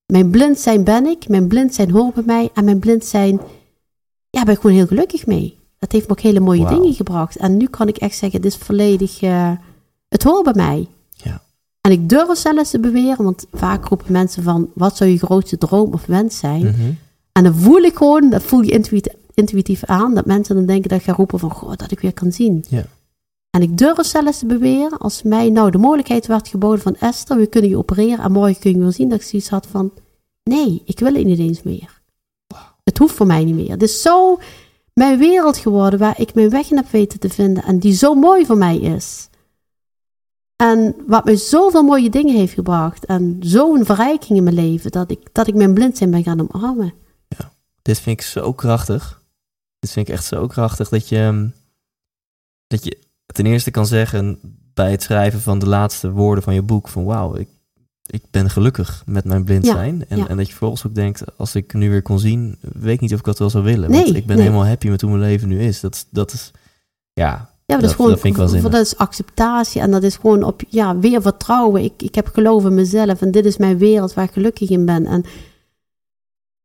mijn 0.05 0.30
blind 0.30 0.59
zijn 0.59 0.84
ben 0.84 1.05
ik, 1.05 1.28
mijn 1.28 1.47
blind 1.47 1.74
zijn 1.74 1.91
hoort 1.91 2.13
bij 2.13 2.24
mij. 2.26 2.49
En 2.53 2.63
mijn 2.66 2.80
blind 2.80 3.05
zijn, 3.05 3.39
ja, 4.30 4.43
ben 4.43 4.53
ik 4.53 4.59
gewoon 4.59 4.76
heel 4.76 4.88
gelukkig 4.88 5.26
mee. 5.26 5.59
Dat 5.80 5.91
heeft 5.91 6.05
me 6.07 6.11
ook 6.11 6.20
hele 6.20 6.39
mooie 6.39 6.68
dingen 6.68 6.93
gebracht. 6.93 7.36
En 7.36 7.57
nu 7.57 7.68
kan 7.68 7.88
ik 7.88 7.97
echt 7.97 8.18
zeggen, 8.18 8.41
dit 8.41 8.51
is 8.51 8.57
volledig, 8.57 9.22
eh, 9.22 9.51
het 10.09 10.24
hoort 10.24 10.43
bij 10.43 10.53
mij. 10.55 10.88
Ja. 11.11 11.41
En 11.82 11.91
ik 11.91 12.09
durf 12.09 12.38
zelfs 12.38 12.70
te 12.70 12.80
beweren, 12.80 13.24
want 13.24 13.45
vaak 13.53 13.86
roepen 13.86 14.11
mensen 14.11 14.43
van, 14.43 14.70
wat 14.74 14.97
zou 14.97 15.09
je 15.09 15.18
grootste 15.18 15.57
droom 15.57 15.93
of 15.93 16.05
wens 16.05 16.38
zijn? 16.38 16.61
Mhm. 16.66 16.91
En 17.38 17.43
dan 17.43 17.55
voel 17.55 17.81
ik 17.81 17.95
gewoon, 17.95 18.29
dat 18.29 18.43
voel 18.43 18.61
je 18.61 18.71
intuïtief, 18.71 19.13
intuïtief 19.33 19.83
aan, 19.83 20.13
dat 20.13 20.25
mensen 20.25 20.55
dan 20.55 20.65
denken 20.65 20.89
dat 20.89 20.99
ik 20.99 21.05
ga 21.05 21.13
roepen 21.13 21.39
van, 21.39 21.51
goh, 21.51 21.75
dat 21.75 21.91
ik 21.91 21.99
weer 21.99 22.13
kan 22.13 22.31
zien. 22.31 22.65
Ja. 22.69 22.86
En 23.49 23.61
ik 23.61 23.77
durf 23.77 24.05
zelfs 24.05 24.39
te 24.39 24.45
beweren, 24.45 24.97
als 24.97 25.23
mij 25.23 25.49
nou 25.49 25.71
de 25.71 25.77
mogelijkheid 25.77 26.27
werd 26.27 26.47
geboden 26.47 26.81
van 26.81 26.95
Esther, 26.95 27.38
we 27.38 27.47
kunnen 27.47 27.69
je 27.69 27.77
opereren 27.77 28.19
en 28.19 28.31
morgen 28.31 28.59
kun 28.59 28.71
je 28.71 28.79
weer 28.79 28.91
zien, 28.91 29.09
dat 29.09 29.19
ik 29.19 29.25
zoiets 29.25 29.49
had 29.49 29.67
van, 29.67 29.91
nee, 30.43 30.81
ik 30.86 30.99
wil 30.99 31.13
het 31.13 31.25
niet 31.25 31.39
eens 31.39 31.63
meer. 31.63 32.01
Het 32.83 32.97
hoeft 32.97 33.15
voor 33.15 33.25
mij 33.25 33.43
niet 33.43 33.55
meer. 33.55 33.71
Het 33.71 33.83
is 33.83 34.01
zo 34.01 34.39
mijn 34.93 35.17
wereld 35.17 35.57
geworden 35.57 35.99
waar 35.99 36.19
ik 36.19 36.33
mijn 36.33 36.49
weg 36.49 36.71
in 36.71 36.77
heb 36.77 36.89
weten 36.91 37.19
te 37.19 37.29
vinden 37.29 37.63
en 37.63 37.79
die 37.79 37.93
zo 37.93 38.13
mooi 38.13 38.45
voor 38.45 38.57
mij 38.57 38.77
is. 38.77 39.29
En 40.55 40.95
wat 41.07 41.25
mij 41.25 41.36
zoveel 41.36 41.83
mooie 41.83 42.09
dingen 42.09 42.36
heeft 42.36 42.53
gebracht 42.53 43.05
en 43.05 43.38
zo'n 43.39 43.86
verrijking 43.86 44.38
in 44.38 44.43
mijn 44.43 44.55
leven, 44.55 44.91
dat 44.91 45.11
ik, 45.11 45.19
dat 45.31 45.47
ik 45.47 45.55
mijn 45.55 45.73
blind 45.73 45.97
zijn 45.97 46.11
ben 46.11 46.23
gaan 46.23 46.49
omarmen. 46.49 46.93
Dit 47.86 47.99
vind 47.99 48.19
ik 48.19 48.25
zo 48.25 48.53
krachtig. 48.53 49.21
Dit 49.79 49.91
vind 49.91 50.07
ik 50.07 50.13
echt 50.13 50.25
zo 50.25 50.47
krachtig 50.47 50.89
dat 50.89 51.09
je, 51.09 51.17
ehm, 51.17 51.47
dat 52.67 52.83
je 52.86 52.97
ten 53.25 53.45
eerste 53.45 53.71
kan 53.71 53.86
zeggen 53.86 54.39
bij 54.73 54.91
het 54.91 55.03
schrijven 55.03 55.41
van 55.41 55.59
de 55.59 55.67
laatste 55.67 56.11
woorden 56.11 56.43
van 56.43 56.53
je 56.53 56.61
boek 56.61 56.88
van 56.88 57.03
wauw, 57.05 57.36
ik, 57.36 57.47
ik 58.05 58.21
ben 58.31 58.49
gelukkig 58.49 59.03
met 59.05 59.23
mijn 59.25 59.43
blind 59.43 59.65
Ja, 59.65 59.73
zijn. 59.73 60.05
En, 60.07 60.17
ja. 60.17 60.27
en 60.27 60.36
dat 60.38 60.45
je 60.45 60.51
vervolgens 60.51 60.86
ook 60.88 60.95
denkt, 60.95 61.38
als 61.38 61.55
ik 61.55 61.73
nu 61.73 61.89
weer 61.89 62.01
kon 62.01 62.19
zien, 62.19 62.57
weet 62.61 62.93
ik 62.93 62.99
niet 63.01 63.13
of 63.13 63.19
ik 63.19 63.25
dat 63.25 63.39
wel 63.39 63.49
zou 63.49 63.63
willen. 63.63 63.89
Nee, 63.91 64.03
want 64.03 64.15
ik 64.15 64.25
ben 64.25 64.36
nee. 64.36 64.45
helemaal 64.45 64.67
happy 64.67 64.88
met 64.89 65.01
hoe 65.01 65.09
mijn 65.09 65.21
leven 65.23 65.47
nu 65.47 65.61
is. 65.61 65.79
Dat, 65.79 65.95
is- 65.95 66.05
dat 66.09 66.33
is, 66.33 66.51
ja, 67.13 67.49
Ja, 67.65 67.73
dat, 67.73 67.79
Dat- 67.81 67.89
is 67.89 67.95
gewoon 67.95 68.11
dat 68.11 68.19
vind 68.19 68.33
ik 68.38 68.41
wel 68.61 68.69
dat 68.71 68.86
is 68.86 68.97
acceptatie 68.97 69.81
en 69.81 69.91
dat 69.91 70.03
is 70.03 70.15
gewoon 70.15 70.43
op 70.43 70.61
ja, 70.69 70.97
weer 70.97 71.21
vertrouwen. 71.21 71.83
Ik, 71.83 72.01
ik 72.01 72.15
heb 72.15 72.27
geloof 72.27 72.65
in 72.65 72.73
mezelf 72.73 73.21
en 73.21 73.31
dit 73.31 73.45
is 73.45 73.57
mijn 73.57 73.77
wereld 73.77 74.13
waar 74.13 74.25
ik 74.25 74.31
gelukkig 74.31 74.69
in 74.69 74.86
ben. 74.86 75.05
En 75.05 75.23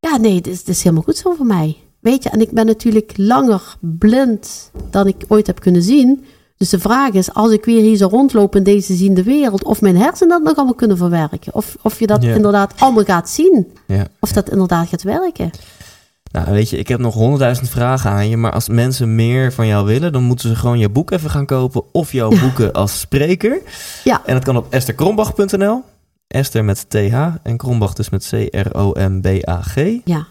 ja, 0.01 0.17
nee, 0.17 0.41
dit 0.41 0.69
is, 0.69 0.83
helemaal 0.83 1.03
goed 1.05 1.17
zo 1.17 1.35
voor 1.35 1.47
mij. 1.47 1.77
Weet 2.01 2.23
je, 2.23 2.29
en 2.29 2.41
ik 2.41 2.51
ben 2.51 2.67
natuurlijk 2.67 3.13
langer 3.17 3.77
blind 3.81 4.71
dan 4.91 5.07
ik 5.07 5.17
ooit 5.29 5.47
heb 5.47 5.61
kunnen 5.61 5.83
zien. 5.83 6.25
Dus 6.57 6.69
de 6.69 6.79
vraag 6.79 7.13
is, 7.13 7.35
als 7.35 7.53
ik 7.53 7.65
weer 7.65 7.81
hier 7.83 7.97
zo 7.97 8.07
rondloop 8.07 8.57
in 8.57 8.63
deze 8.63 8.95
ziende 8.95 9.23
wereld, 9.23 9.65
of 9.65 9.81
mijn 9.81 9.97
hersenen 9.97 10.29
dat 10.29 10.43
nog 10.43 10.57
allemaal 10.57 10.75
kunnen 10.75 10.97
verwerken. 10.97 11.55
Of, 11.55 11.77
of 11.83 11.99
je 11.99 12.07
dat 12.07 12.23
Ja. 12.23 12.35
inderdaad 12.35 12.75
allemaal 12.79 13.05
gaat 13.05 13.29
zien. 13.29 13.67
ja. 13.87 14.07
Of 14.21 14.33
dat 14.33 14.51
inderdaad 14.51 14.89
gaat 14.89 15.03
werken. 15.03 15.51
Nou, 16.33 16.51
weet 16.51 16.71
je, 16.71 16.77
ik 16.79 16.89
heb 16.89 17.01
nog 17.01 17.15
honderdduizend 17.15 17.69
vragen 17.69 18.11
aan 18.11 18.29
je, 18.29 18.37
maar 18.37 18.53
als 18.53 18.69
mensen 18.69 19.15
meer 19.15 19.53
van 19.53 19.67
jou 19.67 19.87
willen, 19.87 20.13
dan 20.13 20.23
moeten 20.23 20.49
ze 20.49 20.55
gewoon 20.57 20.79
je 20.79 20.89
boek 20.89 21.11
even 21.11 21.31
gaan 21.31 21.47
kopen 21.47 21.83
of 21.93 22.13
jouw 22.13 22.29
boeken 22.41 22.73
als 22.73 23.01
spreker. 23.01 23.61
Ja. 24.05 24.23
En 24.27 24.35
dat 24.35 24.45
kan 24.45 24.57
op 24.57 24.67
estherkrombach.nl. 24.71 25.83
Esther 26.31 26.65
met 26.65 26.91
TH 26.91 27.15
en 27.43 27.57
Krombach 27.57 27.93
dus 27.93 28.09
met 28.11 28.29
C-R-O-M-B-A-G. 28.31 29.75
Ja, 30.05 30.27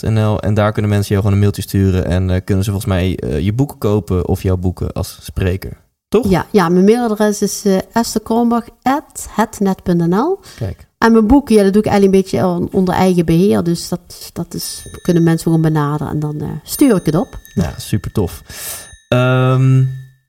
.nl 0.00 0.40
en 0.40 0.54
daar 0.54 0.72
kunnen 0.72 0.90
mensen 0.90 1.08
jou 1.08 1.20
gewoon 1.20 1.32
een 1.36 1.42
mailtje 1.42 1.62
sturen 1.62 2.04
en 2.06 2.30
eh, 2.30 2.40
kunnen 2.44 2.64
ze 2.64 2.70
volgens 2.70 2.92
mij 2.92 3.16
eh, 3.18 3.40
je 3.40 3.52
boeken 3.52 3.78
kopen 3.78 4.28
of 4.28 4.42
jouw 4.42 4.56
boeken 4.56 4.92
als 4.92 5.18
spreker. 5.22 5.84
Toch? 6.08 6.28
ja, 6.30 6.46
ja 6.50 6.68
mijn 6.68 6.84
mailadres 6.84 7.42
is 7.42 7.66
uh, 7.66 7.78
estherkrombach.hetnet.nl 7.92 10.38
Kijk. 10.56 10.86
En 10.98 11.12
mijn 11.12 11.26
boeken, 11.26 11.54
ja, 11.54 11.62
dat 11.62 11.72
doe 11.72 11.82
ik 11.82 11.88
eigenlijk 11.88 12.16
een 12.16 12.22
beetje 12.22 12.46
on- 12.46 12.68
onder 12.72 12.94
eigen 12.94 13.24
beheer. 13.24 13.62
Dus 13.62 13.88
dat, 13.88 14.30
dat 14.32 14.54
is, 14.54 14.86
kunnen 15.02 15.22
mensen 15.22 15.42
gewoon 15.46 15.62
benaderen 15.62 16.12
en 16.12 16.18
dan 16.20 16.40
eh, 16.40 16.48
stuur 16.62 16.96
ik 16.96 17.06
het 17.06 17.14
op. 17.14 17.38
Ja, 17.54 17.74
super 17.76 18.12
tof. 18.12 18.42
Ehm, 19.08 19.84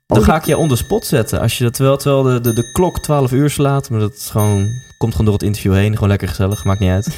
dan 0.06 0.18
Oh, 0.18 0.24
ga 0.24 0.36
ik 0.36 0.46
je 0.46 0.58
on 0.58 0.68
the 0.68 0.76
spot 0.76 1.06
zetten. 1.06 1.40
Als 1.40 1.58
je 1.58 1.64
dat 1.64 1.74
terwijl, 1.74 1.98
terwijl 1.98 2.24
de, 2.24 2.42
de, 2.42 2.54
de 2.54 2.72
klok 2.72 3.00
12 3.00 3.32
uur 3.32 3.50
slaat, 3.50 3.90
maar 3.90 4.00
dat 4.00 4.14
is 4.14 4.30
gewoon, 4.30 4.68
komt 4.98 5.12
gewoon 5.12 5.26
door 5.26 5.36
het 5.36 5.44
interview 5.44 5.74
heen. 5.74 5.94
Gewoon 5.94 6.10
lekker 6.10 6.28
gezellig, 6.28 6.64
maakt 6.64 6.80
niet 6.80 6.90
uit. 6.92 7.08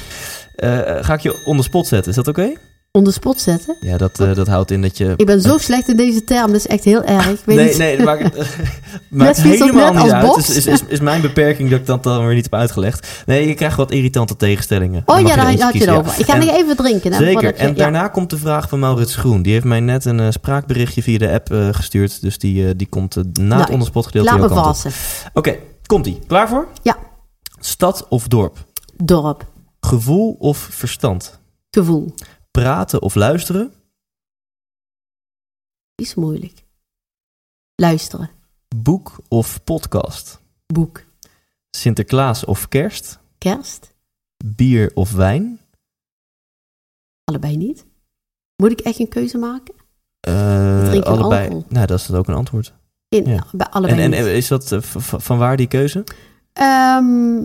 Eh, 0.59 0.79
ga 1.01 1.13
ik 1.13 1.19
je 1.19 1.41
on 1.45 1.57
the 1.57 1.63
spot 1.63 1.87
zetten, 1.87 2.09
is 2.09 2.15
dat 2.15 2.27
oké? 2.27 2.51
Onder 2.91 3.13
spot 3.13 3.41
zetten. 3.41 3.75
Ja, 3.79 3.97
dat, 3.97 4.19
eh, 4.19 4.35
dat 4.35 4.47
houdt 4.47 4.71
in 4.71 4.81
dat 4.81 4.97
je... 4.97 5.13
Ik 5.17 5.25
ben 5.25 5.41
zo 5.41 5.57
slecht 5.57 5.89
in 5.89 5.95
deze 5.97 6.23
term, 6.23 6.47
dat 6.47 6.55
is 6.55 6.67
echt 6.67 6.83
heel 6.83 7.03
erg. 7.03 7.29
Ik 7.29 7.39
weet 7.45 7.55
nee, 7.55 7.65
niet. 7.67 7.77
nee, 7.77 7.97
dat 7.97 8.05
maakt, 8.05 8.37
als 9.27 9.41
helemaal 9.41 9.93
net 9.93 10.03
niet 10.03 10.11
uit. 10.11 10.37
Is, 10.37 10.49
is, 10.49 10.65
is, 10.65 10.83
is 10.87 10.99
mijn 10.99 11.21
beperking 11.21 11.69
dat 11.69 11.79
ik 11.79 11.85
dat 11.85 12.03
dan 12.03 12.25
weer 12.25 12.33
niet 12.35 12.43
heb 12.43 12.53
uitgelegd. 12.53 13.23
Nee, 13.25 13.47
je 13.47 13.53
krijgt 13.53 13.77
wat 13.77 13.91
irritante 13.91 14.35
tegenstellingen. 14.35 15.03
Oh 15.05 15.19
ja, 15.19 15.35
daar 15.35 15.61
had 15.61 15.73
je 15.73 15.79
het 15.79 15.89
over. 15.89 16.11
ja. 16.11 16.17
Ik 16.17 16.25
ga 16.25 16.33
En- 16.33 16.45
nog 16.45 16.55
even 16.55 16.75
drinken. 16.75 17.13
Zeker. 17.13 17.43
je- 17.43 17.53
En 17.53 17.67
ja. 17.67 17.73
daarna 17.73 18.07
komt 18.07 18.29
de 18.29 18.37
vraag 18.37 18.69
van 18.69 18.79
Maurits 18.79 19.15
Groen. 19.15 19.41
Die 19.41 19.53
heeft 19.53 19.65
mij 19.65 19.79
net 19.79 20.05
een 20.05 20.19
eh, 20.19 20.27
spraakberichtje 20.29 21.03
via 21.03 21.17
de 21.17 21.31
app 21.31 21.51
eh, 21.51 21.67
gestuurd. 21.71 22.21
Dus 22.21 22.37
die, 22.37 22.67
eh, 22.67 22.71
die 22.75 22.87
komt 22.87 23.15
eh, 23.15 23.23
na 23.23 23.29
het 23.31 23.47
Nou, 23.47 23.71
onderspot 23.71 24.05
gedeelte 24.05 24.37
Laat 24.37 24.83
me. 24.83 24.91
Oké, 25.33 25.55
komt-ie. 25.85 26.19
Klaar 26.27 26.49
voor? 26.49 26.67
Ja. 26.81 26.97
Stad 27.59 28.07
of 28.07 28.27
dorp? 28.27 28.65
Dorp. 28.95 29.51
Gevoel 29.79 30.35
of 30.39 30.57
verstand? 30.57 31.39
Gevoel. 31.71 32.13
Praten 32.51 33.01
of 33.01 33.15
luisteren? 33.15 33.73
Is 35.95 36.15
moeilijk. 36.15 36.63
Luisteren. 37.75 38.29
Boek 38.75 39.17
of 39.27 39.63
podcast? 39.63 40.39
Boek. 40.65 41.03
Sinterklaas 41.69 42.45
of 42.45 42.67
kerst? 42.67 43.19
Kerst. 43.37 43.93
Bier 44.45 44.91
of 44.93 45.11
wijn? 45.11 45.59
Allebei 47.23 47.57
niet. 47.57 47.85
Moet 48.55 48.71
ik 48.71 48.79
echt 48.79 48.99
een 48.99 49.07
keuze 49.07 49.37
maken? 49.37 49.73
Drink 50.19 50.89
geen 50.91 51.03
allebei. 51.03 51.63
Nou, 51.67 51.85
dat 51.85 51.99
is 51.99 52.11
ook 52.11 52.27
een 52.27 52.35
antwoord. 52.35 52.73
In, 53.09 53.25
Ja. 53.25 53.45
Bij 53.51 53.67
allebei 53.67 54.01
En, 54.01 54.13
en 54.13 54.35
is 54.35 54.47
dat 54.47 54.71
eh, 54.71 54.81
van 54.81 55.37
waar 55.37 55.57
die 55.57 55.67
keuze? 55.67 56.03
Ehm, 56.53 57.37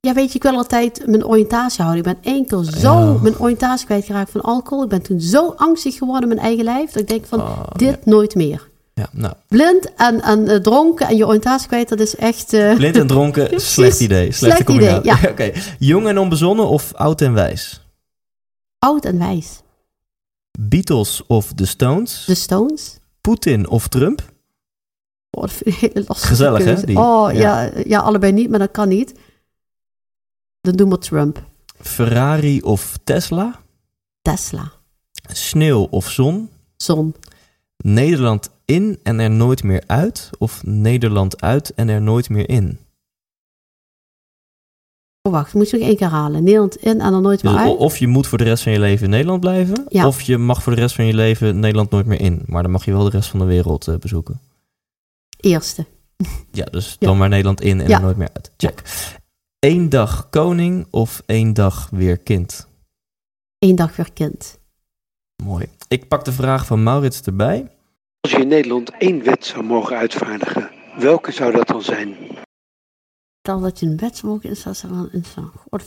ja, 0.00 0.12
weet 0.14 0.28
je, 0.28 0.34
ik 0.36 0.42
wil 0.42 0.56
altijd 0.56 1.06
mijn 1.06 1.24
oriëntatie 1.26 1.82
houden. 1.84 2.04
Ik 2.06 2.12
ben 2.22 2.32
één 2.32 2.46
keer 2.46 2.62
zo 2.80 3.18
mijn 3.18 3.38
oriëntatie 3.38 3.86
kwijtgeraakt 3.86 4.30
van 4.30 4.40
alcohol. 4.40 4.82
Ik 4.82 4.88
ben 4.88 5.02
toen 5.02 5.20
zo 5.20 5.52
angstig 5.56 5.94
geworden 5.94 6.22
in 6.28 6.34
mijn 6.36 6.46
eigen 6.46 6.64
lijf. 6.64 6.90
Dat 6.90 7.02
ik 7.02 7.08
denk 7.08 7.26
van, 7.26 7.40
Oh, 7.40 7.62
dit 7.76 8.06
nooit 8.06 8.34
meer. 8.34 8.70
Ja, 8.94 9.08
nou, 9.12 9.34
Blind 9.48 9.94
en, 9.94 10.20
en 10.22 10.48
eh, 10.48 10.56
dronken 10.60 11.06
en 11.08 11.16
je 11.16 11.26
oriëntatie 11.26 11.66
kwijt, 11.68 11.88
dat 11.88 12.00
is 12.00 12.16
echt... 12.16 12.52
eh, 12.52 12.74
blind 12.74 12.96
en 12.96 13.06
dronken, 13.06 13.60
slecht 13.60 14.00
idee. 14.00 14.32
Slechte 14.32 14.62
Slecht 14.62 14.82
idee, 14.82 14.98
ja. 15.02 15.18
Oké, 15.30 15.52
jong 15.78 16.06
en 16.06 16.18
onbezonnen 16.18 16.68
of 16.68 16.94
oud 16.94 17.20
en 17.20 17.32
wijs? 17.32 17.80
oud 18.78 19.04
en 19.04 19.18
wijs. 19.18 19.60
Beatles 20.58 21.22
of 21.26 21.52
The 21.54 21.66
Stones? 21.66 22.24
De 22.26 22.34
Stones. 22.34 22.98
Poetin 23.20 23.68
of 23.68 23.88
Trump? 23.88 24.31
Oh, 25.34 25.42
dat 25.42 25.52
vind 25.52 25.66
ik 25.76 25.82
een 25.82 25.88
hele 25.92 26.04
lastige 26.08 26.28
Gezellig, 26.28 26.64
hè, 26.64 26.84
die? 26.84 26.98
Oh, 26.98 27.32
Ja. 27.32 27.62
ja. 27.62 27.72
Ja, 27.84 28.00
allebei 28.00 28.32
niet, 28.32 28.50
maar 28.50 28.58
dat 28.58 28.70
kan 28.70 28.88
niet. 28.88 29.14
Dan 30.60 30.74
doen 30.74 30.90
we 30.90 30.98
Trump. 30.98 31.42
Ferrari 31.80 32.60
of 32.62 32.98
Tesla? 33.04 33.60
Tesla. 34.22 34.72
Sneeuw 35.32 35.86
of 35.90 36.10
zon? 36.10 36.50
Zon. 36.76 37.14
Nederland 37.76 38.50
in 38.64 38.98
en 39.02 39.20
er 39.20 39.30
nooit 39.30 39.62
meer 39.62 39.82
uit? 39.86 40.30
Of 40.38 40.62
Nederland 40.64 41.40
uit 41.40 41.74
en 41.74 41.88
er 41.88 42.02
nooit 42.02 42.28
meer 42.28 42.48
in? 42.48 42.78
Oh, 45.22 45.32
wacht, 45.32 45.54
moet 45.54 45.70
je 45.70 45.78
nog 45.78 45.86
één 45.86 45.96
keer 45.96 46.08
halen. 46.08 46.42
Nederland 46.42 46.76
in 46.76 47.00
en 47.00 47.10
dan 47.12 47.22
nooit 47.22 47.42
meer 47.42 47.52
Dus 47.52 47.60
uit. 47.62 47.76
of 47.78 47.96
je 47.96 48.06
moet 48.06 48.26
voor 48.26 48.38
de 48.38 48.44
rest 48.44 48.62
van 48.62 48.72
je 48.72 48.78
leven 48.80 49.04
in 49.04 49.10
Nederland 49.10 49.40
blijven. 49.40 49.84
Ja. 49.88 50.06
Of 50.06 50.20
je 50.22 50.38
mag 50.38 50.62
voor 50.62 50.74
de 50.74 50.80
rest 50.80 50.94
van 50.94 51.04
je 51.06 51.14
leven 51.14 51.60
Nederland 51.60 51.90
nooit 51.90 52.06
meer 52.06 52.20
in. 52.20 52.42
Maar 52.46 52.62
dan 52.62 52.72
mag 52.72 52.84
je 52.84 52.92
wel 52.92 53.04
de 53.04 53.10
rest 53.10 53.28
van 53.28 53.38
de 53.38 53.44
wereld 53.44 53.88
eh, 53.88 53.94
bezoeken. 53.96 54.40
Eerste. 55.42 55.86
Ja, 56.50 56.64
dus 56.64 56.96
Ja. 56.98 57.06
dan 57.06 57.18
maar 57.18 57.28
Nederland 57.28 57.60
in 57.60 57.80
en 57.80 57.88
Ja. 57.88 57.96
er 57.96 58.02
nooit 58.02 58.16
meer 58.16 58.30
uit. 58.32 58.50
Check. 58.56 58.82
Eén 59.58 59.88
dag 59.88 60.28
koning 60.30 60.86
of 60.90 61.22
één 61.26 61.52
dag 61.54 61.88
weer 61.90 62.18
kind? 62.18 62.66
Eén 63.58 63.76
dag 63.76 63.96
weer 63.96 64.12
kind. 64.12 64.58
Mooi. 65.44 65.66
Ik 65.88 66.08
pak 66.08 66.24
de 66.24 66.32
vraag 66.32 66.66
van 66.66 66.82
Maurits 66.82 67.22
erbij. 67.22 67.70
Als 68.20 68.32
je 68.32 68.38
in 68.38 68.48
Nederland 68.48 68.90
één 68.98 69.24
wet 69.24 69.44
zou 69.46 69.64
mogen 69.64 69.96
uitvaardigen, 69.96 70.70
welke 70.98 71.32
zou 71.32 71.52
dat 71.52 71.66
dan 71.66 71.82
zijn? 71.82 72.16
Stel 73.38 73.60
dat 73.60 73.80
je 73.80 73.86
een 73.86 73.96
wet 73.96 74.16
zou 74.16 74.32
mogen 74.32 74.48
instellen 74.48 74.76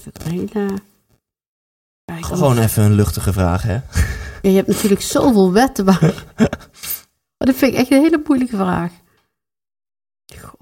ik 0.05 0.25
een 0.25 0.31
hele... 0.31 0.79
Gewoon 2.21 2.57
even 2.57 2.83
een 2.83 2.93
luchtige 2.93 3.33
vraag, 3.33 3.61
hè? 3.63 3.73
Ja, 3.73 4.49
je 4.49 4.55
hebt 4.55 4.67
natuurlijk 4.67 5.01
zoveel 5.01 5.51
wetten. 5.51 5.85
Maar... 5.85 6.01
maar 7.37 7.47
dat 7.47 7.55
vind 7.55 7.73
ik 7.73 7.79
echt 7.79 7.91
een 7.91 8.01
hele 8.01 8.21
moeilijke 8.25 8.55
vraag. 8.55 8.91
Goh. 10.33 10.61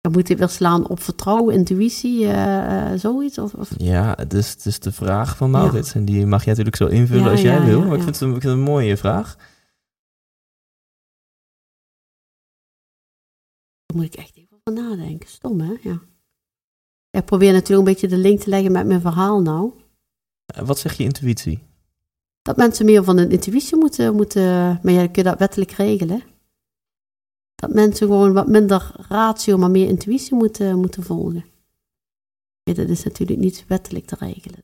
Dan 0.00 0.12
moet 0.12 0.28
je 0.28 0.36
weer 0.36 0.48
slaan 0.48 0.88
op 0.88 1.00
vertrouwen, 1.00 1.54
intuïtie, 1.54 2.26
eh, 2.26 2.92
eh, 2.92 2.98
zoiets? 2.98 3.38
Of, 3.38 3.54
of... 3.54 3.70
Ja, 3.76 4.14
het 4.16 4.32
is, 4.32 4.50
het 4.50 4.66
is 4.66 4.78
de 4.78 4.92
vraag 4.92 5.36
van 5.36 5.50
Maurits. 5.50 5.94
En 5.94 6.04
die 6.04 6.26
mag 6.26 6.38
jij 6.44 6.48
natuurlijk 6.54 6.76
zo 6.76 6.86
invullen 6.86 7.24
Ja, 7.24 7.30
als 7.30 7.40
jij 7.40 7.54
ja, 7.58 7.64
wil. 7.64 7.78
maar 7.84 7.96
ik 7.96 8.02
vind, 8.02 8.14
het 8.14 8.20
een, 8.20 8.34
ik 8.34 8.40
vind 8.40 8.44
het 8.44 8.52
een 8.52 8.72
mooie 8.72 8.96
vraag. 8.96 9.36
Daar 13.86 13.96
moet 13.96 14.04
ik 14.04 14.14
echt 14.14 14.36
even 14.36 14.56
over 14.62 14.82
nadenken. 14.82 15.28
Stom, 15.28 15.60
hè? 15.60 15.76
Ja. 15.82 16.00
Ik 17.10 17.24
probeer 17.24 17.52
natuurlijk 17.52 17.88
een 17.88 17.92
beetje 17.92 18.08
de 18.08 18.16
link 18.18 18.40
te 18.40 18.48
leggen 18.48 18.72
met 18.72 18.86
mijn 18.86 19.00
verhaal 19.00 19.42
nou. 19.42 19.72
Eh, 20.46 20.62
Wat 20.62 20.78
zegt 20.78 20.96
je 20.96 21.04
intuïtie? 21.04 21.62
Dat 22.42 22.56
mensen 22.56 22.84
meer 22.84 23.04
van 23.04 23.16
hun 23.16 23.30
intuïtie 23.30 23.76
moeten, 23.76 24.14
moeten 24.14 24.42
maar 24.82 24.92
ja, 24.92 25.06
kun 25.06 25.22
je 25.22 25.28
dat 25.28 25.38
wettelijk 25.38 25.70
regelen. 25.70 26.22
Dat 27.54 27.72
mensen 27.74 28.06
gewoon 28.06 28.32
wat 28.32 28.48
minder 28.48 28.92
ratio, 29.08 29.56
maar 29.56 29.70
meer 29.70 29.88
intuïtie 29.88 30.34
moeten, 30.34 30.78
moeten 30.78 31.02
volgen. 31.02 31.44
Ja, 32.62 32.74
dat 32.74 32.88
is 32.88 33.02
natuurlijk 33.04 33.40
niet 33.40 33.64
wettelijk 33.66 34.06
te 34.06 34.16
regelen. 34.18 34.62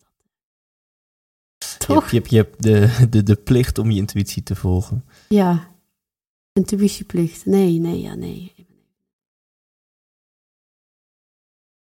Je 1.86 1.92
hebt, 1.92 2.10
je 2.10 2.16
hebt, 2.16 2.30
je 2.30 2.36
hebt 2.36 2.62
de, 2.62 3.08
de, 3.10 3.22
de 3.22 3.36
plicht 3.36 3.78
om 3.78 3.90
je 3.90 4.00
intuïtie 4.00 4.42
te 4.42 4.54
volgen. 4.54 5.04
Ja. 5.28 5.74
Intuïtieplicht. 6.52 7.46
Nee, 7.46 7.78
nee, 7.78 8.00
ja, 8.00 8.14
nee. 8.14 8.54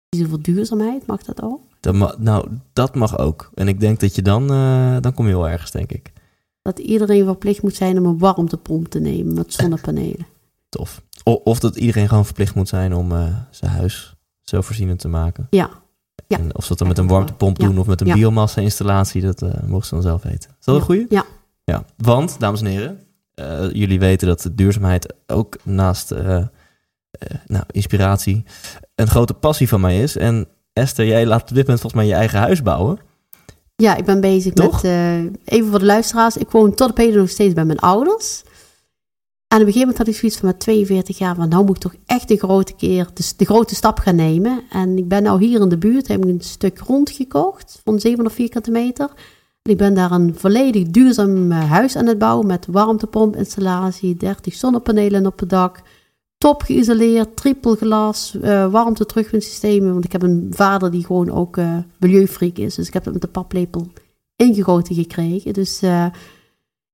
Kiezen 0.09 0.29
voor 0.29 0.41
duurzaamheid, 0.41 1.05
mag 1.05 1.23
dat 1.23 1.41
ook? 1.41 1.70
Dat 1.82 1.93
ma- 1.93 2.15
nou, 2.17 2.47
dat 2.73 2.95
mag 2.95 3.17
ook. 3.17 3.49
En 3.53 3.67
ik 3.67 3.79
denk 3.79 3.99
dat 3.99 4.15
je 4.15 4.21
dan, 4.21 4.51
eh, 4.51 4.97
dan 4.99 5.13
kom 5.13 5.27
je 5.27 5.34
wel 5.34 5.49
ergens, 5.49 5.71
denk 5.71 5.91
ik. 5.91 6.11
Dat 6.61 6.79
iedereen 6.79 7.25
verplicht 7.25 7.61
moet 7.61 7.75
zijn 7.75 7.97
om 7.97 8.05
een 8.05 8.17
warmtepomp 8.17 8.88
te 8.88 8.99
nemen 8.99 9.34
met 9.34 9.53
zonnepanelen. 9.53 10.25
Tof. 10.69 11.01
O- 11.23 11.41
of 11.43 11.59
dat 11.59 11.75
iedereen 11.75 12.07
gewoon 12.07 12.25
verplicht 12.25 12.55
moet 12.55 12.67
zijn 12.69 12.93
om 12.95 13.11
eh, 13.11 13.27
zijn 13.49 13.71
huis 13.71 14.15
zelfvoorzienend 14.41 14.99
te 14.99 15.07
maken. 15.07 15.47
Ja. 15.49 15.69
Ja. 16.27 16.38
En 16.38 16.55
of 16.55 16.63
ze 16.63 16.69
dat 16.69 16.77
dan 16.77 16.88
met 16.88 16.97
een 16.97 17.07
warmtepomp 17.07 17.61
Ja. 17.61 17.67
doen 17.67 17.77
of 17.79 17.88
met 17.88 18.01
een 18.01 18.07
Ja. 18.07 18.13
biomassa-installatie, 18.13 19.21
dat 19.21 19.41
eh, 19.41 19.49
mogen 19.67 19.86
ze 19.88 19.93
dan 19.93 20.03
zelf 20.03 20.23
weten. 20.23 20.49
Is 20.59 20.65
dat 20.65 20.73
een 20.75 20.79
Ja. 20.82 20.86
goeie? 20.86 21.05
Ja. 21.09 21.25
Ja, 21.63 21.86
want, 21.97 22.39
dames 22.39 22.61
en 22.61 22.65
heren, 22.65 22.99
jullie 23.77 23.99
weten 23.99 24.27
dat 24.27 24.41
de 24.41 24.55
duurzaamheid 24.55 25.13
ook 25.27 25.57
naast 25.63 26.13
nou, 27.47 27.63
inspiratie 27.71 28.43
een 28.95 29.07
grote 29.07 29.34
passie 29.34 29.67
van 29.67 29.82
mij 29.82 30.01
is. 30.01 30.17
En 30.17 30.47
Esther, 30.74 31.05
jij 31.05 31.26
laat 31.26 31.41
op 31.41 31.47
dit 31.47 31.65
moment 31.67 31.80
volgens 31.82 32.01
mij 32.01 32.05
je 32.05 32.13
eigen 32.13 32.39
huis 32.39 32.61
bouwen. 32.61 32.99
Ja, 33.76 33.95
ik 33.95 34.05
ben 34.05 34.22
bezig 34.22 34.53
Toch? 34.53 34.84
met, 34.84 34.84
eh, 34.84 35.19
even 35.45 35.69
voor 35.69 35.80
de 35.80 35.86
luisteraars, 35.86 36.38
ik 36.38 36.49
woon 36.49 36.74
tot 36.74 36.89
op 36.89 36.97
heden 36.97 37.19
nog 37.19 37.30
steeds 37.30 37.53
bij 37.53 37.65
mijn 37.65 37.80
ouders. 37.80 38.43
Een 39.47 39.57
gegeven 39.57 39.80
moment 39.80 39.97
had 39.97 40.07
ik 40.07 40.15
zoiets 40.15 40.38
van 40.38 40.47
met 40.47 40.59
42 40.59 41.17
jaar, 41.17 41.36
van 41.36 41.49
nou 41.49 41.65
moet 41.65 41.76
ik 41.76 41.82
toch 41.82 41.95
echt 42.05 42.28
de 42.28 42.38
grote 42.38 42.74
keer, 42.74 43.07
de, 43.13 43.34
de 43.38 43.45
grote 43.45 43.76
stap 43.76 43.99
gaan 43.99 44.15
nemen. 44.15 44.63
En 44.69 44.97
ik 44.97 45.07
ben 45.07 45.24
nou 45.24 45.43
hier 45.43 45.61
in 45.61 45.69
de 45.69 45.78
buurt, 45.78 46.07
heb 46.07 46.24
ik 46.24 46.30
een 46.30 46.41
stuk 46.41 46.80
grond 46.80 47.09
gekocht 47.09 47.82
van 47.84 47.99
700 47.99 48.36
vierkante 48.36 48.72
meter. 48.72 49.09
En 49.61 49.72
ik 49.72 49.78
ben 49.78 49.93
daar 49.93 50.11
een 50.11 50.36
volledig 50.38 50.88
duurzaam 50.88 51.51
eh, 51.51 51.69
huis 51.72 51.95
aan 51.95 52.05
het 52.05 52.17
bouwen 52.17 52.47
met 52.47 52.65
warmtepompinstallatie, 52.69 54.17
30 54.17 54.53
zonnepanelen 54.53 55.26
op 55.26 55.39
het 55.39 55.49
dak. 55.49 55.82
Top 56.41 56.61
geïsoleerd, 56.63 57.35
triple 57.35 57.75
glas, 57.75 58.37
eh 58.41 58.71
warmte 58.71 59.05
terugwinsystemen. 59.05 59.91
Want 59.93 60.05
ik 60.05 60.11
heb 60.11 60.21
een 60.21 60.47
vader 60.55 60.91
die 60.91 61.05
gewoon 61.05 61.31
ook 61.31 61.57
eh 61.57 61.77
milieufreak 61.99 62.57
is. 62.57 62.75
Dus 62.75 62.87
ik 62.87 62.93
heb 62.93 63.03
dat 63.03 63.13
met 63.13 63.21
de 63.21 63.27
paplepel 63.27 63.87
ingegoten 64.35 64.95
gekregen. 64.95 65.53
Dus 65.53 65.81
eh, 65.81 66.05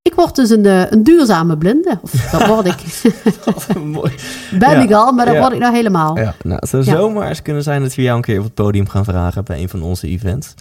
ik 0.02 0.14
word 0.14 0.36
dus 0.36 0.50
een, 0.50 0.66
een 0.94 1.04
duurzame 1.04 1.58
blinde. 1.58 2.00
Of 2.02 2.12
dat 2.12 2.48
word 2.48 2.66
ik. 2.66 2.76
Ben 4.60 4.70
Ja. 4.72 4.82
ik 4.82 4.92
al, 4.92 5.12
maar 5.12 5.26
dat 5.26 5.34
Ja. 5.36 5.40
word 5.42 5.54
ik 5.54 5.60
nou 5.60 5.74
helemaal. 5.76 6.18
Ja, 6.18 6.36
nou, 6.44 6.60
het 6.60 6.70
zou 6.70 6.84
zomaar 6.84 7.28
eens 7.30 7.42
kunnen 7.42 7.64
zijn 7.64 7.82
dat 7.82 7.96
we 7.96 8.02
jou 8.02 8.16
een 8.18 8.24
keer 8.24 8.38
op 8.38 8.44
het 8.46 8.54
podium 8.54 8.88
gaan 8.88 9.04
vragen 9.06 9.44
bij 9.44 9.62
een 9.62 9.70
van 9.70 9.82
onze 9.82 10.08
events. 10.08 10.54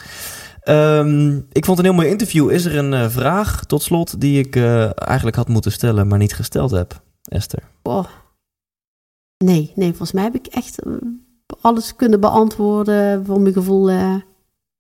Ehm, 0.61 1.37
ik 1.53 1.64
vond 1.64 1.78
een 1.78 1.84
heel 1.84 1.95
mooi 1.95 2.09
interview. 2.09 2.51
Is 2.51 2.64
er 2.64 2.76
een 2.78 3.11
vraag 3.11 3.64
tot 3.64 3.82
slot 3.82 4.20
die 4.20 4.39
ik 4.39 4.57
eigenlijk 4.95 5.37
had 5.37 5.49
moeten 5.49 5.72
stellen, 5.72 6.07
maar 6.09 6.18
niet 6.18 6.34
gesteld 6.34 6.70
heb, 6.70 7.01
Esther? 7.24 7.62
Oh. 7.82 8.05
Nee, 9.45 9.72
nee, 9.74 9.89
volgens 9.89 10.12
mij 10.12 10.22
heb 10.22 10.34
ik 10.34 10.47
echt 10.47 10.82
eh, 10.82 10.93
alles 11.61 11.97
kunnen 11.97 12.20
beantwoorden 12.20 13.24
voor 13.26 13.41
mijn 13.41 13.55
gevoel. 13.55 13.91
eh. 13.91 14.14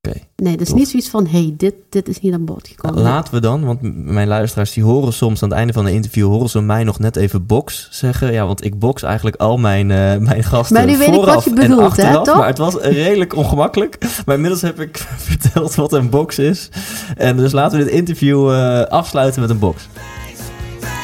Oké. 0.02 0.18
Nee, 0.36 0.52
dat 0.52 0.60
is 0.60 0.68
Tof. 0.68 0.78
niet 0.78 0.88
zoiets 0.88 1.08
van, 1.08 1.26
hey, 1.26 1.54
dit, 1.56 1.74
dit 1.88 2.08
is 2.08 2.20
niet 2.20 2.32
aan 2.32 2.44
bod 2.44 2.68
gekomen. 2.68 3.02
Laten 3.02 3.34
we 3.34 3.40
dan, 3.40 3.64
want 3.64 3.78
mijn 4.06 4.28
luisteraars 4.28 4.72
die 4.72 4.82
horen 4.84 5.12
soms 5.12 5.42
aan 5.42 5.48
het 5.48 5.58
einde 5.58 5.72
van 5.72 5.86
een 5.86 5.92
interview, 5.92 6.26
horen 6.26 6.48
ze 6.48 6.60
mij 6.60 6.84
nog 6.84 6.98
net 6.98 7.16
even 7.16 7.46
box 7.46 7.88
zeggen. 7.90 8.32
Ja, 8.32 8.46
want 8.46 8.64
ik 8.64 8.78
box 8.78 9.02
eigenlijk 9.02 9.36
al 9.36 9.56
mijn, 9.58 9.90
eh, 9.90 10.16
mijn 10.16 10.42
gasten 10.44 10.76
Maar 10.76 10.86
nu 10.86 10.98
weet 10.98 11.14
ik 11.14 11.24
wat 11.24 11.44
je 11.44 11.52
bedoelt, 11.52 11.96
hè, 11.96 12.24
toch? 12.24 12.36
Maar 12.36 12.46
het 12.46 12.58
was 12.58 12.74
redelijk 12.74 13.34
ongemakkelijk. 13.36 13.98
Maar 14.26 14.34
inmiddels 14.34 14.62
heb 14.62 14.80
ik 14.80 14.96
verteld 15.28 15.74
wat 15.74 15.92
een 15.92 16.10
box 16.10 16.38
is. 16.38 16.68
En 17.16 17.36
dus 17.36 17.52
laten 17.52 17.78
we 17.78 17.84
dit 17.84 17.92
interview 17.92 18.50
eh, 18.52 18.80
afsluiten 18.82 19.40
met 19.40 19.50
een 19.50 19.58
box. 19.58 19.88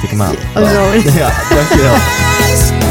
Tik 0.00 0.10
hem 0.10 0.22
aan. 0.22 0.34
Oh, 0.56 0.68
zo. 0.68 1.10
Ja, 1.18 1.32
dankjewel. 1.54 1.96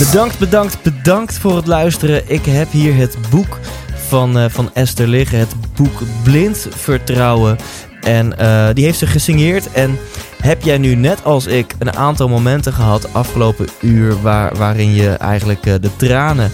100% 0.00 0.02
wijs! 0.02 0.12
Bedankt, 0.12 0.38
bedankt, 0.38 0.82
bedankt 0.82 1.38
voor 1.38 1.56
het 1.56 1.66
luisteren. 1.66 2.22
Ik 2.26 2.44
heb 2.44 2.70
hier 2.70 2.96
het 2.96 3.16
boek 3.30 3.58
van, 3.94 4.38
eh, 4.38 4.44
van 4.48 4.70
Esther 4.74 5.08
liggen. 5.08 5.38
Het 5.38 5.54
boek 5.76 6.02
Blind 6.22 6.66
Vertrouwen. 6.70 7.56
En 8.00 8.38
eh, 8.38 8.68
die 8.74 8.84
heeft 8.84 8.98
ze 8.98 9.06
gesigneerd. 9.06 9.72
En 9.72 9.98
heb 10.42 10.62
jij 10.62 10.78
nu 10.78 10.94
net 10.94 11.24
als 11.24 11.46
ik 11.46 11.74
een 11.78 11.96
aantal 11.96 12.28
momenten 12.28 12.72
gehad 12.72 13.14
afgelopen 13.14 13.68
uur... 13.80 14.22
Waar, 14.22 14.56
waarin 14.56 14.94
je 14.94 15.10
eigenlijk 15.10 15.66
eh, 15.66 15.74
de 15.80 15.96
tranen 15.96 16.50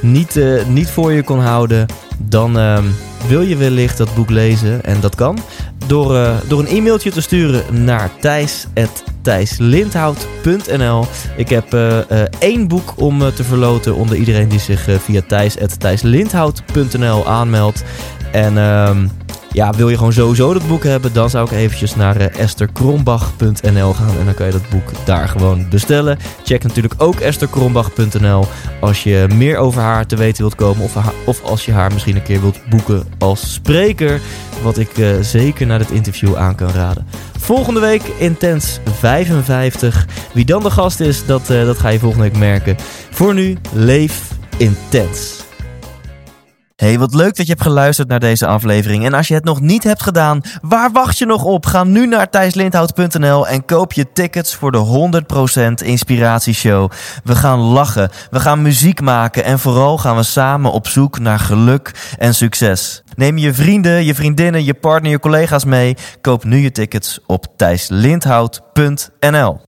niet, 0.00 0.40
niet 0.66 0.90
voor 0.90 1.12
je 1.12 1.22
kon 1.22 1.40
houden... 1.40 1.86
dan 2.18 2.58
ehm, 2.58 2.84
wil 3.26 3.40
je 3.40 3.56
wellicht 3.56 3.96
dat 3.96 4.14
boek 4.14 4.30
lezen. 4.30 4.84
En 4.84 5.00
dat 5.00 5.14
kan 5.14 5.38
door, 5.90 6.16
eh, 6.16 6.36
door 6.48 6.60
een 6.60 6.66
e-mailtje 6.66 7.10
te 7.10 7.20
sturen 7.20 7.84
naar 7.84 8.10
thijs.thijslindhout.nl 8.20 11.06
ik 11.36 11.48
heb 11.48 11.74
eh, 11.74 11.98
eh, 11.98 12.06
één 12.38 12.68
boek 12.68 12.92
om 12.96 13.18
te 13.34 13.44
verloten 13.44 13.94
onder 13.94 14.16
iedereen 14.16 14.48
die 14.48 14.58
zich 14.58 14.88
via 15.04 15.20
thijs.thijslindhout.nl 15.26 17.26
aanmeldt. 17.26 17.84
En 18.32 18.58
ehm, 18.58 19.06
ja, 19.52 19.72
wil 19.72 19.88
je 19.88 19.96
gewoon 19.96 20.12
sowieso 20.12 20.52
dat 20.52 20.68
boek 20.68 20.84
hebben, 20.84 21.12
dan 21.12 21.30
zou 21.30 21.46
ik 21.46 21.52
eventjes 21.52 21.96
naar 21.96 22.16
eh, 22.16 22.40
estherkrombach.nl 22.40 23.92
gaan. 23.92 24.18
En 24.18 24.24
dan 24.24 24.34
kan 24.34 24.46
je 24.46 24.52
dat 24.52 24.68
boek 24.70 24.90
daar 25.04 25.28
gewoon 25.28 25.68
bestellen. 25.68 26.18
Check 26.44 26.62
natuurlijk 26.62 26.94
ook 26.96 27.20
estherkrombach.nl 27.20 28.46
als 28.80 29.02
je 29.02 29.26
meer 29.34 29.56
over 29.56 29.82
haar 29.82 30.06
te 30.06 30.16
weten 30.16 30.42
wilt 30.42 30.54
komen. 30.54 30.84
Of, 30.84 30.96
of 31.24 31.42
als 31.42 31.64
je 31.64 31.72
haar 31.72 31.92
misschien 31.92 32.16
een 32.16 32.22
keer 32.22 32.40
wilt 32.40 32.60
boeken 32.68 33.04
als 33.18 33.52
spreker. 33.52 34.20
Wat 34.62 34.78
ik 34.78 34.98
eh, 34.98 35.08
zeker 35.20 35.66
na 35.66 35.78
dit 35.78 35.90
interview 35.90 36.36
aan 36.36 36.54
kan 36.54 36.70
raden. 36.70 37.06
Volgende 37.38 37.80
week 37.80 38.02
Intens 38.18 38.80
55. 38.98 40.06
Wie 40.32 40.44
dan 40.44 40.62
de 40.62 40.70
gast 40.70 41.00
is, 41.00 41.26
dat, 41.26 41.50
eh, 41.50 41.64
dat 41.64 41.78
ga 41.78 41.88
je 41.88 41.98
volgende 41.98 42.24
week 42.24 42.38
merken. 42.38 42.76
Voor 43.10 43.34
nu, 43.34 43.56
leef 43.72 44.30
intens. 44.56 45.39
Hey, 46.80 46.98
wat 46.98 47.14
leuk 47.14 47.36
dat 47.36 47.46
je 47.46 47.52
hebt 47.52 47.64
geluisterd 47.64 48.08
naar 48.08 48.20
deze 48.20 48.46
aflevering. 48.46 49.04
En 49.04 49.14
als 49.14 49.28
je 49.28 49.34
het 49.34 49.44
nog 49.44 49.60
niet 49.60 49.84
hebt 49.84 50.02
gedaan, 50.02 50.40
waar 50.62 50.90
wacht 50.92 51.18
je 51.18 51.26
nog 51.26 51.44
op? 51.44 51.66
Ga 51.66 51.84
nu 51.84 52.06
naar 52.06 52.30
thijslindhout.nl 52.30 53.48
en 53.48 53.64
koop 53.64 53.92
je 53.92 54.12
tickets 54.12 54.54
voor 54.54 54.72
de 54.72 55.22
100% 55.82 55.86
Inspiratieshow. 55.86 56.90
We 57.24 57.34
gaan 57.34 57.58
lachen, 57.58 58.10
we 58.30 58.40
gaan 58.40 58.62
muziek 58.62 59.00
maken 59.00 59.44
en 59.44 59.58
vooral 59.58 59.98
gaan 59.98 60.16
we 60.16 60.22
samen 60.22 60.72
op 60.72 60.88
zoek 60.88 61.18
naar 61.18 61.38
geluk 61.38 62.14
en 62.18 62.34
succes. 62.34 63.02
Neem 63.14 63.38
je 63.38 63.54
vrienden, 63.54 64.04
je 64.04 64.14
vriendinnen, 64.14 64.64
je 64.64 64.74
partner, 64.74 65.10
je 65.10 65.18
collega's 65.18 65.64
mee. 65.64 65.96
Koop 66.20 66.44
nu 66.44 66.56
je 66.56 66.72
tickets 66.72 67.18
op 67.26 67.46
thijslindhout.nl. 67.56 69.58